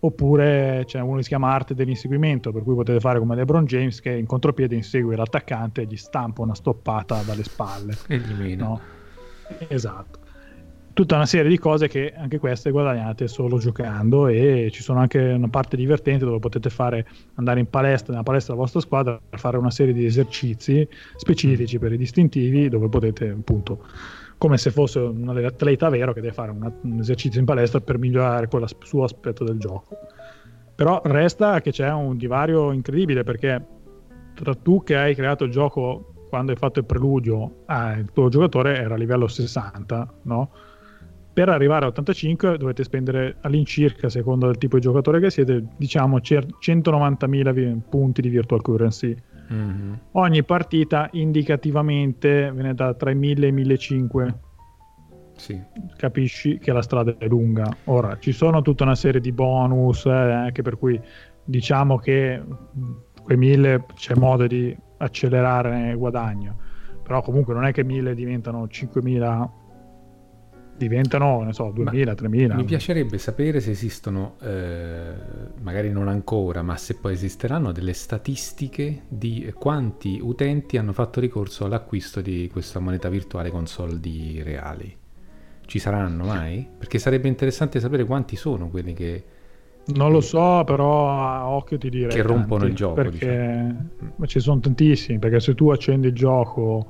[0.05, 4.01] oppure c'è uno che si chiama arte dell'inseguimento, per cui potete fare come LeBron James
[4.01, 7.95] che in contropiede insegue l'attaccante e gli stampa una stoppata dalle spalle.
[8.09, 8.67] E gli mena.
[8.67, 8.81] No?
[9.69, 10.19] Esatto.
[10.93, 15.19] Tutta una serie di cose che anche queste guadagnate solo giocando e ci sono anche
[15.19, 17.07] una parte divertente dove potete fare
[17.37, 21.79] andare in palestra, nella palestra della vostra squadra, per fare una serie di esercizi specifici
[21.79, 23.85] per i distintivi dove potete appunto
[24.43, 27.97] come se fosse un atleta vero che deve fare una, un esercizio in palestra per
[27.97, 29.97] migliorare quel suo aspetto del gioco.
[30.75, 33.65] Però resta che c'è un divario incredibile perché
[34.35, 38.29] tra tu che hai creato il gioco quando hai fatto il preludio, ah, il tuo
[38.31, 40.51] giocatore era a livello 60, no?
[41.33, 46.17] Per arrivare a 85 dovete spendere all'incirca, secondo il tipo di giocatore che siete, diciamo
[46.17, 49.15] 190.000 punti di virtual currency
[49.53, 49.93] Mm-hmm.
[50.13, 54.41] Ogni partita indicativamente viene da tra i 1000 e i 1500.
[55.37, 55.61] Sì.
[55.97, 57.69] Capisci che la strada è lunga.
[57.85, 61.01] Ora ci sono tutta una serie di bonus, eh, anche per cui
[61.45, 62.43] diciamo che
[63.23, 66.57] quei 1000 c'è modo di accelerare il guadagno.
[67.03, 69.53] Però comunque non è che 1000 diventano 5000
[70.77, 72.55] diventano, ne so, 2000, 3000.
[72.55, 75.13] Mi piacerebbe sapere se esistono, eh,
[75.61, 81.65] magari non ancora, ma se poi esisteranno delle statistiche di quanti utenti hanno fatto ricorso
[81.65, 84.97] all'acquisto di questa moneta virtuale con soldi reali.
[85.65, 86.67] Ci saranno mai?
[86.77, 89.25] Perché sarebbe interessante sapere quanti sono quelli che...
[89.85, 92.15] Non lo so, però a occhio ti direi.
[92.15, 92.95] Che rompono il gioco.
[92.95, 94.27] Perché diciamo.
[94.27, 96.87] ci sono tantissimi, perché se tu accendi il gioco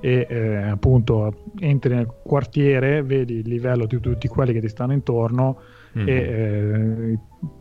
[0.00, 4.92] e eh, appunto entri nel quartiere, vedi il livello di tutti quelli che ti stanno
[4.92, 5.58] intorno
[5.96, 6.08] mm-hmm.
[6.08, 7.18] e eh,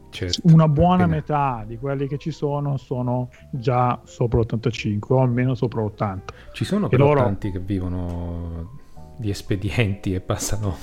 [0.09, 1.15] certo, una buona appena.
[1.15, 6.19] metà di quelli che ci sono sono già sopra l'85 o almeno sopra l'80.
[6.51, 7.21] Ci sono però loro...
[7.21, 8.83] tanti che vivono
[9.17, 10.75] di espedienti e passano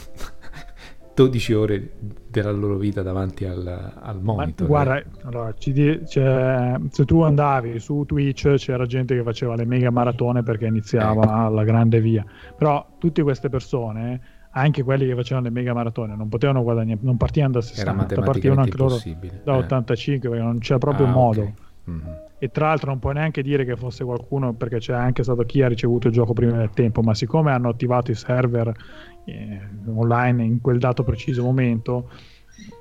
[1.14, 1.92] 12 ore
[2.28, 3.66] della loro vita davanti al,
[4.00, 4.68] al monitor.
[4.68, 9.66] Ma guarda, allora, di, cioè, se tu andavi su Twitch c'era gente che faceva le
[9.66, 11.54] mega maratone perché iniziava ecco.
[11.54, 12.24] la grande via,
[12.56, 14.20] però tutte queste persone,
[14.52, 18.60] anche quelli che facevano le mega maratone, non potevano guadagnare, non partivano da 60, partivano
[18.62, 18.98] anche loro
[19.44, 20.30] da 85 eh.
[20.30, 21.40] perché non c'era proprio ah, modo.
[21.40, 21.54] Okay.
[21.90, 22.30] Mm-hmm.
[22.42, 25.62] E tra l'altro non puoi neanche dire che fosse qualcuno perché c'è anche stato chi
[25.62, 28.74] ha ricevuto il gioco prima del tempo, ma siccome hanno attivato i server
[29.26, 32.10] eh, online in quel dato preciso momento,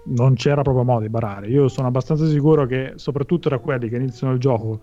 [0.06, 1.48] non c'era proprio modo di barare.
[1.50, 4.80] Io sono abbastanza sicuro che soprattutto tra quelli che iniziano il gioco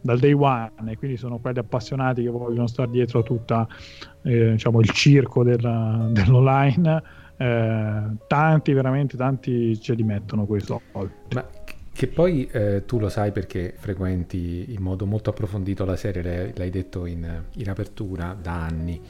[0.00, 3.68] dal day one e quindi sono quelli appassionati che vogliono stare dietro a tutto
[4.22, 7.02] eh, diciamo, il circo della, dell'online,
[7.36, 10.82] eh, tanti, veramente tanti ce li mettono soldi.
[11.34, 11.44] Ma
[11.92, 16.70] che poi eh, tu lo sai perché frequenti in modo molto approfondito la serie, l'hai,
[16.70, 19.00] detto in, in, apertura da anni.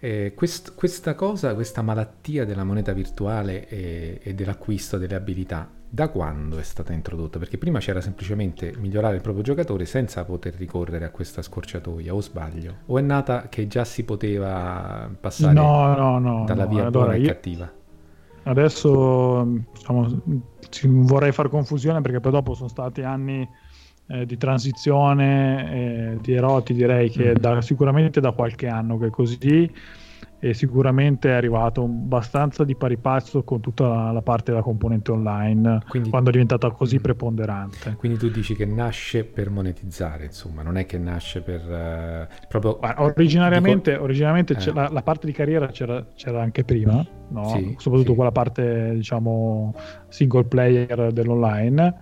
[0.00, 6.08] Eh, quest, questa cosa, questa malattia della moneta virtuale e, e, dell'acquisto delle abilità, da
[6.08, 7.38] quando è stata introdotta?
[7.38, 12.20] Perché prima c'era semplicemente migliorare il proprio giocatore senza poter ricorrere a questa scorciatoia, o
[12.22, 12.76] sbaglio?
[12.86, 17.14] O è nata che già si poteva passare no, no, no, dalla via allora, buona
[17.14, 17.72] e cattiva?
[18.44, 20.22] Adesso diciamo,
[20.82, 23.48] vorrei far confusione perché poi dopo sono stati anni
[24.08, 27.34] eh, di transizione, eh, di eroti direi che mm.
[27.34, 29.70] da, sicuramente da qualche anno che è così
[30.44, 35.12] e sicuramente è arrivato abbastanza di pari passo con tutta la, la parte della componente
[35.12, 37.00] online quindi, quando è diventata così mm.
[37.00, 37.94] preponderante.
[37.96, 42.80] Quindi tu dici che nasce per monetizzare, insomma, non è che nasce per uh, proprio...
[42.96, 44.02] Originariamente, dico...
[44.02, 44.72] originariamente eh.
[44.72, 47.48] la, la, parte di carriera c'era, c'era anche prima, no?
[47.50, 48.16] sì, soprattutto sì.
[48.16, 49.72] quella parte, diciamo,
[50.08, 52.00] single player dell'online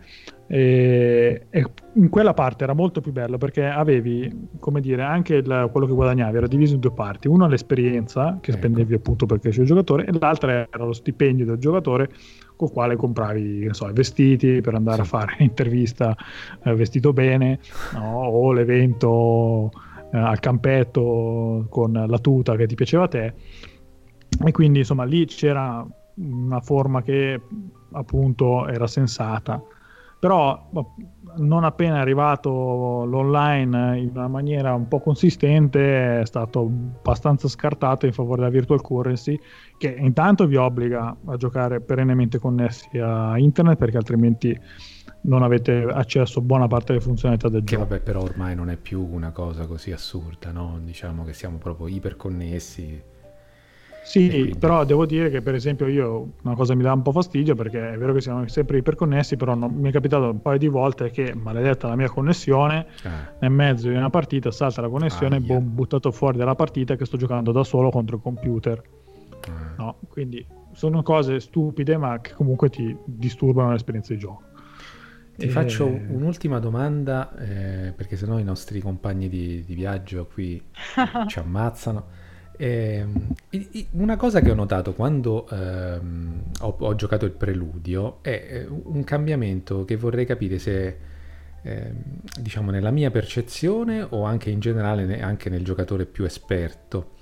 [0.52, 5.68] e, e, in quella parte era molto più bello perché avevi, come dire, anche il,
[5.70, 7.28] quello che guadagnavi era diviso in due parti.
[7.28, 8.58] Una l'esperienza che ecco.
[8.58, 12.08] spendevi appunto per crescere il giocatore, e l'altra era lo stipendio del giocatore
[12.56, 15.02] con il quale compravi so, i vestiti per andare sì.
[15.02, 16.16] a fare l'intervista
[16.64, 17.60] eh, vestito bene
[17.94, 18.24] no?
[18.24, 19.70] o l'evento
[20.12, 23.34] eh, al campetto con la tuta che ti piaceva a te.
[24.44, 25.86] E quindi insomma lì c'era
[26.16, 27.40] una forma che
[27.92, 29.62] appunto era sensata
[30.20, 30.94] però boh,
[31.38, 32.50] non appena arrivato
[33.06, 38.82] l'online in una maniera un po' consistente è stato abbastanza scartato in favore della virtual
[38.82, 39.40] currency
[39.78, 44.60] che intanto vi obbliga a giocare perennemente connessi a internet perché altrimenti
[45.22, 47.88] non avete accesso a buona parte delle funzionalità del che gioco.
[47.88, 50.78] Vabbè, però ormai non è più una cosa così assurda, no?
[50.82, 53.02] Diciamo che siamo proprio iperconnessi
[54.10, 57.54] sì, però devo dire che per esempio io una cosa mi dà un po' fastidio
[57.54, 60.66] perché è vero che siamo sempre iperconnessi, però non, mi è capitato un paio di
[60.66, 63.08] volte che, maledetta la mia connessione, eh.
[63.38, 67.04] nel mezzo di una partita salta la connessione e boom, buttato fuori dalla partita che
[67.04, 68.82] sto giocando da solo contro il computer.
[69.46, 69.50] Eh.
[69.76, 74.42] No, quindi sono cose stupide ma che comunque ti disturbano l'esperienza di gioco.
[75.36, 75.48] Ti e...
[75.50, 80.60] faccio un'ultima domanda, eh, perché sennò i nostri compagni di, di viaggio qui
[81.28, 82.19] ci ammazzano.
[82.60, 83.06] Eh,
[83.92, 89.86] una cosa che ho notato quando ehm, ho, ho, giocato il preludio è un cambiamento
[89.86, 90.96] che vorrei capire se
[91.62, 91.90] eh,
[92.38, 97.12] diciamo nella mia percezione o anche in generale anche nel giocatore più esperto.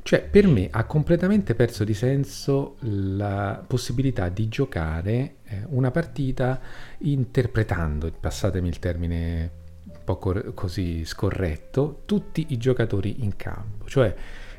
[0.00, 6.58] Cioè, per me ha completamente perso di senso la possibilità di giocare eh, una partita
[6.98, 9.50] interpretando, passatemi il termine
[9.84, 13.86] un po' cor- così scorretto, tutti i giocatori in campo.
[13.86, 14.14] Cioè,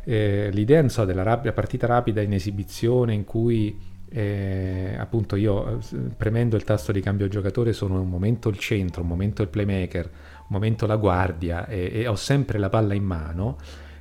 [0.10, 3.78] eh, l'idea, non so, della rap- partita rapida in esibizione in cui
[4.10, 9.02] eh, appunto io eh, premendo il tasto di cambio giocatore sono un momento il centro,
[9.02, 13.04] un momento il playmaker, un momento la guardia e, e ho sempre la palla in
[13.04, 13.58] mano.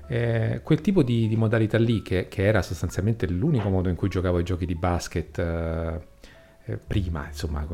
[0.06, 4.08] Eh, quel tipo di, di modalità lì, che, che, era sostanzialmente l'unico modo in cui
[4.08, 5.40] giocavo ai giochi di basket
[6.68, 7.64] eh, prima, insomma,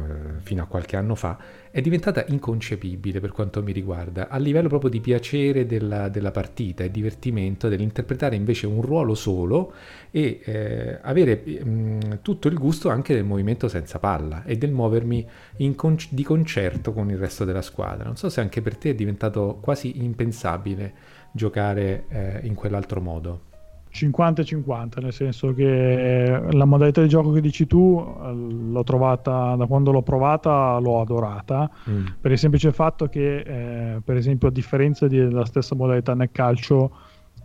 [0.40, 1.38] fino a qualche anno fa,
[1.70, 6.84] è diventata inconcepibile per quanto mi riguarda, a livello proprio di piacere della, della partita
[6.84, 9.72] e divertimento, dell'interpretare invece un ruolo solo
[10.10, 15.26] e eh, avere mh, tutto il gusto anche del movimento senza palla e del muovermi
[15.74, 18.04] con- di concerto con il resto della squadra.
[18.04, 20.92] Non so se anche per te è diventato quasi impensabile
[21.32, 23.51] giocare eh, in quell'altro modo.
[23.92, 29.66] 50-50, nel senso che la modalità di gioco che dici tu eh, l'ho trovata, da
[29.66, 32.06] quando l'ho provata l'ho adorata, mm.
[32.20, 36.96] per il semplice fatto che eh, per esempio a differenza della stessa modalità nel calcio,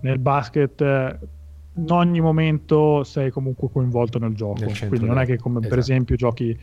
[0.02, 1.20] nel basket eh,
[1.76, 5.70] in ogni momento sei comunque coinvolto nel gioco, nel quindi non è che come esatto.
[5.70, 6.58] per esempio giochi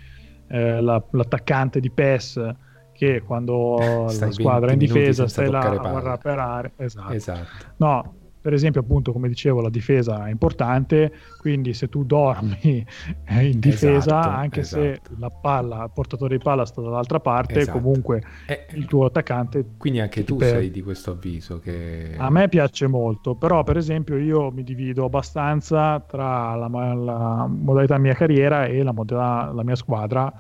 [0.49, 2.55] eh, la, l'attaccante di PES
[2.93, 7.13] che quando stai la squadra è in difesa stai là a guardare esatto.
[7.13, 7.47] esatto.
[7.77, 8.15] no
[8.45, 12.85] per esempio appunto come dicevo la difesa è importante quindi se tu dormi
[13.41, 14.83] in difesa esatto, anche esatto.
[14.83, 17.79] se la palla il portatore di palla sta dall'altra parte esatto.
[17.79, 20.51] comunque eh, il tuo attaccante quindi anche tu per...
[20.51, 25.07] sei di questo avviso che a me piace molto però per esempio io mi divido
[25.07, 30.31] abbastanza tra la, la modalità mia carriera e la, modalità, la mia squadra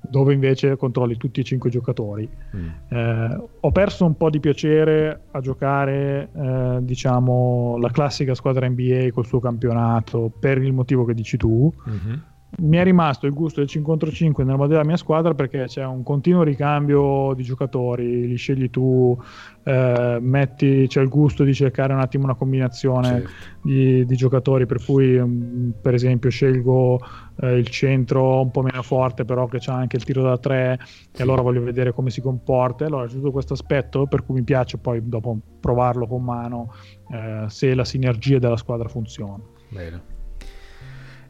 [0.00, 2.28] dove invece controlli tutti i cinque giocatori.
[2.56, 2.68] Mm.
[2.88, 9.08] Eh, ho perso un po' di piacere a giocare, eh, diciamo, la classica squadra NBA
[9.12, 11.72] col suo campionato per il motivo che dici tu.
[11.88, 12.18] Mm-hmm
[12.58, 15.84] mi è rimasto il gusto del 5 contro 5 nella modella mia squadra perché c'è
[15.84, 19.16] un continuo ricambio di giocatori, li scegli tu,
[19.62, 23.30] eh, metti, c'è il gusto di cercare un attimo una combinazione certo.
[23.62, 27.00] di, di, giocatori, per cui um, per esempio scelgo
[27.40, 30.78] eh, il centro un po' meno forte però che c'ha anche il tiro da tre
[30.82, 31.20] sì.
[31.20, 32.84] e allora voglio vedere come si comporta.
[32.84, 36.74] Allora c'è tutto questo aspetto per cui mi piace poi dopo provarlo con mano
[37.12, 39.42] eh, se la sinergia della squadra funziona.
[39.68, 40.09] Bene.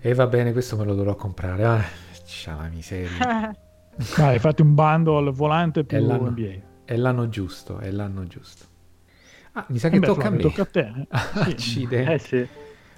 [0.02, 1.64] E va bene, questo me lo dovrò comprare.
[1.64, 1.84] Ah,
[2.24, 3.54] c'ha la miseria.
[4.16, 6.52] Dai, fate un bando al volante più è l'anno, NBA.
[6.86, 8.64] È l'anno giusto, è l'anno giusto.
[9.52, 10.38] Ah, mi sa che eh beh, tocca a me.
[10.38, 11.06] Tocca a te.
[11.50, 11.58] Eh?
[11.58, 11.86] Sì.
[11.90, 12.48] Eh, sì.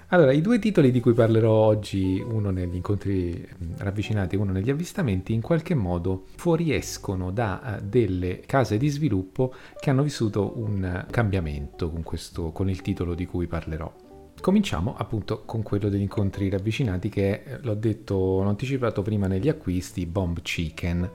[0.07, 3.45] Allora, i due titoli di cui parlerò oggi, uno negli incontri
[3.77, 9.53] ravvicinati e uno negli avvistamenti, in qualche modo fuoriescono da uh, delle case di sviluppo
[9.77, 13.91] che hanno vissuto un cambiamento con, questo, con il titolo di cui parlerò.
[14.43, 18.13] Cominciamo appunto con quello degli incontri ravvicinati che eh, l'ho detto,
[18.43, 21.09] l'ho anticipato prima negli acquisti, Bomb Chicken.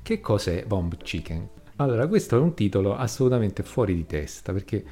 [0.00, 1.46] Che cos'è Bomb Chicken?
[1.76, 4.82] Allora, questo è un titolo assolutamente fuori di testa perché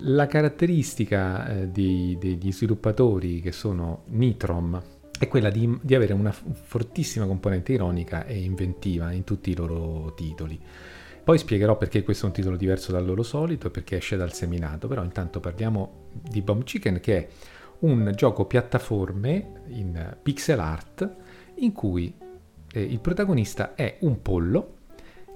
[0.00, 4.82] la caratteristica eh, di, degli sviluppatori che sono Nitrom
[5.18, 10.12] è quella di, di avere una fortissima componente ironica e inventiva in tutti i loro
[10.12, 10.60] titoli.
[11.24, 14.34] Poi spiegherò perché questo è un titolo diverso dal loro solito e perché esce dal
[14.34, 17.28] seminato, però intanto parliamo di Bomb Chicken che è
[17.80, 21.16] un gioco piattaforme in pixel art
[21.56, 22.14] in cui
[22.72, 24.76] eh, il protagonista è un pollo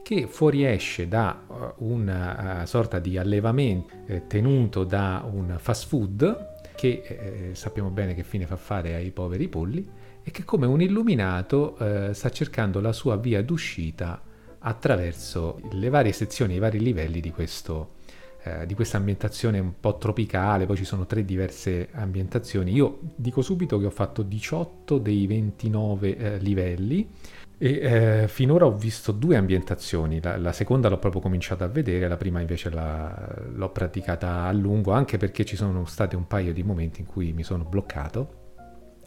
[0.02, 6.52] che fuoriesce da uh, una uh, sorta di allevamento eh, tenuto da un fast food
[6.74, 9.88] che eh, sappiamo bene che fine fa fare ai poveri polli
[10.22, 14.20] e che come un illuminato eh, sta cercando la sua via d'uscita
[14.58, 17.96] attraverso le varie sezioni, i vari livelli di, questo,
[18.44, 22.72] eh, di questa ambientazione un po' tropicale, poi ci sono tre diverse ambientazioni.
[22.72, 27.08] Io dico subito che ho fatto 18 dei 29 eh, livelli
[27.56, 32.06] e eh, finora ho visto due ambientazioni, la, la, seconda l'ho proprio cominciato a vedere,
[32.06, 36.52] la prima invece la, l'ho praticata a lungo, anche perché ci sono stati un paio
[36.52, 38.42] di momenti in cui mi sono bloccato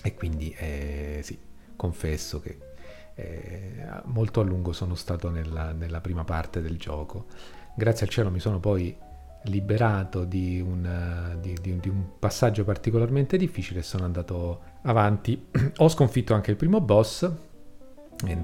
[0.04, 1.38] e quindi eh, sì,
[1.76, 2.58] confesso che
[3.14, 7.26] eh, molto a lungo sono stato nella, nella, prima parte del gioco.
[7.76, 8.96] Grazie al cielo mi sono poi
[9.48, 15.48] liberato di un, di, di, di un passaggio particolarmente difficile sono andato avanti.
[15.78, 17.30] Ho sconfitto anche il primo boss,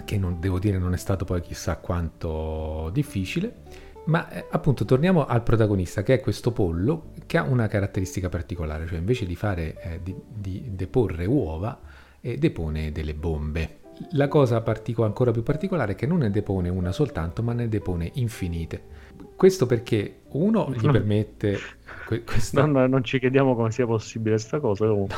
[0.06, 3.92] che non, devo dire non è stato poi chissà quanto difficile.
[4.06, 8.86] Ma eh, appunto torniamo al protagonista che è questo pollo che ha una caratteristica particolare,
[8.86, 11.80] cioè invece di, fare, eh, di deporre uova,
[12.20, 13.80] eh, depone delle bombe.
[14.12, 17.70] La cosa partico- ancora più particolare è che non ne depone una soltanto, ma ne
[17.70, 19.03] depone infinite.
[19.36, 21.60] Questo perché uno gli permette...
[22.06, 22.66] Que- questa...
[22.66, 25.18] no, no, non ci chiediamo come sia possibile questa cosa comunque.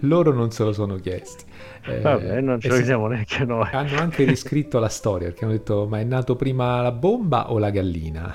[0.00, 1.44] Loro non se lo sono chiesti.
[1.84, 3.68] Eh, Vabbè, non ce lo chiediamo neanche noi.
[3.72, 7.58] Hanno anche riscritto la storia perché hanno detto: Ma è nato prima la bomba o
[7.58, 8.34] la gallina?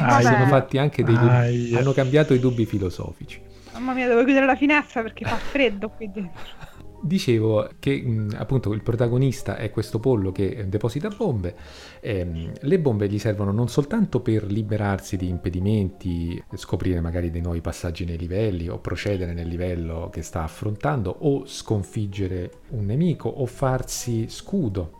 [0.00, 3.40] Ah, sono fatti anche dei dubbi, hanno cambiato i dubbi filosofici.
[3.72, 6.42] Mamma mia, devo chiudere la finestra perché fa freddo qui dentro.
[7.00, 11.54] Dicevo che mh, appunto il protagonista è questo pollo che deposita bombe.
[12.00, 17.60] Ehm, le bombe gli servono non soltanto per liberarsi di impedimenti, scoprire magari dei nuovi
[17.60, 23.46] passaggi nei livelli o procedere nel livello che sta affrontando o sconfiggere un nemico o
[23.46, 24.98] farsi scudo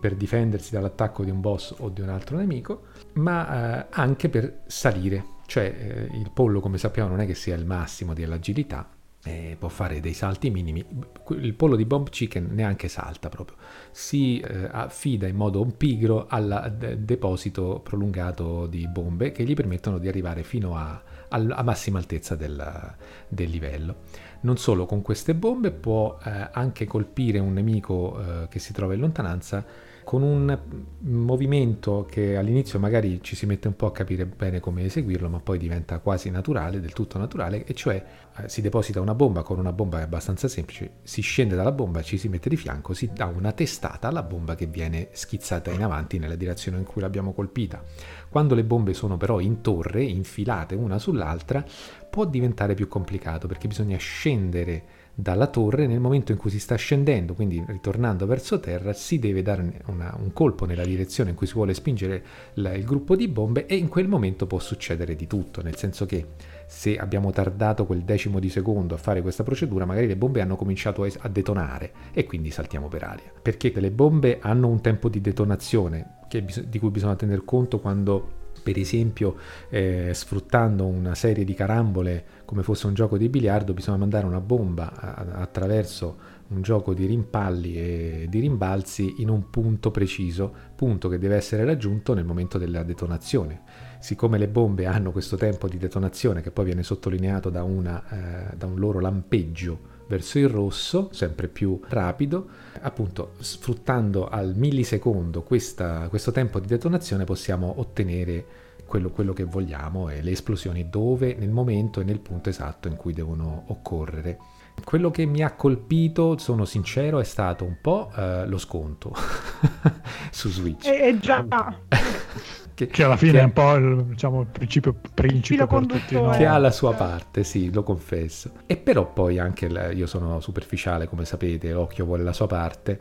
[0.00, 2.82] per difendersi dall'attacco di un boss o di un altro nemico,
[3.14, 5.38] ma eh, anche per salire.
[5.46, 8.88] Cioè eh, il pollo, come sappiamo, non è che sia il massimo dell'agilità,
[9.24, 10.84] eh, può fare dei salti minimi.
[11.28, 13.56] Il pollo di Bomb Chicken neanche salta proprio,
[13.90, 19.98] si eh, affida in modo pigro al de- deposito prolungato di bombe che gli permettono
[19.98, 22.94] di arrivare fino a, a, a massima altezza del,
[23.28, 23.96] del, livello.
[24.40, 28.94] Non solo, con queste bombe può eh, anche colpire un nemico eh, che si trova
[28.94, 29.64] in lontananza
[30.10, 30.58] con un
[31.02, 35.38] movimento che all'inizio magari ci si mette un po' a capire bene come eseguirlo, ma
[35.38, 38.04] poi diventa quasi naturale, del tutto naturale, e cioè
[38.38, 42.18] eh, si deposita una bomba con una bomba abbastanza semplice, si scende dalla bomba, ci
[42.18, 46.18] si mette di fianco, si dà una testata alla bomba che viene schizzata in avanti
[46.18, 47.80] nella direzione in cui l'abbiamo colpita.
[48.28, 51.64] Quando le bombe sono però in torre, infilate una sull'altra,
[52.10, 54.82] può diventare più complicato perché bisogna scendere
[55.20, 59.42] dalla torre nel momento in cui si sta scendendo, quindi ritornando verso terra, si deve
[59.42, 62.24] dare una, un colpo nella direzione in cui si vuole spingere
[62.54, 66.06] la, il gruppo di bombe e in quel momento può succedere di tutto, nel senso
[66.06, 66.26] che
[66.66, 70.56] se abbiamo tardato quel decimo di secondo a fare questa procedura, magari le bombe hanno
[70.56, 73.32] cominciato a detonare e quindi saltiamo per aria.
[73.42, 78.38] Perché le bombe hanno un tempo di detonazione bis- di cui bisogna tener conto quando
[78.62, 79.36] per esempio
[79.68, 84.40] eh, sfruttando una serie di carambole come fosse un gioco di biliardo bisogna mandare una
[84.40, 84.92] bomba
[85.34, 86.16] attraverso
[86.48, 91.64] un gioco di rimpalli e di rimbalzi in un punto preciso, punto che deve essere
[91.64, 93.62] raggiunto nel momento della detonazione.
[94.00, 98.56] Siccome le bombe hanno questo tempo di detonazione che poi viene sottolineato da, una, eh,
[98.56, 102.48] da un loro lampeggio verso il rosso, sempre più rapido,
[102.80, 108.44] appunto sfruttando al millisecondo questa, questo tempo di detonazione possiamo ottenere
[108.90, 112.96] quello, quello, che vogliamo e le esplosioni dove, nel momento e nel punto esatto in
[112.96, 114.36] cui devono occorrere.
[114.82, 119.14] Quello che mi ha colpito, sono sincero, è stato un po' uh, lo sconto
[120.32, 120.88] su Switch.
[120.88, 121.46] E, e già.
[122.74, 126.14] che, che, alla fine che, è un po' il, diciamo, il principio principe per tutti
[126.14, 126.36] noi.
[126.36, 128.54] Che ha la sua parte, sì, lo confesso.
[128.66, 133.00] E però poi anche la, io sono superficiale, come sapete, l'occhio vuole la sua parte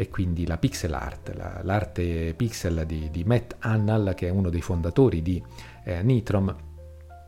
[0.00, 4.48] e quindi la pixel art, la, l'arte pixel di, di, Matt Annal, che è uno
[4.48, 5.42] dei fondatori di
[5.84, 6.56] eh, Nitrom,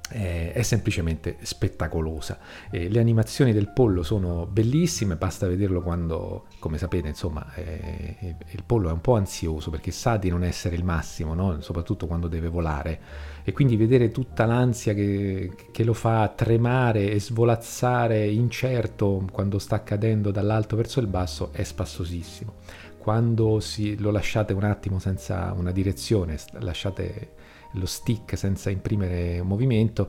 [0.08, 2.38] è, è semplicemente spettacolosa.
[2.70, 8.62] E le animazioni del pollo sono bellissime, basta vederlo quando, come sapete, insomma, eh, il
[8.64, 11.60] pollo è un po' ansioso perché sa di non essere il massimo, no?
[11.60, 13.00] soprattutto quando deve volare.
[13.44, 19.82] E quindi vedere tutta l'ansia che, che lo fa tremare e svolazzare incerto quando sta
[19.82, 22.54] cadendo dall'alto verso il basso è spassosissimo.
[22.98, 27.40] Quando si, lo lasciate un attimo senza una direzione, lasciate
[27.72, 30.08] lo stick senza imprimere movimento,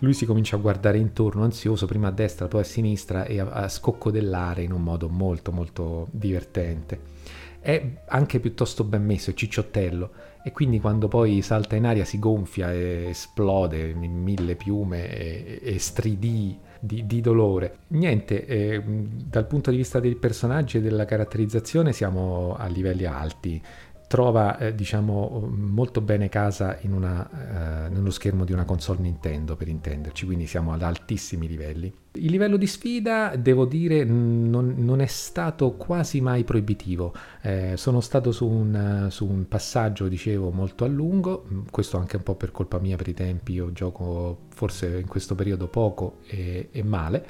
[0.00, 3.50] lui si comincia a guardare intorno ansioso, prima a destra, poi a sinistra e a,
[3.50, 7.12] a scoccodellare in un modo molto molto divertente.
[7.60, 10.10] È anche piuttosto ben messo, è cicciottello
[10.46, 15.58] e quindi quando poi salta in aria si gonfia e esplode in mille piume e,
[15.62, 17.78] e stridii di, di, dolore.
[17.88, 23.60] Niente, eh, dal punto di vista dei personaggi e della caratterizzazione siamo a livelli alti
[24.06, 29.56] trova eh, diciamo molto bene casa in una, eh, nello schermo di una console Nintendo
[29.56, 31.92] per intenderci quindi siamo ad altissimi livelli.
[32.16, 37.12] Il livello di sfida devo dire non, non è stato quasi mai proibitivo.
[37.42, 42.22] Eh, sono stato su un, su un, passaggio dicevo molto a lungo questo anche un
[42.22, 46.68] po' per colpa mia per i tempi io gioco forse in questo periodo poco e,
[46.70, 47.26] e male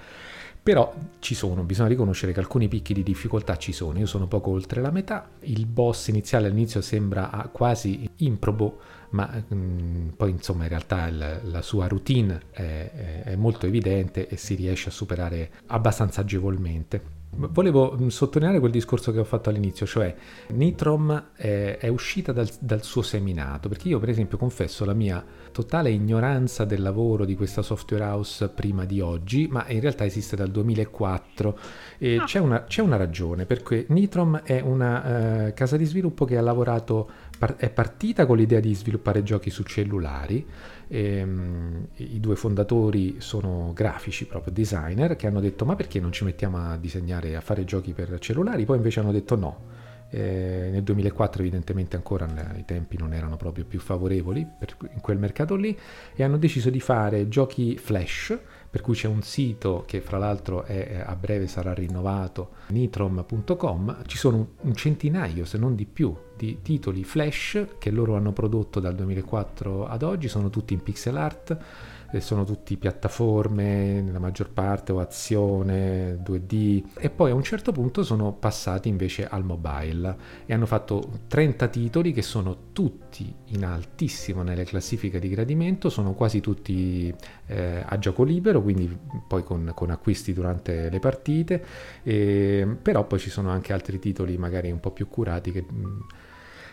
[0.64, 3.98] Però ci sono, bisogna riconoscere che alcuni picchi di difficoltà ci sono.
[3.98, 5.28] Io sono poco oltre la metà.
[5.40, 8.78] Il boss iniziale all'inizio sembra quasi improbo,
[9.10, 14.26] ma mh, mm, poi insomma in realtà il, la sua routine è, è molto evidente
[14.26, 17.23] e si riesce a superare abbastanza agevolmente.
[17.36, 20.14] Volevo mm, sottolineare quel discorso che ho fatto all'inizio, cioè
[20.48, 25.24] Nitrom è, è uscita dal, dal, suo seminato, perché io per esempio confesso la mia
[25.52, 30.36] totale ignoranza del lavoro di questa software house prima di oggi, ma in realtà esiste
[30.36, 31.58] dal 2004
[31.98, 32.24] e ah.
[32.24, 36.42] c'è, una, c'è, una, ragione, perché Nitrom è una uh, casa di sviluppo che ha
[36.42, 37.08] lavorato,
[37.38, 40.46] par- è partita con l'idea di sviluppare giochi su cellulari,
[40.88, 46.12] e, um, I due fondatori sono grafici, proprio designer, che hanno detto ma perché non
[46.12, 48.64] ci mettiamo a disegnare, a fare giochi per cellulari?
[48.64, 49.82] Poi invece hanno detto no.
[50.10, 55.18] Eh, nel 2004 evidentemente ancora i tempi non erano proprio più favorevoli per, in quel
[55.18, 55.76] mercato lì
[56.14, 58.38] e hanno deciso di fare giochi flash
[58.70, 64.16] per cui c'è un sito che fra l'altro è, a breve sarà rinnovato, nitrom.com, ci
[64.16, 68.94] sono un centinaio se non di più di titoli flash che loro hanno prodotto dal
[68.94, 71.58] 2004 ad oggi, sono tutti in pixel art
[72.20, 78.02] sono tutti piattaforme nella maggior parte o azione 2D e poi a un certo punto
[78.02, 80.16] sono passati invece al mobile.
[80.46, 86.14] E hanno fatto 30 titoli che sono tutti in altissimo nelle classifiche di gradimento, sono
[86.14, 87.14] quasi tutti
[87.46, 88.96] eh, a gioco libero, quindi
[89.26, 91.64] poi con, con acquisti durante le partite,
[92.02, 95.64] e, però poi ci sono anche altri titoli magari un po' più curati che...
[95.68, 96.06] Mh,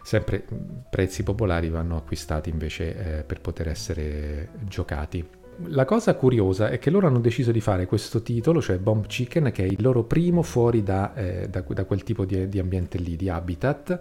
[0.03, 0.45] sempre
[0.89, 5.39] prezzi popolari vanno acquistati invece eh, per poter essere giocati.
[5.65, 9.51] La cosa curiosa è che loro hanno deciso di fare questo titolo, cioè Bomb Chicken,
[9.51, 12.97] che è il loro primo fuori da, eh, da, da quel tipo di, di, ambiente
[12.97, 13.99] lì, di habitat,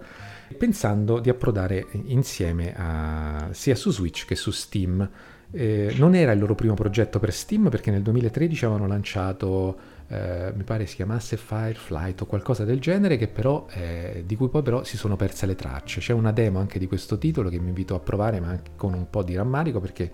[0.56, 5.08] pensando di approdare insieme a, sia su Switch che su Steam.
[5.52, 10.52] Eh, non era il loro primo progetto per Steam perché nel 2013 avevano lanciato eh,
[10.56, 14.82] mi pare si chiamasse Fireflight o qualcosa del genere, però, eh, di cui poi però
[14.82, 16.00] si sono perse le tracce.
[16.00, 18.92] C'è una demo anche di questo titolo che mi invito a provare, ma anche con
[18.92, 20.10] un po' di rammarico perché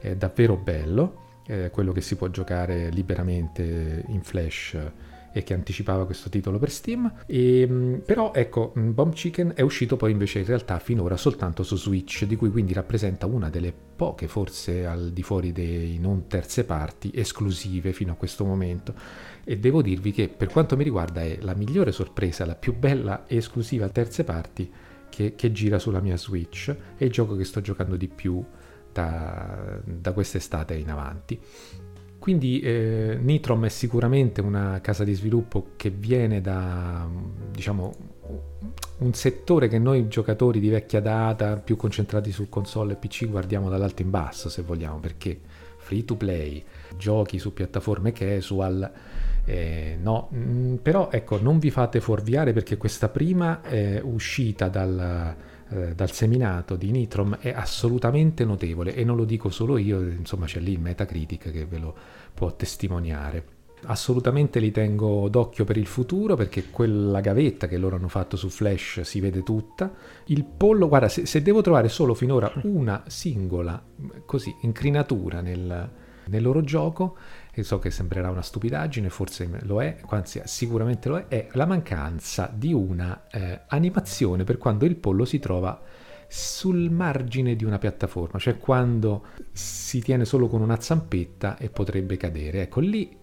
[0.00, 4.76] è davvero bello, eh, quello che si può giocare liberamente in flash
[5.36, 7.12] e che anticipava questo titolo per Steam.
[7.26, 11.62] E, ehm, però ecco, mm, Bomb Chicken è uscito poi invece in realtà finora soltanto
[11.62, 16.26] su Switch, di cui quindi rappresenta una delle poche, forse al di fuori dei non
[16.26, 18.94] terze parti, esclusive fino a questo momento.
[19.48, 23.26] E devo dirvi che per quanto mi riguarda è la migliore sorpresa, la più bella
[23.28, 24.68] e esclusiva terze parti
[25.08, 26.74] che, che gira sulla mia Switch.
[26.96, 28.44] È il gioco che sto giocando di più
[28.92, 31.40] da, da quest'estate in avanti.
[32.18, 37.08] Quindi eh, Nitrom è sicuramente una casa di sviluppo che viene da,
[37.52, 37.94] diciamo,
[38.98, 43.68] un settore che noi giocatori di vecchia data, più concentrati sul console e PC, guardiamo
[43.68, 45.38] dall'alto in basso, se vogliamo, perché
[45.76, 46.64] free to play,
[46.96, 48.90] giochi su piattaforme casual,
[49.46, 55.34] eh, no, mm, però ecco, non vi fate fuorviare perché questa prima eh, uscita dal
[55.68, 60.46] eh, dal seminato di Nitrom è assolutamente notevole e non lo dico solo io, insomma
[60.46, 61.94] c'è lì Metacritic che ve lo
[62.32, 63.54] può testimoniare.
[63.86, 68.48] Assolutamente li tengo d'occhio per il futuro perché quella gavetta che loro hanno fatto su
[68.48, 69.92] Flash si vede tutta.
[70.26, 73.82] Il pollo, guarda, se, se devo trovare solo finora una singola
[74.24, 75.90] così incrinatura nel,
[76.26, 77.16] nel loro gioco,
[77.58, 81.64] e so che sembrerà una stupidaggine, forse lo è, anzi sicuramente lo è, è la
[81.64, 85.80] mancanza di una eh, animazione per quando il pollo si trova
[86.28, 92.18] sul margine di una piattaforma, cioè quando si tiene solo con una zampetta e potrebbe
[92.18, 92.60] cadere.
[92.60, 93.16] Ecco, lì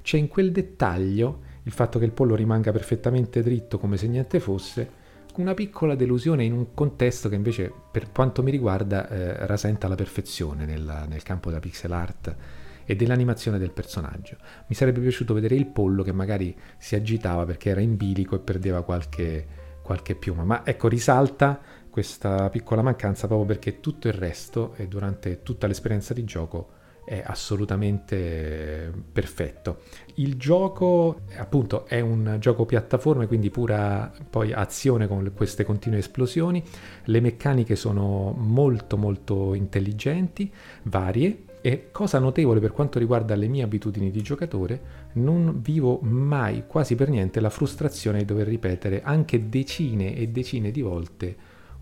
[0.00, 4.40] c'è in quel dettaglio il fatto che il pollo rimanga perfettamente dritto come se niente
[4.40, 5.02] fosse,
[5.34, 9.94] una piccola delusione in un contesto che invece per quanto mi riguarda eh, rasenta la
[9.94, 12.36] perfezione nel, nel campo della pixel art
[12.84, 14.36] e dell'animazione del personaggio.
[14.66, 18.40] Mi sarebbe piaciuto vedere il pollo che magari si agitava perché era in bilico e
[18.40, 19.46] perdeva qualche,
[19.82, 25.42] qualche piuma, ma ecco risalta questa piccola mancanza proprio perché tutto il resto e durante
[25.42, 29.82] tutta l'esperienza di gioco è assolutamente perfetto.
[30.14, 36.62] Il gioco appunto è un gioco piattaforme, quindi pura poi azione con queste continue esplosioni.
[37.04, 40.52] Le meccaniche sono molto molto intelligenti,
[40.84, 44.82] varie e cosa notevole per quanto riguarda le mie abitudini di giocatore,
[45.14, 50.70] non vivo mai quasi per niente la frustrazione di dover ripetere anche decine e decine
[50.70, 51.34] di volte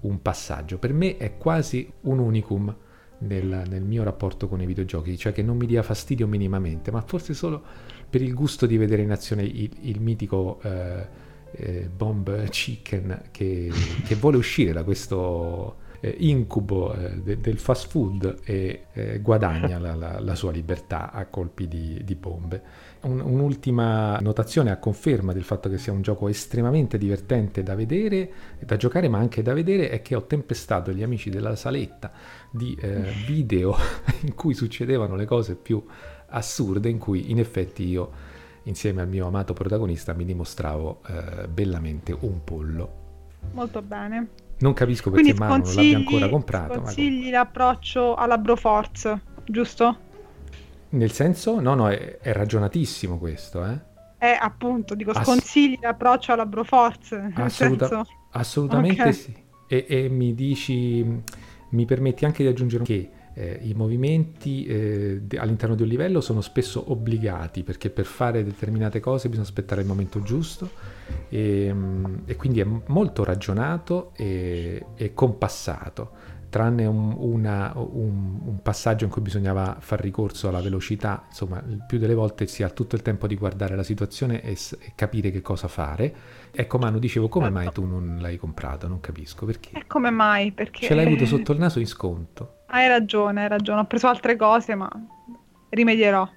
[0.03, 0.79] un passaggio.
[0.79, 2.73] Per me è quasi un unicum
[3.19, 7.01] nel, nel, mio rapporto con i videogiochi, cioè che non mi dia fastidio minimamente, ma
[7.01, 7.61] forse solo
[8.09, 11.07] per il gusto di vedere in azione il, il mitico eh,
[11.51, 13.69] eh, Bomb Chicken che,
[14.05, 19.79] che vuole uscire da questo eh, incubo eh, de- del fast food e eh, guadagna
[19.79, 22.61] la, la, la, sua libertà a colpi di, di bombe.
[23.03, 28.31] Un, un'ultima notazione a conferma del fatto che sia un gioco estremamente divertente da vedere,
[28.59, 32.11] da giocare, ma anche da vedere, è che ho tempestato gli amici della saletta
[32.51, 33.77] di eh, video
[34.23, 35.85] in cui succedevano le cose più
[36.27, 38.11] assurde, in cui in effetti io
[38.65, 43.01] insieme al mio amato protagonista mi dimostravo eh, bellamente un pollo.
[43.53, 44.42] Molto bene.
[44.63, 46.81] Non capisco perché Manu non l'abbia ancora comprato.
[46.81, 47.39] Consigli ma...
[47.39, 49.99] l'approccio alla Broforce, giusto?
[50.91, 51.61] Nel senso?
[51.61, 53.91] No, no, è, è ragionatissimo questo, eh?
[54.19, 57.33] Eh, appunto, dico, Ass- sconsigli l'approccio alla Broforce.
[57.35, 58.11] Assoluta- senso...
[58.31, 59.13] Assolutamente okay.
[59.13, 59.35] sì.
[59.67, 61.05] E, e mi dici,
[61.71, 66.41] mi permetti anche di aggiungere che eh, i movimenti eh, all'interno di un livello sono
[66.41, 70.71] spesso obbligati perché per fare determinate cose bisogna aspettare il momento giusto
[71.29, 78.61] e, mm, e quindi è molto ragionato e, e compassato tranne un, una, un, un,
[78.61, 82.69] passaggio in cui bisognava far ricorso alla velocità, insomma, il più delle volte si ha
[82.69, 86.15] tutto il tempo di guardare la situazione e, e capire che cosa fare.
[86.51, 88.87] Ecco, Manu, dicevo, come mai tu non l'hai comprato?
[88.87, 89.71] Non capisco perché.
[89.73, 90.53] E come mai?
[90.53, 90.85] Perché...
[90.85, 92.57] Ce l'hai avuto sotto il naso in sconto.
[92.67, 93.81] Hai ragione, hai ragione.
[93.81, 94.91] Ho preso altre cose, ma
[95.71, 96.29] rimedierò.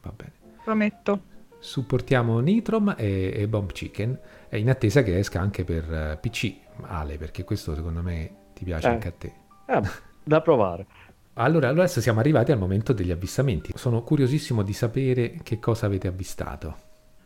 [0.00, 0.32] Va bene.
[0.64, 1.20] Prometto.
[1.58, 4.18] Supportiamo Nitrom e, e Bomb Chicken,
[4.50, 8.88] in attesa che esca anche per eh, PC, Ale, perché questo secondo me ti piace
[8.88, 8.90] eh.
[8.90, 9.32] anche a te.
[9.66, 9.80] Eh,
[10.22, 10.86] da provare.
[11.34, 13.72] Allora, adesso siamo arrivati al momento degli avvistamenti.
[13.76, 16.76] Sono curiosissimo di sapere che cosa avete avvistato.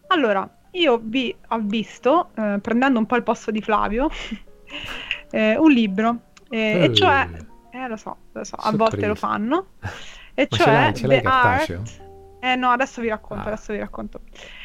[0.08, 4.10] Allora, io vi ho visto, eh, prendendo un po' il posto di Flavio,
[5.30, 6.18] eh, un libro,
[6.50, 7.26] eh, e cioè
[7.70, 9.66] eh, lo so, lo so, a volte lo fanno.
[10.34, 12.01] E Ma cioè ce l'hai, ce l'hai The Art...
[12.44, 13.52] Eh no, adesso vi racconto, ah.
[13.52, 14.22] adesso vi racconto.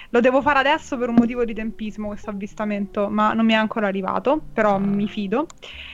[0.10, 3.56] Lo devo fare adesso per un motivo di tempismo questo avvistamento, ma non mi è
[3.56, 4.80] ancora arrivato, però ah.
[4.80, 5.46] mi fido.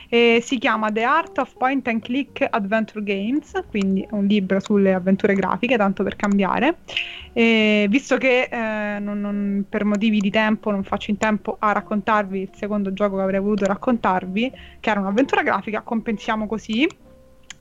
[0.08, 4.60] E si chiama The Art of Point and Click Adventure Games, quindi è un libro
[4.60, 6.78] sulle avventure grafiche, tanto per cambiare.
[7.34, 11.72] E visto che eh, non, non, per motivi di tempo non faccio in tempo a
[11.72, 14.50] raccontarvi il secondo gioco che avrei voluto raccontarvi,
[14.80, 16.88] che era un'avventura grafica, compensiamo così.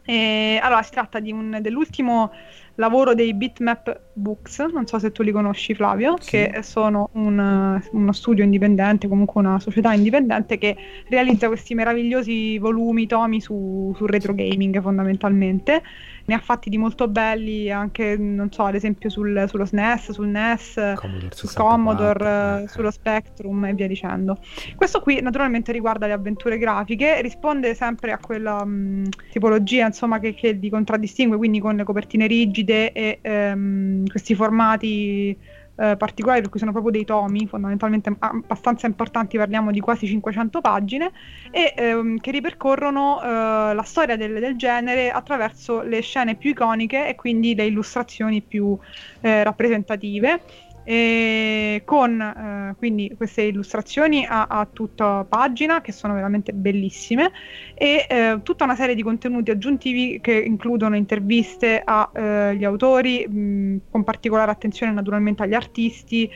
[0.05, 2.31] E, allora, si tratta un, dell'ultimo
[2.75, 6.31] lavoro dei Bitmap Books, non so se tu li conosci Flavio, sì.
[6.31, 10.75] che sono un, uno studio indipendente, comunque una società indipendente che
[11.09, 15.81] realizza questi meravigliosi volumi, tomi su, su retro gaming fondamentalmente
[16.25, 20.27] ne ha fatti di molto belli anche, non so, ad esempio sul, sullo SNES, sul
[20.27, 22.67] NES, Commodore sul Commodore, eh.
[22.67, 24.39] sullo Spectrum e via dicendo.
[24.75, 30.33] Questo qui naturalmente riguarda le avventure grafiche, risponde sempre a quella mh, tipologia insomma che,
[30.33, 35.37] che li contraddistingue, quindi con le copertine rigide e ehm, questi formati
[35.75, 40.61] eh, particolari, per cui sono proprio dei tomi fondamentalmente abbastanza importanti, parliamo di quasi 500
[40.61, 41.11] pagine,
[41.51, 47.07] e ehm, che ripercorrono eh, la storia del, del, genere attraverso le scene più iconiche
[47.07, 48.77] e quindi le illustrazioni più
[49.21, 50.41] eh, rappresentative
[50.83, 57.31] e con eh, quindi queste illustrazioni a, a, tutta pagina che sono veramente bellissime
[57.73, 63.81] e eh, tutta una serie di contenuti aggiuntivi che includono interviste agli eh, autori mh,
[63.89, 66.29] con particolare attenzione naturalmente agli artisti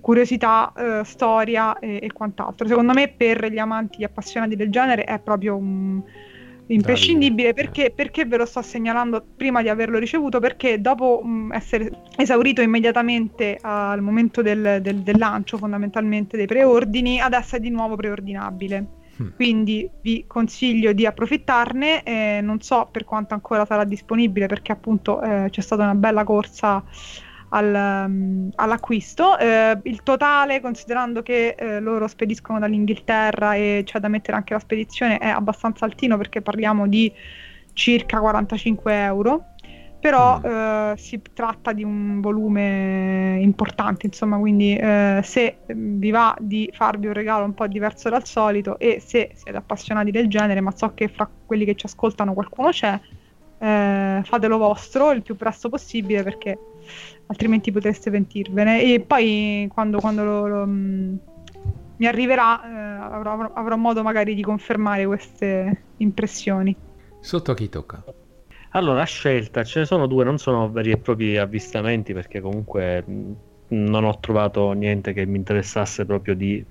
[0.00, 2.66] curiosità, eh, storia e, e, quant'altro.
[2.66, 6.02] Secondo me per gli amanti, gli appassionati del genere è proprio un
[6.68, 10.40] imprescindibile perché, perché, ve lo sto segnalando prima di averlo ricevuto?
[10.40, 16.46] Perché dopo mh, mm, essere esaurito immediatamente al momento del, del, del, lancio fondamentalmente dei
[16.46, 19.02] preordini adesso è di nuovo preordinabile.
[19.22, 19.28] Mm.
[19.36, 25.22] quindi vi consiglio di approfittarne eh, non so per quanto ancora sarà disponibile perché appunto
[25.22, 26.82] eh, c'è stata una bella corsa
[27.54, 29.38] al, um, all'acquisto.
[29.38, 34.58] Eh, il totale, considerando che eh, loro spediscono dall'Inghilterra e c'è da mettere anche la
[34.58, 37.10] spedizione, è abbastanza altino perché parliamo di
[37.72, 39.44] circa 45 euro.
[40.00, 40.44] Però mm.
[40.44, 47.06] eh, si tratta di un volume importante, insomma, quindi eh, se vi va di farvi
[47.06, 50.92] un regalo un po' diverso dal solito e se siete appassionati del genere, ma so
[50.92, 53.00] che fra quelli che ci ascoltano qualcuno c'è,
[53.58, 56.58] eh, fatelo vostro il più presto possibile perché
[57.26, 58.82] altrimenti potreste pentirvene.
[58.82, 61.14] E poi quando, quando lo, lo, mm,
[61.96, 66.74] mi arriverà eh, avrò, avrò, modo magari di confermare queste impressioni.
[67.20, 68.02] Sotto a chi tocca?
[68.70, 73.04] Allora, a scelta ce ne sono due, non sono veri e propri avvistamenti perché comunque
[73.08, 73.32] mm,
[73.68, 76.64] non ho trovato niente che mi interessasse proprio di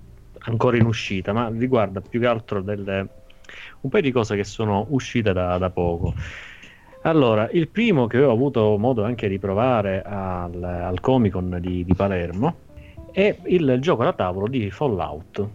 [0.45, 3.07] ancora in uscita, ma riguarda più che altro delle,
[3.81, 6.13] un paio di cose che sono uscite da, da poco.
[7.05, 11.83] Allora, il primo che ho avuto modo anche di provare al, al Comic Con di,
[11.83, 12.55] di, Palermo
[13.11, 15.45] è il gioco da tavolo di Fallout.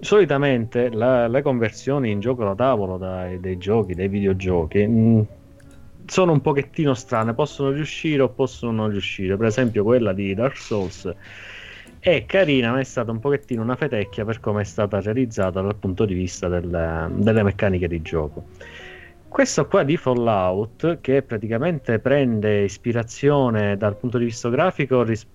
[0.00, 5.26] solitamente la, le conversioni in gioco da tavolo dai, dei giochi, dei videogiochi, mh,
[6.06, 9.36] sono un pochettino strane, possono riuscire o possono non riuscire.
[9.36, 11.14] Per esempio, quella di Dark Souls
[12.00, 15.76] è carina, ma è stata un pochettino una fetecchia per come è stata realizzata dal
[15.76, 18.46] punto di vista del, delle meccaniche di gioco.
[19.28, 25.28] Questo qua di Fallout, che praticamente prende ispirazione dal punto di vista grafico, ris-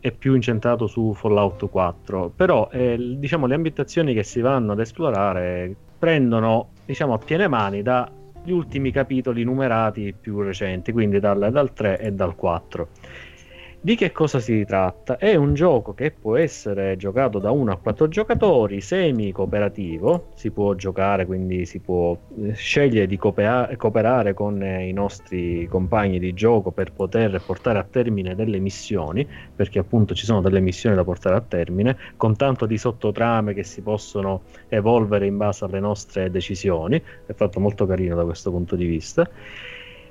[0.00, 4.80] è più incentrato su Fallout 4, però eh, diciamo, le ambientazioni che si vanno ad
[4.80, 11.72] esplorare prendono diciamo, a piene mani dagli ultimi capitoli numerati più recenti, quindi dal, dal
[11.72, 12.88] 3 e dal 4.
[13.88, 15.16] Di che cosa si tratta?
[15.16, 20.50] È un gioco che può essere giocato da 1 a 4 giocatori, semi cooperativo, si
[20.50, 26.18] può giocare, quindi si può eh, scegliere di coopera- cooperare con eh, i nostri compagni
[26.18, 30.94] di gioco per poter portare a termine delle missioni, perché appunto ci sono delle missioni
[30.94, 35.80] da portare a termine, con tanto di sottotrame che si possono evolvere in base alle
[35.80, 39.26] nostre decisioni, è fatto molto carino da questo punto di vista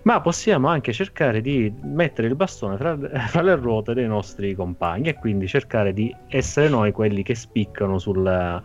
[0.08, 5.10] ma possiamo anche cercare di mettere il bastone tra, tra, le ruote dei nostri compagni
[5.10, 8.64] e quindi cercare di essere noi quelli che spiccano sul,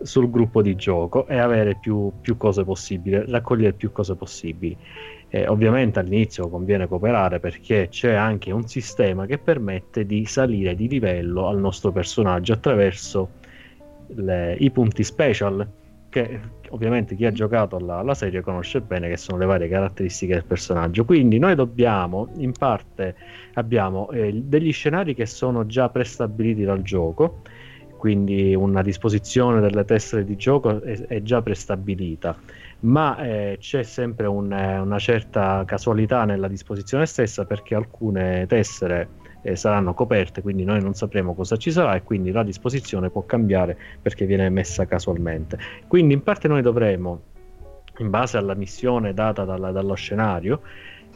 [0.00, 4.74] sul gruppo di gioco e avere più, più, cose possibili, raccogliere più cose possibili.
[5.28, 10.88] Eh, ovviamente all'inizio conviene cooperare perché c'è anche un sistema che permette di salire di
[10.88, 13.28] livello al nostro personaggio attraverso
[14.14, 15.68] le, i punti special
[16.08, 16.40] che
[16.70, 20.44] ovviamente chi ha giocato alla, alla, serie conosce bene che sono le varie caratteristiche del
[20.44, 21.04] personaggio.
[21.04, 23.14] Quindi noi dobbiamo, in parte,
[23.54, 27.42] abbiamo eh, degli scenari che sono già prestabiliti dal gioco,
[27.96, 32.36] quindi una disposizione delle tessere di gioco è, è già prestabilita,
[32.80, 39.56] ma eh, c'è sempre un, una certa casualità nella disposizione stessa perché alcune tessere eh,
[39.56, 43.76] saranno coperte, quindi noi non sapremo cosa ci sarà e quindi la disposizione può cambiare
[44.00, 45.58] perché viene messa casualmente.
[45.86, 47.22] Quindi in parte noi dovremo,
[47.98, 50.62] in base alla missione data dalla, dallo scenario,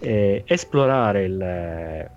[0.01, 2.10] eh, esplorare il,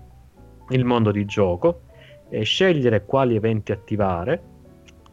[0.70, 1.82] il, mondo di gioco,
[2.28, 4.42] eh, scegliere quali eventi attivare,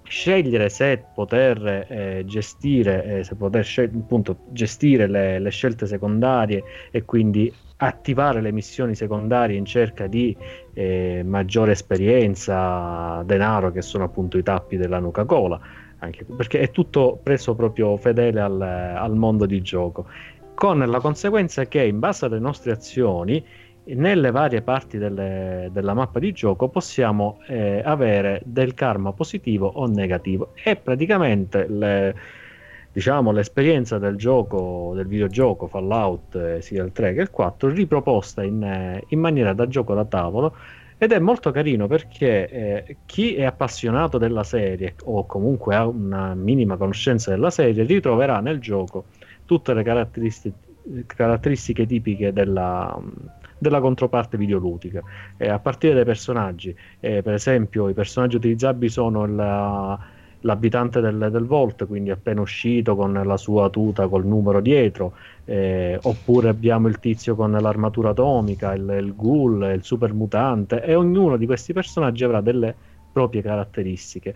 [0.03, 6.63] scegliere se poter eh, gestire, eh, se poter scel- appunto, gestire le, le, scelte secondarie
[6.91, 10.35] e quindi attivare le missioni secondarie in cerca di
[10.73, 15.59] eh, maggiore esperienza, denaro, che sono appunto i tappi della Nuca Cola,
[15.99, 20.05] anche perché è tutto preso proprio fedele al, al mondo di gioco,
[20.53, 23.43] con la conseguenza che in base alle nostre azioni
[23.87, 29.85] nelle varie parti delle, della mappa di gioco possiamo eh, avere del karma positivo o
[29.85, 30.53] negativo.
[30.63, 32.15] E praticamente le,
[32.95, 38.41] diciamo, l'esperienza del gioco, del videogioco Fallout eh, sia il 3 che il 4 riproposta
[38.41, 40.55] in, eh, in, maniera da gioco da tavolo
[40.97, 46.35] ed è molto carino perché eh, chi è appassionato della serie o comunque ha una
[46.35, 49.07] minima conoscenza della serie ritroverà nel gioco
[49.43, 50.55] tutte le caratteristiche,
[51.05, 52.97] caratteristiche tipiche della,
[53.57, 55.01] della controparte videoludica,
[55.35, 56.73] eh, a partire dai personaggi.
[57.01, 59.99] Eh, per esempio, i personaggi utilizzabili sono la,
[60.41, 65.13] l'abitante del, del Vault, quindi appena uscito con la sua tuta col numero dietro,
[65.45, 70.95] eh, oppure abbiamo il tizio con l'armatura atomica, il, il ghoul, il super mutante, e
[70.95, 72.75] ognuno di questi personaggi avrà delle
[73.11, 74.35] proprie caratteristiche.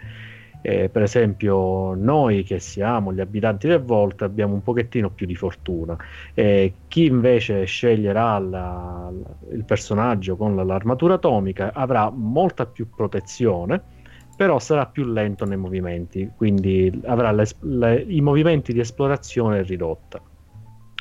[0.62, 5.36] Eh, per esempio, noi che siamo gli abitanti del Vault abbiamo un pochettino più di
[5.36, 5.96] fortuna.
[6.34, 9.10] Eh, chi invece sceglierà la,
[9.52, 13.98] il personaggio con l'armatura atomica avrà molta più protezione
[14.40, 20.22] però sarà più lento nei movimenti, quindi avrà le, le, i movimenti di esplorazione ridotta.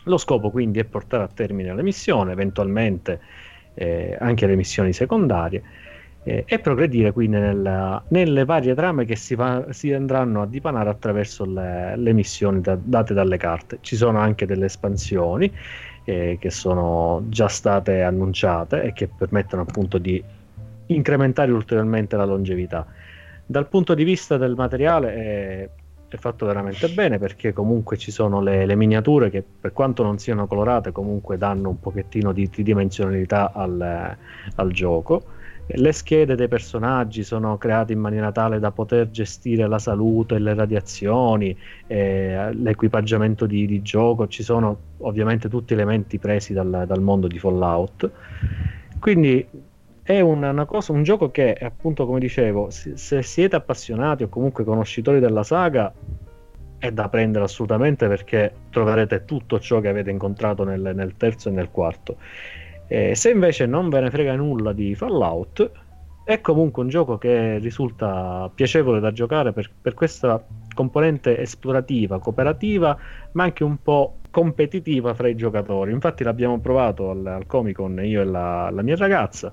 [0.07, 3.21] Lo scopo quindi è portare a termine la missione, eventualmente
[3.75, 5.63] eh, anche le missioni secondarie,
[6.25, 10.91] eh, e progredire quindi nella, nelle varie trame che si, va, si, andranno a dipanare
[10.91, 13.79] attraverso le, le missioni da, date dalle carte.
[13.83, 15.49] Ci sono anche delle espansioni
[16.03, 20.21] eh, che sono già state annunciate e che permettono appunto di
[20.87, 22.85] incrementare ulteriormente la longevità.
[23.51, 25.71] Dal punto di vista del materiale è,
[26.07, 30.19] è fatto veramente bene perché comunque ci sono le, le, miniature che per quanto non
[30.19, 34.17] siano colorate comunque danno un pochettino di tridimensionalità al,
[34.55, 35.23] al gioco.
[35.67, 40.53] Le schede dei personaggi sono create in maniera tale da poter gestire la salute, le
[40.53, 41.57] radiazioni,
[41.87, 44.29] eh, l'equipaggiamento di, di, gioco.
[44.29, 48.11] Ci sono ovviamente tutti elementi presi dal, dal mondo di Fallout.
[48.99, 49.47] Quindi
[50.09, 54.31] è una, una cosa, un gioco che appunto come dicevo se, se, siete appassionati o
[54.31, 55.93] comunque conoscitori della saga
[56.79, 61.53] è da prendere assolutamente perché troverete tutto ciò che avete incontrato nel, nel terzo e
[61.53, 62.17] nel quarto
[62.87, 65.71] eh, se invece non ve ne frega nulla di Fallout
[66.25, 72.97] È comunque un gioco che risulta piacevole da giocare per, per questa componente esplorativa, cooperativa,
[73.33, 75.93] ma anche un po' competitiva fra i giocatori.
[75.93, 79.53] Infatti l'abbiamo provato al, al Comic Con io e la, la mia ragazza.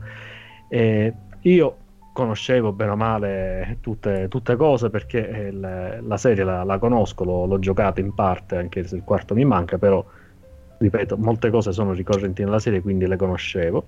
[0.68, 1.78] E io
[2.14, 7.46] conoscevo bene o male tutte, tutte cose perché il, la serie la, la conosco, l'ho,
[7.46, 10.04] l'ho giocata in parte, anche se il quarto mi manca, però
[10.78, 13.88] ripeto, molte cose sono ricorrenti nella serie, quindi le conoscevo.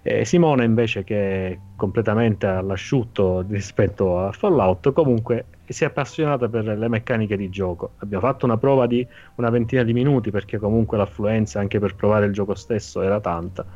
[0.00, 6.64] E Simone invece che è completamente all'asciutto rispetto a Fallout, comunque si è appassionata per
[6.64, 7.90] le meccaniche di gioco.
[7.98, 12.26] Abbiamo fatto una prova di una ventina di minuti perché comunque l'affluenza anche per provare
[12.26, 13.66] il gioco stesso era tanta.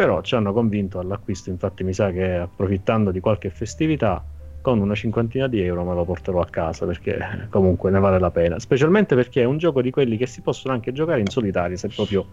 [0.00, 4.26] Però ci hanno convinto all'acquisto, infatti mi sa che approfittando di qualche festività
[4.62, 7.18] con una cinquantina di euro me lo porterò a casa perché
[7.50, 10.72] comunque ne vale la pena, specialmente perché è un gioco di quelli che si possono
[10.72, 12.26] anche giocare in solitaria se proprio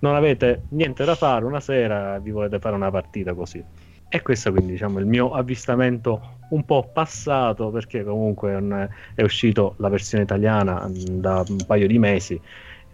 [0.00, 3.64] non avete niente da fare una sera vi volete fare una partita così.
[4.08, 9.88] E questo quindi diciamo il mio avvistamento un po' passato perché comunque è uscito la
[9.88, 12.40] versione italiana da un paio di mesi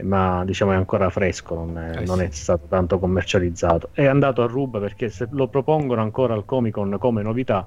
[0.02, 3.90] ma diciamo è ancora fresco, non è, eh non è, stato tanto commercializzato.
[3.92, 7.66] È andato a ruba perché se lo propongono ancora al Comic Con come novità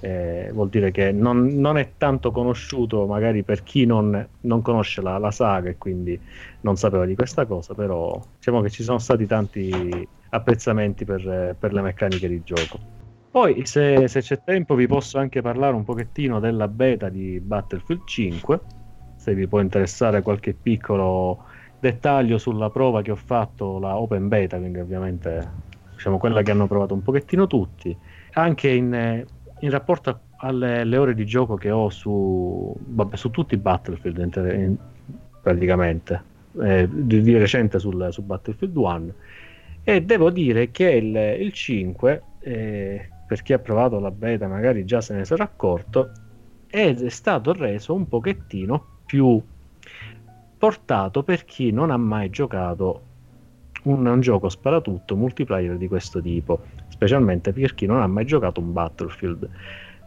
[0.00, 5.02] eh, vuol dire che non, non, è tanto conosciuto magari per chi non, non conosce
[5.02, 6.18] la, la, saga e quindi
[6.60, 11.72] non sapeva di questa cosa, però diciamo che ci sono stati tanti apprezzamenti per, per
[11.72, 12.78] le meccaniche di gioco.
[13.30, 18.06] Poi, se, se, c'è tempo, vi posso anche parlare un pochettino della beta di Battlefield
[18.06, 18.60] 5,
[19.16, 21.44] se vi può interessare qualche piccolo
[21.80, 26.66] dettaglio sulla prova che ho fatto, la open beta, quindi ovviamente diciamo quella che hanno
[26.66, 27.96] provato un pochettino tutti,
[28.32, 29.24] anche in,
[29.60, 34.50] in rapporto alle ore di gioco che ho su, vabbè, su tutti i Battlefield in,
[34.54, 34.76] in,
[35.42, 36.22] praticamente,
[36.62, 39.12] eh, di, di, recente sul, su Battlefield 1
[39.82, 44.84] e devo dire che il, il 5, eh, per chi ha provato la beta magari
[44.84, 46.10] già se ne sarà accorto,
[46.66, 49.42] è stato reso un pochettino più
[50.58, 53.02] portato per chi non ha mai giocato
[53.84, 58.60] un, un gioco sparatutto multiplayer di questo tipo, specialmente per chi non ha mai giocato
[58.60, 59.48] un Battlefield,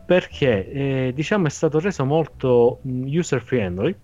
[0.05, 3.95] perché eh, diciamo è stato reso molto user friendly,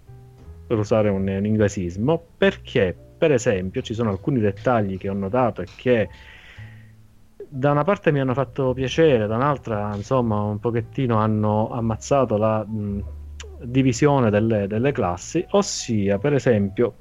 [0.68, 5.62] per usare un, un inglesismo, perché per esempio ci sono alcuni dettagli che ho notato
[5.62, 6.10] e che
[7.50, 12.66] da una parte mi hanno fatto piacere, da un'altra insomma un pochettino hanno ammazzato la
[12.66, 13.04] mh,
[13.62, 16.96] divisione delle, delle classi, ossia per esempio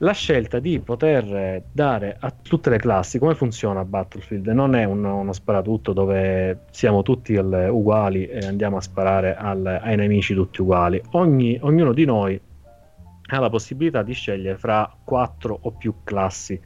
[0.00, 4.46] la scelta di poter dare a tutte le classi come funziona Battlefield?
[4.48, 9.64] Non è un, uno sparatutto dove siamo tutti al, uguali e andiamo a sparare al,
[9.64, 11.00] ai nemici tutti uguali.
[11.12, 12.38] Ogni, ognuno di noi
[13.28, 16.60] ha la possibilità di scegliere fra quattro o più classi.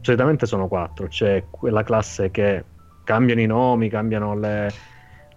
[0.00, 2.64] Solitamente sono quattro c'è quella classe che
[3.02, 4.70] cambiano i nomi cambiano le,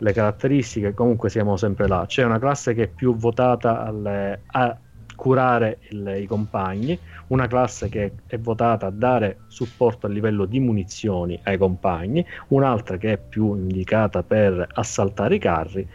[0.04, 2.04] le caratteristiche, comunque siamo sempre là.
[2.06, 4.78] C'è una classe che è più votata alle, a
[5.16, 10.60] curare il, i compagni, una classe che è votata a dare supporto a livello di
[10.60, 15.88] munizioni ai compagni, un'altra che è più indicata per assaltare i carri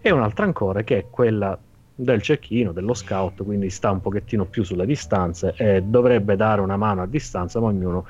[0.00, 1.58] e un'altra ancora che è quella
[1.96, 6.76] del cecchino, dello scout, quindi sta un pochettino più sulle distanze e dovrebbe dare una
[6.76, 8.06] mano a distanza, ma ognuno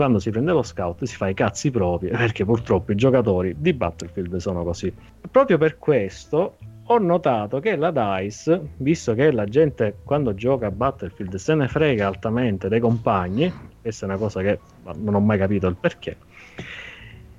[0.00, 3.74] quando si prende lo scout si fa i cazzi propri perché purtroppo i giocatori di
[3.74, 4.90] Battlefield sono così.
[5.30, 10.70] Proprio per questo ho notato che la DICE, visto che la gente quando gioca a
[10.70, 13.52] Battlefield se ne frega altamente dei compagni,
[13.82, 14.58] questa è una cosa che
[14.96, 16.16] non ho mai capito il perché,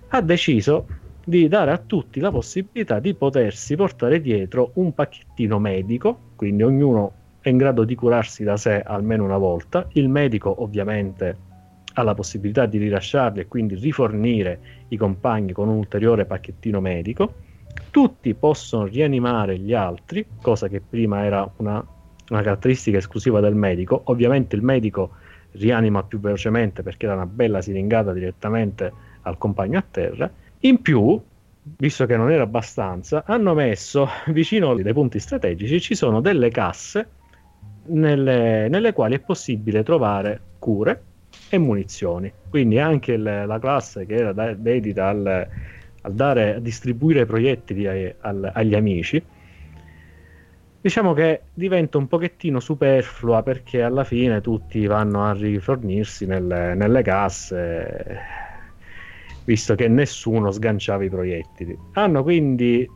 [0.09, 0.85] ha deciso
[1.25, 7.13] di dare a tutti la possibilità di potersi portare dietro un pacchettino medico, quindi ognuno
[7.41, 9.87] è in grado di curarsi da sé almeno una volta.
[9.93, 11.49] Il medico ovviamente
[11.93, 14.59] ha la possibilità di rilasciarli e quindi rifornire
[14.89, 17.33] i compagni con un ulteriore pacchettino medico.
[17.89, 21.85] Tutti possono rianimare gli altri, cosa che prima era una,
[22.29, 24.01] una caratteristica esclusiva del medico.
[24.05, 25.11] Ovviamente il medico
[25.51, 28.91] rianima più velocemente perché dà una bella siringata direttamente
[29.21, 30.31] al compagno a terra.
[30.59, 31.21] In più,
[31.77, 37.09] visto che non era abbastanza, hanno messo vicino ai punti strategici ci sono delle casse
[37.87, 41.03] nelle, nelle quali è possibile trovare cure
[41.53, 42.31] e munizioni.
[42.49, 45.47] Quindi anche il, la classe che era da, dedita al,
[46.01, 49.21] al dare, a distribuire proiettili ai, al, agli amici,
[50.79, 57.01] diciamo che diventa un pochettino superflua perché alla fine tutti vanno a rifornirsi nelle, nelle
[57.01, 58.17] casse,
[59.43, 61.77] visto che nessuno sganciava i proiettili.
[61.93, 62.89] Hanno quindi,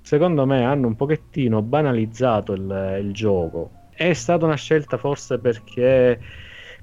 [0.00, 3.72] secondo me, hanno un pochettino banalizzato il, il gioco.
[3.90, 6.18] È stata una scelta forse perché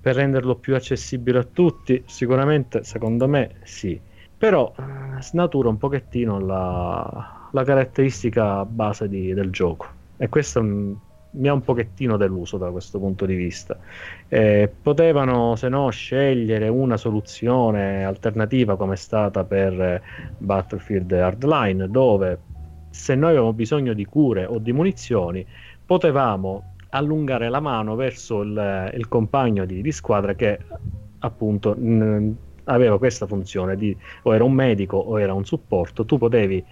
[0.07, 2.01] per renderlo più accessibile a tutti?
[2.05, 3.99] Sicuramente, secondo me, sì.
[4.37, 9.85] però eh, snatura un pochettino la, la caratteristica base di, del gioco
[10.15, 10.95] e questo un,
[11.31, 13.77] mi ha un pochettino deluso da questo punto di vista.
[14.29, 20.01] Eh, potevano, se no, scegliere una soluzione alternativa come è stata per
[20.37, 22.39] Battlefield Hardline, dove
[22.91, 25.45] se noi avevamo bisogno di cure o di munizioni,
[25.85, 30.59] potevamo allungare la mano verso il, il compagno di, di, squadra che
[31.19, 32.35] appunto mh,
[32.65, 36.63] aveva questa funzione di o era un medico o era un supporto, tu potevi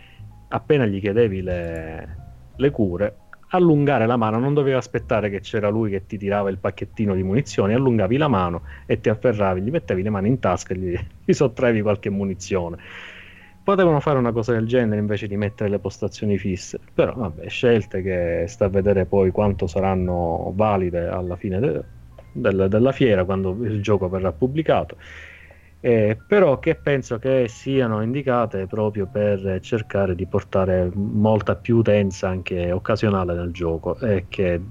[0.49, 2.17] appena gli chiedevi le,
[2.55, 3.17] le cure
[3.49, 7.23] allungare la mano, non dovevi aspettare che c'era lui che ti tirava il pacchettino di
[7.23, 10.99] munizioni, allungavi la mano e ti afferravi, gli mettevi le mani in tasca e gli,
[11.23, 12.77] gli sottraevi qualche munizione.
[13.65, 18.03] Potevano fare una cosa del genere invece di mettere le postazioni fisse, però vabbè, scelte
[18.03, 21.83] che sta a vedere poi quanto saranno valide alla fine de-
[22.31, 24.97] del, della fiera, quando il gioco verrà pubblicato.
[25.79, 32.27] Eh, però che penso che siano indicate proprio per cercare di portare molta più utenza
[32.29, 34.61] anche occasionale nel gioco e che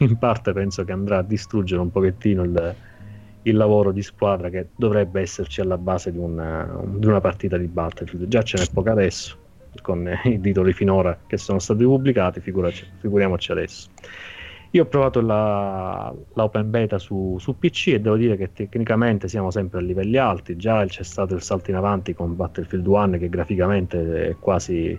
[0.00, 2.76] in parte penso che andrà a distruggere un pochettino il,
[3.42, 7.66] il lavoro di squadra che dovrebbe esserci alla base di una, di una partita di
[7.66, 8.28] Battlefield.
[8.28, 9.36] Già ce n'è poca adesso
[9.82, 13.88] con i titoli finora che sono stati pubblicati, figuriamoci adesso.
[14.72, 19.26] Io ho provato la, la open beta su, su, PC e devo dire che tecnicamente
[19.26, 20.54] siamo sempre a livelli alti.
[20.54, 24.98] Già c'è stato il salto in avanti con Battlefield 1 che graficamente è quasi,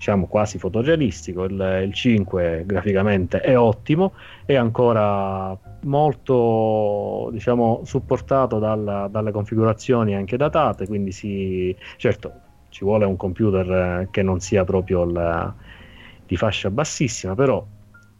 [0.00, 1.44] diciamo, quasi fotorealistico.
[1.44, 4.14] Il, il 5 graficamente è ottimo,
[4.46, 10.86] è ancora molto diciamo, supportato dalla, dalle configurazioni anche datate.
[10.86, 12.32] Quindi si, certo
[12.70, 15.54] ci vuole un computer che non sia proprio il,
[16.24, 17.62] di fascia bassissima, però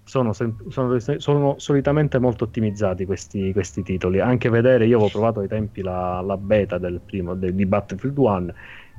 [0.05, 4.21] sono, sono, sono, solitamente molto ottimizzati questi, questi, titoli.
[4.21, 8.19] Anche vedere, io avevo provato ai tempi la, la beta del primo de, di Battlefield
[8.19, 8.55] 1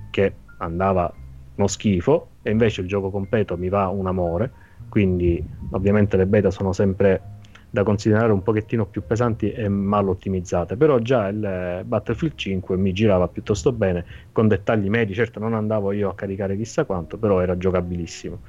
[0.10, 1.14] che andava
[1.56, 4.52] uno schifo e invece il gioco completo mi va un amore.
[4.90, 7.40] Quindi, ovviamente, le beta sono sempre
[7.70, 10.76] da considerare un pochettino più pesanti e mal ottimizzate.
[10.76, 15.14] Però già il Battlefield 5 mi girava piuttosto bene con dettagli medi.
[15.14, 18.40] Certo, non andavo io a caricare chissà quanto, però era giocabilissimo.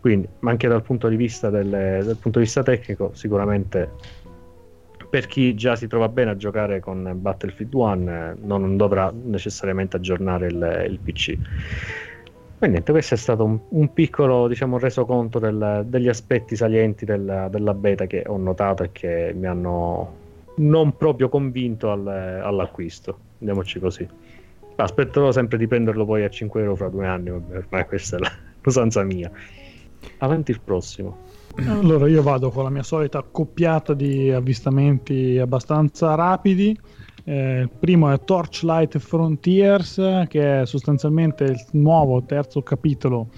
[0.00, 3.90] Quindi, ma anche dal punto di vista, delle, dal punto di vista tecnico, sicuramente
[5.10, 10.46] per chi già si trova bene a giocare con Battlefield 1 non dovrà necessariamente aggiornare
[10.48, 11.38] il, il PC.
[12.58, 17.46] Quindi niente, questo è stato un, un piccolo diciamo, resoconto del, degli aspetti salienti della,
[17.48, 20.16] della, beta che ho notato e che mi hanno
[20.56, 23.16] non proprio convinto al, all'acquisto.
[23.38, 24.08] Andiamoci così.
[24.74, 28.20] Aspetterò sempre di prenderlo poi a 5 euro fra due anni, ormai questa è
[28.60, 29.30] l'usanza mia.
[30.18, 31.26] Avanti il prossimo.
[31.64, 36.76] Allora io vado con la mia solita coppiata di avvistamenti abbastanza rapidi.
[37.28, 43.28] Eh, il primo è Torchlight Frontiers, che è sostanzialmente il nuovo terzo capitolo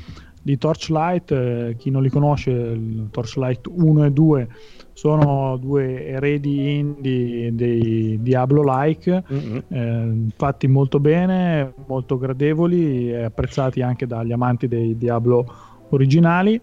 [0.40, 1.32] di Torchlight.
[1.32, 2.80] Eh, chi non li conosce,
[3.10, 4.48] Torchlight 1 e 2
[4.92, 9.58] sono due eredi indie dei Diablo-like, mm-hmm.
[9.68, 15.52] eh, fatti molto bene, molto gradevoli e apprezzati anche dagli amanti dei Diablo
[15.88, 16.60] originali.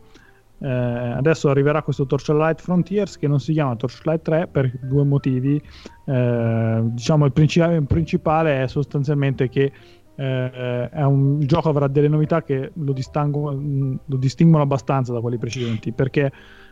[0.59, 5.61] Eh, adesso arriverà questo Torchlight Frontiers che non si chiama Torchlight 3 per due motivi.
[6.05, 9.71] Eh, diciamo il, princi- il, principale è sostanzialmente che
[10.15, 15.91] eh, un, il gioco avrà delle novità che lo, lo, distinguono abbastanza da quelli precedenti
[15.91, 16.31] perché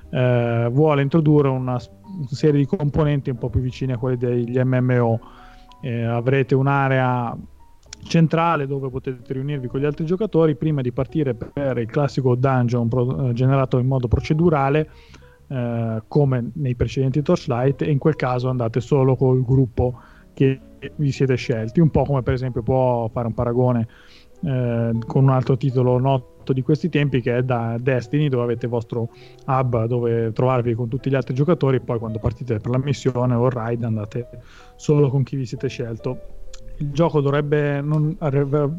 [0.10, 4.60] eh, vuole introdurre una, una, serie di componenti un po' più vicine a quelli degli
[4.60, 5.20] MMO.
[5.82, 7.38] Eh, avrete un'area
[8.04, 12.88] centrale dove potete riunirvi con gli altri giocatori prima di partire per il classico dungeon
[12.88, 14.90] pro- eh, generato in modo procedurale
[15.48, 20.00] eh, come nei precedenti Torchlight e in quel caso andate solo col gruppo
[20.34, 20.60] che
[20.98, 21.80] vi siete scelti.
[21.80, 23.88] Un po' come per esempio può fare un paragone
[24.44, 28.66] eh, con un altro titolo noto di questi tempi che è da Destiny dove avete
[28.66, 29.10] il vostro
[29.48, 33.34] hub dove trovarvi con tutti gli altri giocatori e poi quando partite per la missione
[33.34, 34.28] o il raid andate
[34.76, 36.45] solo con chi vi siete scelto
[36.78, 38.18] il gioco dovrebbe, non,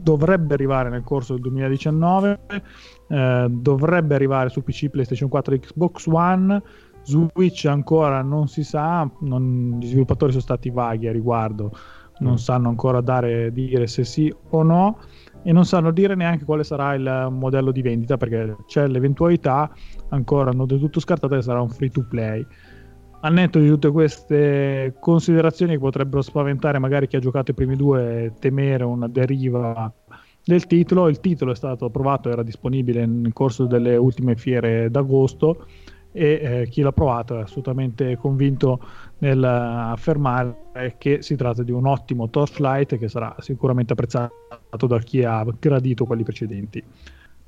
[0.02, 2.40] dovrebbe, arrivare nel corso del 2019,
[3.08, 6.62] eh, dovrebbe arrivare su PC, PlayStation 4 e Xbox One.
[7.02, 11.70] Switch ancora non si sa, non, gli sviluppatori sono stati vaghi a riguardo,
[12.18, 12.36] non mm.
[12.36, 14.98] sanno ancora dare, dire se sì o no
[15.46, 19.70] e non sanno dire neanche quale sarà il modello di vendita perché c'è l'eventualità
[20.08, 22.44] ancora non del tutto scartata che sarà un free to play
[23.26, 27.74] al netto di tutte queste considerazioni che potrebbero spaventare magari chi ha giocato i primi
[27.74, 29.92] due temere una deriva
[30.44, 35.66] del titolo, il titolo è stato approvato, era disponibile nel corso delle ultime fiere d'agosto
[36.12, 38.78] e eh, chi l'ha provato è assolutamente convinto
[39.18, 45.44] nell'affermare che si tratta di un ottimo Torchlight che sarà sicuramente apprezzato da chi ha
[45.58, 46.80] gradito quelli precedenti.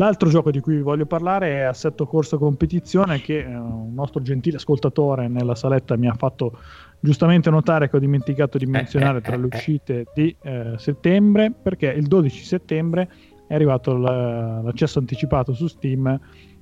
[0.00, 4.22] L'altro gioco di cui vi voglio parlare è Assetto Corsa Competizione che eh, un nostro
[4.22, 6.56] gentile ascoltatore nella saletta mi ha fatto
[7.00, 11.50] giustamente notare che ho dimenticato di eh, menzionare eh, tra le uscite di eh, settembre
[11.50, 13.10] perché il 12 settembre
[13.48, 16.16] è arrivato l'accesso anticipato su Steam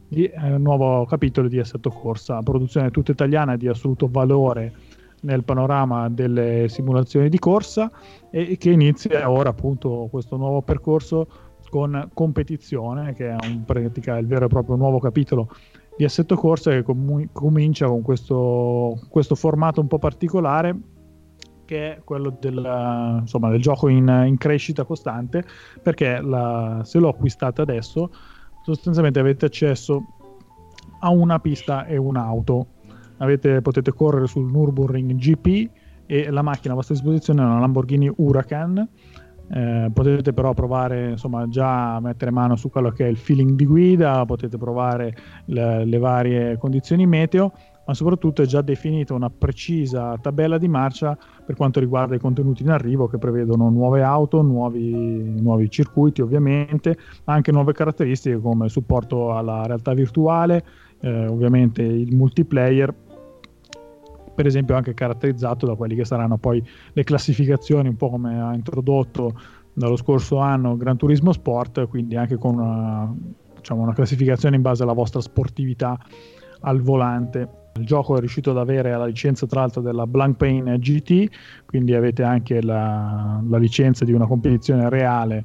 [0.09, 4.73] di un eh, nuovo capitolo di Assetto Corsa, produzione tutta italiana di assoluto valore
[5.23, 7.91] nel panorama delle simulazioni di corsa
[8.31, 11.27] e che inizia ora appunto questo nuovo percorso
[11.71, 15.49] con competizione, che è un, pratica, il vero e proprio nuovo capitolo
[15.97, 20.77] di Assetto Corsa che com- comincia con questo, questo, formato un po' particolare
[21.65, 25.45] che è quello del, insomma, del gioco in, in, crescita costante
[25.83, 28.11] perché la, se lo acquistate adesso
[28.63, 30.05] sostanzialmente avete accesso
[31.01, 32.67] a una pista e un'auto.
[33.19, 35.71] Avete, potete correre sul Nürburgring GP
[36.07, 38.89] e la macchina a vostra disposizione è una Lamborghini Huracan
[39.49, 43.53] eh, potete però provare insomma già a mettere mano su quello che è il feeling
[43.53, 45.15] di guida, potete provare
[45.47, 47.53] le, le varie condizioni meteo,
[47.87, 52.63] ma soprattutto è già definita una precisa tabella di marcia per quanto riguarda i contenuti
[52.63, 58.69] in arrivo che prevedono nuove auto, nuovi, nuovi circuiti ovviamente, ma anche nuove caratteristiche come
[58.69, 60.65] supporto alla realtà virtuale,
[61.01, 62.93] eh, ovviamente il multiplayer
[64.37, 68.55] per esempio anche caratterizzato da quelli che saranno poi le classificazioni, un po' come ha
[68.55, 69.35] introdotto
[69.73, 73.13] dallo scorso anno Gran Turismo Sport, quindi anche con una,
[73.57, 75.99] diciamo, una classificazione in base alla vostra sportività
[76.61, 77.65] al volante.
[77.77, 81.29] Il gioco è riuscito ad avere la licenza tra l'altro della Blancpain GT,
[81.67, 85.45] quindi avete anche la, la licenza di una competizione reale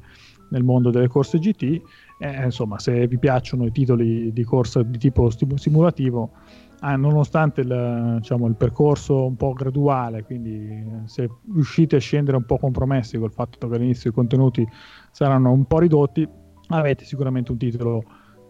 [0.50, 1.80] nel mondo delle corse GT.
[2.18, 6.30] Eh, insomma, se vi piacciono i titoli di corsa di tipo simulativo,
[6.82, 12.44] ah, nonostante il, diciamo, il, percorso un po' graduale, quindi se riuscite a scendere un
[12.44, 14.66] po' compromessi col fatto che all'inizio i contenuti
[15.10, 16.28] saranno un po' ridotti,
[16.68, 18.02] avete sicuramente un titolo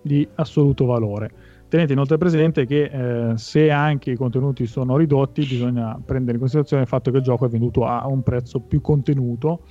[0.03, 1.31] di assoluto valore.
[1.69, 6.83] Tenete inoltre presente che eh, se anche i contenuti sono ridotti, bisogna prendere in considerazione
[6.83, 9.65] il fatto che il gioco è venduto a un prezzo più contenuto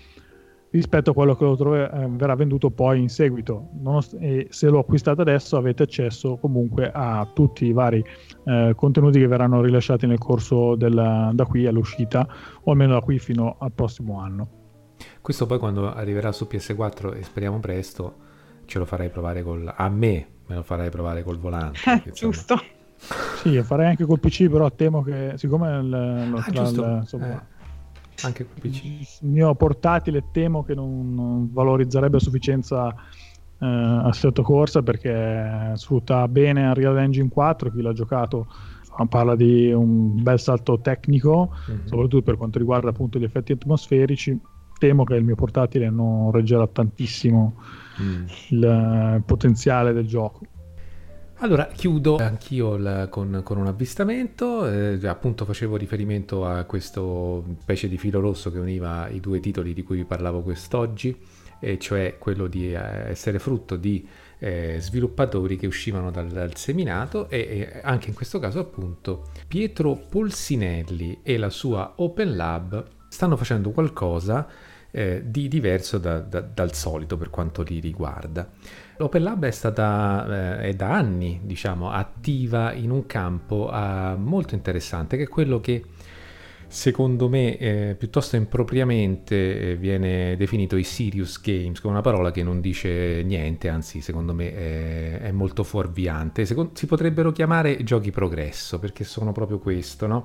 [0.72, 3.70] rispetto a quello che lo trove, eh, verrà venduto poi in seguito.
[3.82, 8.04] Nost- e se lo acquistate adesso avete accesso comunque a tutti i vari
[8.46, 12.28] eh, contenuti che verranno rilasciati nel corso della, da qui all'uscita
[12.64, 14.60] o almeno da qui fino al prossimo anno.
[15.20, 18.30] Questo poi quando arriverà su PS4 e speriamo presto
[18.66, 19.72] ce lo farai provare col...
[19.76, 21.80] a me me lo farai provare col volante.
[22.14, 22.60] Giusto.
[23.42, 27.60] Sì, farei anche col PC, però temo che siccome il, ah, tra, il, insomma, eh
[28.24, 28.84] anche col PC.
[28.84, 36.28] Il mio portatile temo che non, non valorizzerebbe a sufficienza eh, Assetto Corsa perché sfrutta
[36.28, 38.48] bene Unreal Engine 4, chi l'ha giocato
[39.08, 41.86] parla di un bel salto tecnico, mm-hmm.
[41.86, 44.38] soprattutto per quanto riguarda appunto gli effetti atmosferici.
[44.78, 47.54] Temo che il mio portatile non reggerà tantissimo
[48.02, 48.26] mm.
[48.50, 50.42] il potenziale del gioco.
[51.44, 57.88] Allora, chiudo anch'io la, con, con, un avvistamento, eh, appunto facevo riferimento a questo specie
[57.88, 61.18] di filo rosso che univa i due titoli di cui vi parlavo quest'oggi,
[61.60, 64.08] e cioè quello di eh, essere frutto di
[64.38, 69.96] eh, sviluppatori che uscivano dal, dal seminato e, e, anche in questo caso appunto Pietro
[69.96, 74.48] Polsinelli e la sua Open Lab stanno facendo qualcosa
[74.92, 78.48] eh, di diverso da, da, dal solito per quanto li riguarda.
[79.02, 84.56] Open Lab è stata eh, è da anni diciamo, attiva in un campo eh, molto
[84.56, 85.84] interessante che è quello che
[86.68, 92.44] secondo me eh, piuttosto impropriamente eh, viene definito i serious games, è una parola che
[92.44, 96.46] non dice niente, anzi secondo me è, è molto fuorviante.
[96.46, 100.24] Secondo, si potrebbero chiamare giochi progresso perché sono proprio questo, no?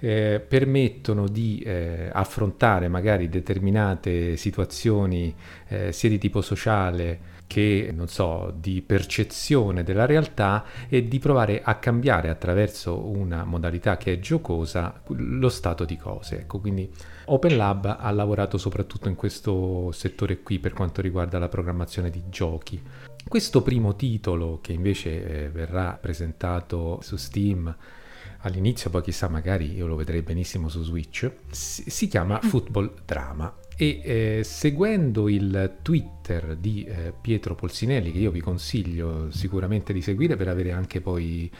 [0.00, 5.34] eh, permettono di eh, affrontare magari determinate situazioni
[5.68, 11.62] eh, sia di tipo sociale che, non so, di percezione della realtà e di provare
[11.64, 16.42] a cambiare attraverso una modalità che è giocosa lo stato di cose.
[16.42, 16.88] Ecco, quindi
[17.24, 22.22] Open Lab ha lavorato soprattutto in questo settore qui per quanto riguarda la programmazione di
[22.28, 22.80] giochi.
[23.26, 27.74] Questo primo titolo che invece eh, verrà presentato su Steam
[28.42, 32.48] all'inizio, poi chissà magari io lo vedrei benissimo su Switch, si, si chiama mm.
[32.48, 39.30] Football Drama e eh, seguendo il Twitter di eh, Pietro Polsinelli, che io vi consiglio
[39.30, 41.50] sicuramente di seguire per avere anche poi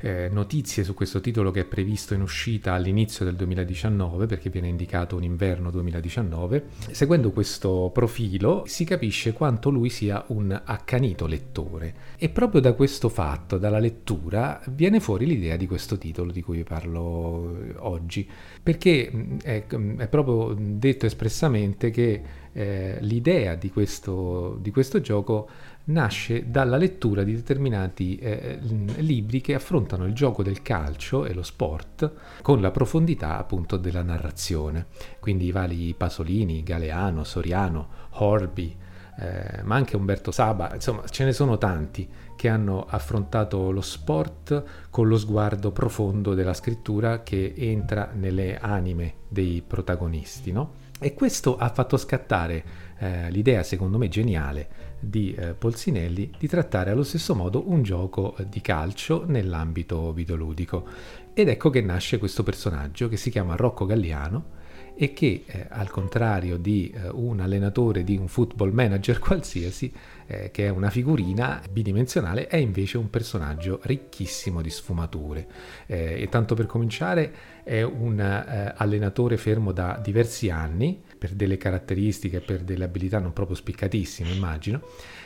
[0.00, 4.68] eh, notizie su questo titolo che è previsto in uscita all'inizio del 2019 perché viene
[4.68, 6.64] indicato un inverno 2019.
[6.90, 13.08] Seguendo questo profilo si capisce quanto lui sia un accanito lettore e proprio da questo
[13.08, 18.28] fatto, dalla lettura, viene fuori l'idea di questo titolo di cui vi parlo oggi
[18.62, 22.22] perché mm, è, è proprio detto espressamente che
[22.52, 25.48] eh, l'idea di questo, di questo gioco
[25.90, 28.58] nasce dalla lettura di determinati eh,
[28.98, 32.12] libri che affrontano il gioco del calcio e lo sport
[32.42, 34.86] con la profondità appunto della narrazione.
[35.20, 38.76] Quindi i vari Pasolini, Galeano, Soriano, Horby,
[39.18, 44.88] eh, ma anche Umberto Saba, insomma ce ne sono tanti che hanno affrontato lo sport
[44.88, 50.52] con lo sguardo profondo della scrittura che entra nelle anime dei protagonisti.
[50.52, 50.88] No?
[50.98, 52.64] E questo ha fatto scattare
[52.98, 54.68] eh, l'idea, secondo me geniale,
[55.00, 60.86] di eh, Polsinelli di trattare allo stesso modo un gioco eh, di calcio nell'ambito videoludico.
[61.32, 64.58] Ed ecco che nasce questo personaggio che si chiama Rocco Galliano
[64.94, 69.90] e che eh, al contrario di eh, un allenatore di un football manager qualsiasi,
[70.26, 75.46] eh, che è una figurina bidimensionale, è invece un personaggio ricchissimo di sfumature.
[75.86, 77.32] Eh, e tanto per cominciare
[77.64, 83.34] è un eh, allenatore fermo da diversi anni, per delle caratteristiche per delle abilità non
[83.34, 84.80] proprio spiccatissime, immagino,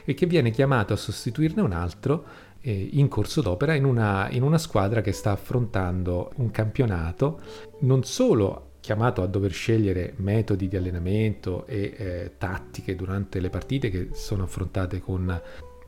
[0.05, 2.25] e che viene chiamato a sostituirne un altro
[2.61, 7.41] eh, in corso d'opera in una, in una squadra che sta affrontando un campionato
[7.81, 13.89] non solo chiamato a dover scegliere metodi di allenamento e eh, tattiche durante le partite
[13.89, 15.41] che sono affrontate con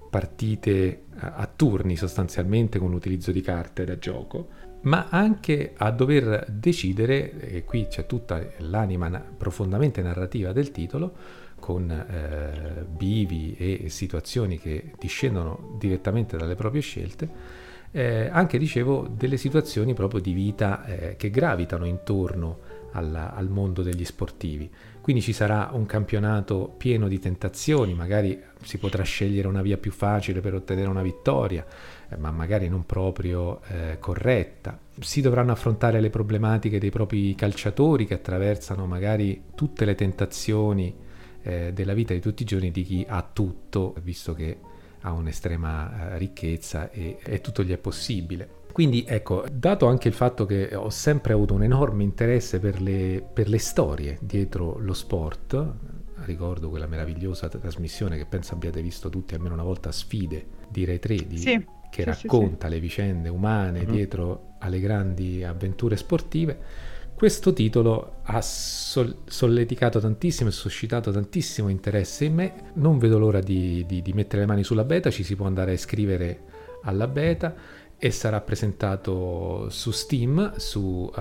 [0.08, 4.48] partite a, a turni sostanzialmente con l'utilizzo di carte da gioco,
[4.82, 11.14] ma anche a dover decidere, e qui c'è tutta l'anima profondamente narrativa del titolo,
[11.58, 17.28] con eh, bivi e situazioni che discendono direttamente dalle proprie scelte,
[17.90, 22.65] eh, anche dicevo delle situazioni proprio di vita eh, che gravitano intorno
[22.96, 24.70] alla, al mondo degli sportivi.
[25.00, 29.92] Quindi ci sarà un campionato pieno di tentazioni, magari si potrà scegliere una via più
[29.92, 31.64] facile per ottenere una vittoria,
[32.08, 34.78] eh, ma magari non proprio eh, corretta.
[34.98, 40.92] Si dovranno affrontare le problematiche dei propri calciatori che attraversano magari tutte le tentazioni
[41.42, 44.58] eh, della vita di tutti i giorni di chi ha tutto, visto che
[45.02, 48.64] ha un'estrema eh, ricchezza e, e tutto gli è possibile.
[48.76, 53.26] Quindi ecco, dato anche il fatto che ho sempre avuto un enorme interesse per le,
[53.32, 55.72] per le storie dietro lo sport,
[56.26, 60.98] ricordo quella meravigliosa trasmissione che penso abbiate visto tutti almeno una volta, Sfide di Rai
[60.98, 63.90] 3, di, sì, che sì, racconta sì, le vicende umane mm-hmm.
[63.90, 66.58] dietro alle grandi avventure sportive.
[67.14, 72.52] Questo titolo ha sol- solleticato tantissimo e suscitato tantissimo interesse in me.
[72.74, 75.70] Non vedo l'ora di, di, di mettere le mani sulla beta, ci si può andare
[75.70, 76.40] a iscrivere
[76.82, 77.54] alla beta
[77.98, 81.20] e sarà presentato su Steam su, uh,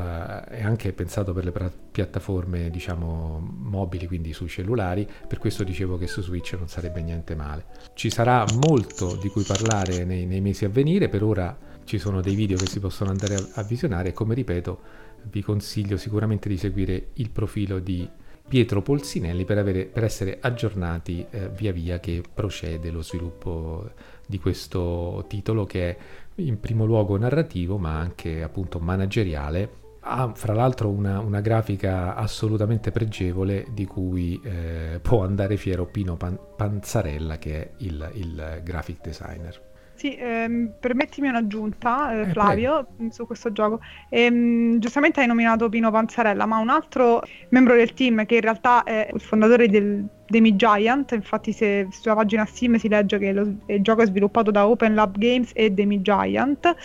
[0.49, 5.07] e anche pensato per le pra- piattaforme diciamo mobili quindi sui cellulari.
[5.27, 7.65] Per questo dicevo che su Switch non sarebbe niente male.
[7.93, 11.07] Ci sarà molto di cui parlare nei, nei mesi a venire.
[11.07, 14.33] Per ora ci sono dei video che si possono andare a, a visionare e come
[14.33, 18.07] ripeto vi consiglio sicuramente di seguire il profilo di
[18.47, 23.89] Pietro Polsinelli per, avere, per essere aggiornati eh, via via che procede lo sviluppo
[24.27, 25.97] di questo titolo che è
[26.35, 32.91] in primo luogo narrativo ma anche appunto manageriale ha fra l'altro una, una grafica assolutamente
[32.91, 39.01] pregevole di cui eh, può andare fiero Pino Pan- Panzarella che è il, il graphic
[39.01, 39.64] designer.
[40.05, 43.11] Sì, ehm, permettimi un'aggiunta, eh, Flavio, prego.
[43.11, 43.79] su questo gioco.
[44.09, 48.83] Ehm, giustamente hai nominato Pino Panzarella, ma un altro membro del team che in realtà
[48.83, 53.51] è il fondatore del Demi Giant, infatti se sulla pagina Steam si legge che lo,
[53.65, 56.75] il gioco è sviluppato da Open Lab Games e Demi Giant,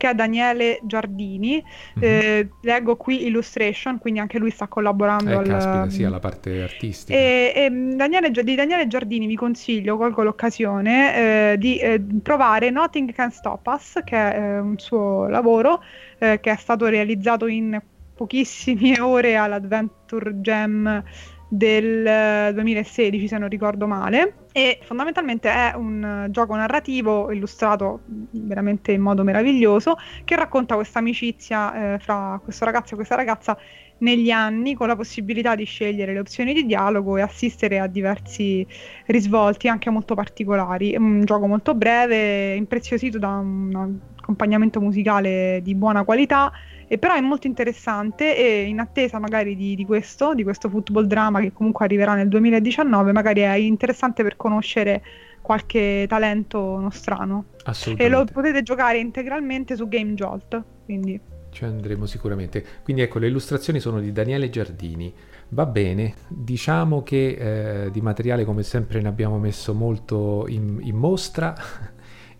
[0.00, 1.62] che è Daniele Giardini.
[1.98, 2.20] Mm-hmm.
[2.20, 5.30] Eh, leggo qui Illustration, quindi anche lui sta collaborando.
[5.30, 7.18] Eh, al, caspita, sì, alla parte artistica.
[7.18, 13.12] E, e Daniele, di Daniele Giardini vi consiglio, colgo l'occasione, eh, di eh, provare Nothing
[13.12, 15.82] Can Stop Us, che è eh, un suo lavoro
[16.18, 17.78] eh, che è stato realizzato in
[18.14, 21.04] pochissime ore all'Adventure Jam
[21.52, 29.00] del 2016 se non ricordo male e fondamentalmente è un gioco narrativo illustrato veramente in
[29.00, 33.58] modo meraviglioso che racconta questa amicizia eh, fra questo ragazzo e questa ragazza
[33.98, 38.66] negli anni con la possibilità di scegliere le opzioni di dialogo e assistere a diversi
[39.06, 40.92] risvolti anche molto particolari.
[40.92, 46.50] È un gioco molto breve, impreziosito da un accompagnamento musicale di buona qualità
[46.92, 51.04] E però è molto interessante e in attesa magari di, di questo, di questo football
[51.04, 55.00] drama che comunque arriverà nel 2019, magari è interessante per conoscere
[55.40, 57.44] qualche talento nostrano.
[57.96, 61.20] E lo potete giocare integralmente su Game Jolt, quindi...
[61.50, 62.64] Ci andremo sicuramente.
[62.82, 65.14] Quindi ecco, le illustrazioni sono di Daniele Giardini.
[65.50, 70.96] Va bene, diciamo che eh, di materiale come sempre ne abbiamo messo molto in, in
[70.96, 71.54] mostra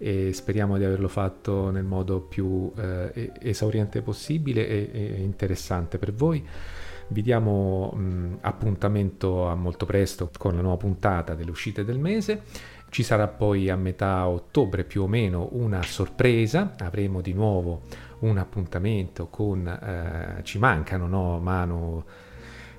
[0.02, 6.14] e speriamo di averlo fatto nel modo più eh, esauriente possibile e, e, interessante per
[6.14, 6.42] voi.
[7.08, 12.44] Vi diamo mh, appuntamento a molto presto con la nuova puntata delle uscite del mese.
[12.88, 17.82] Ci sarà poi a metà ottobre più o meno una sorpresa, avremo di nuovo
[18.20, 19.66] un appuntamento con...
[19.66, 22.02] Eh, ci mancano, no, Manu?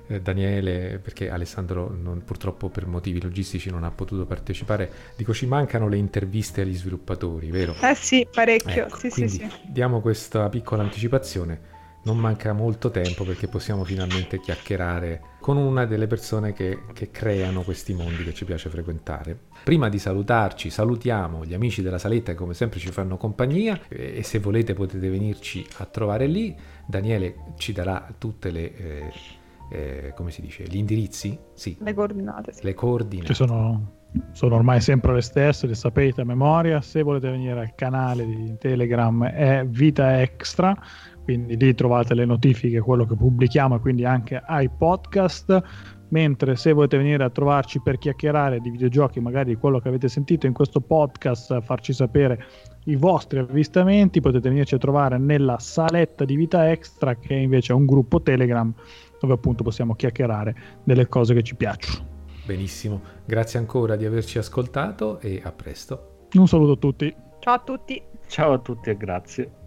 [0.08, 5.46] Eh, Daniele, perché Alessandro non, purtroppo per motivi logistici non ha potuto partecipare, dico ci
[5.46, 7.74] mancano le interviste agli sviluppatori, vero?
[7.80, 9.50] Eh sì, parecchio, ecco, sì, sì, sì.
[9.64, 11.60] Diamo questa piccola anticipazione,
[12.04, 17.62] non manca molto tempo perché possiamo finalmente chiacchierare con una delle persone che, che creano
[17.62, 19.38] questi mondi che ci piace frequentare.
[19.62, 24.22] Prima di salutarci, salutiamo gli amici della saletta che come sempre ci fanno compagnia e
[24.24, 26.54] se volete potete venirci a trovare lì.
[26.84, 28.76] Daniele ci darà tutte le...
[28.76, 29.12] Eh,
[29.72, 31.38] eh, come si dice, gli indirizzi?
[31.54, 31.76] Sì.
[31.80, 32.52] Le coordinate.
[32.52, 32.62] Sì.
[32.62, 33.28] Le coordinate.
[33.28, 33.92] Ci sono,
[34.32, 36.82] sono ormai sempre le stesse, le sapete a memoria.
[36.82, 40.76] Se volete venire al canale di Telegram è Vita Extra,
[41.24, 45.62] quindi lì trovate le notifiche, quello che pubblichiamo e quindi anche ai podcast.
[46.10, 50.46] Mentre se volete venire a trovarci per chiacchierare di videogiochi, magari quello che avete sentito
[50.46, 52.44] in questo podcast, farci sapere
[52.84, 57.76] i vostri avvistamenti, potete venirci a trovare nella saletta di Vita Extra, che invece è
[57.76, 58.70] un gruppo Telegram
[59.22, 60.54] dove appunto possiamo chiacchierare
[60.84, 62.10] delle cose che ci piacciono.
[62.44, 66.26] Benissimo, grazie ancora di averci ascoltato e a presto.
[66.34, 67.14] Un saluto a tutti.
[67.38, 68.02] Ciao a tutti.
[68.26, 69.61] Ciao a tutti e grazie.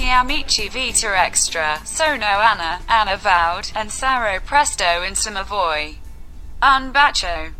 [0.00, 6.00] Ciao tutti amici Vita Extra, sono Anna, Anna Vowed, and Saro Presto insomma voi.
[6.62, 7.59] Un bacio.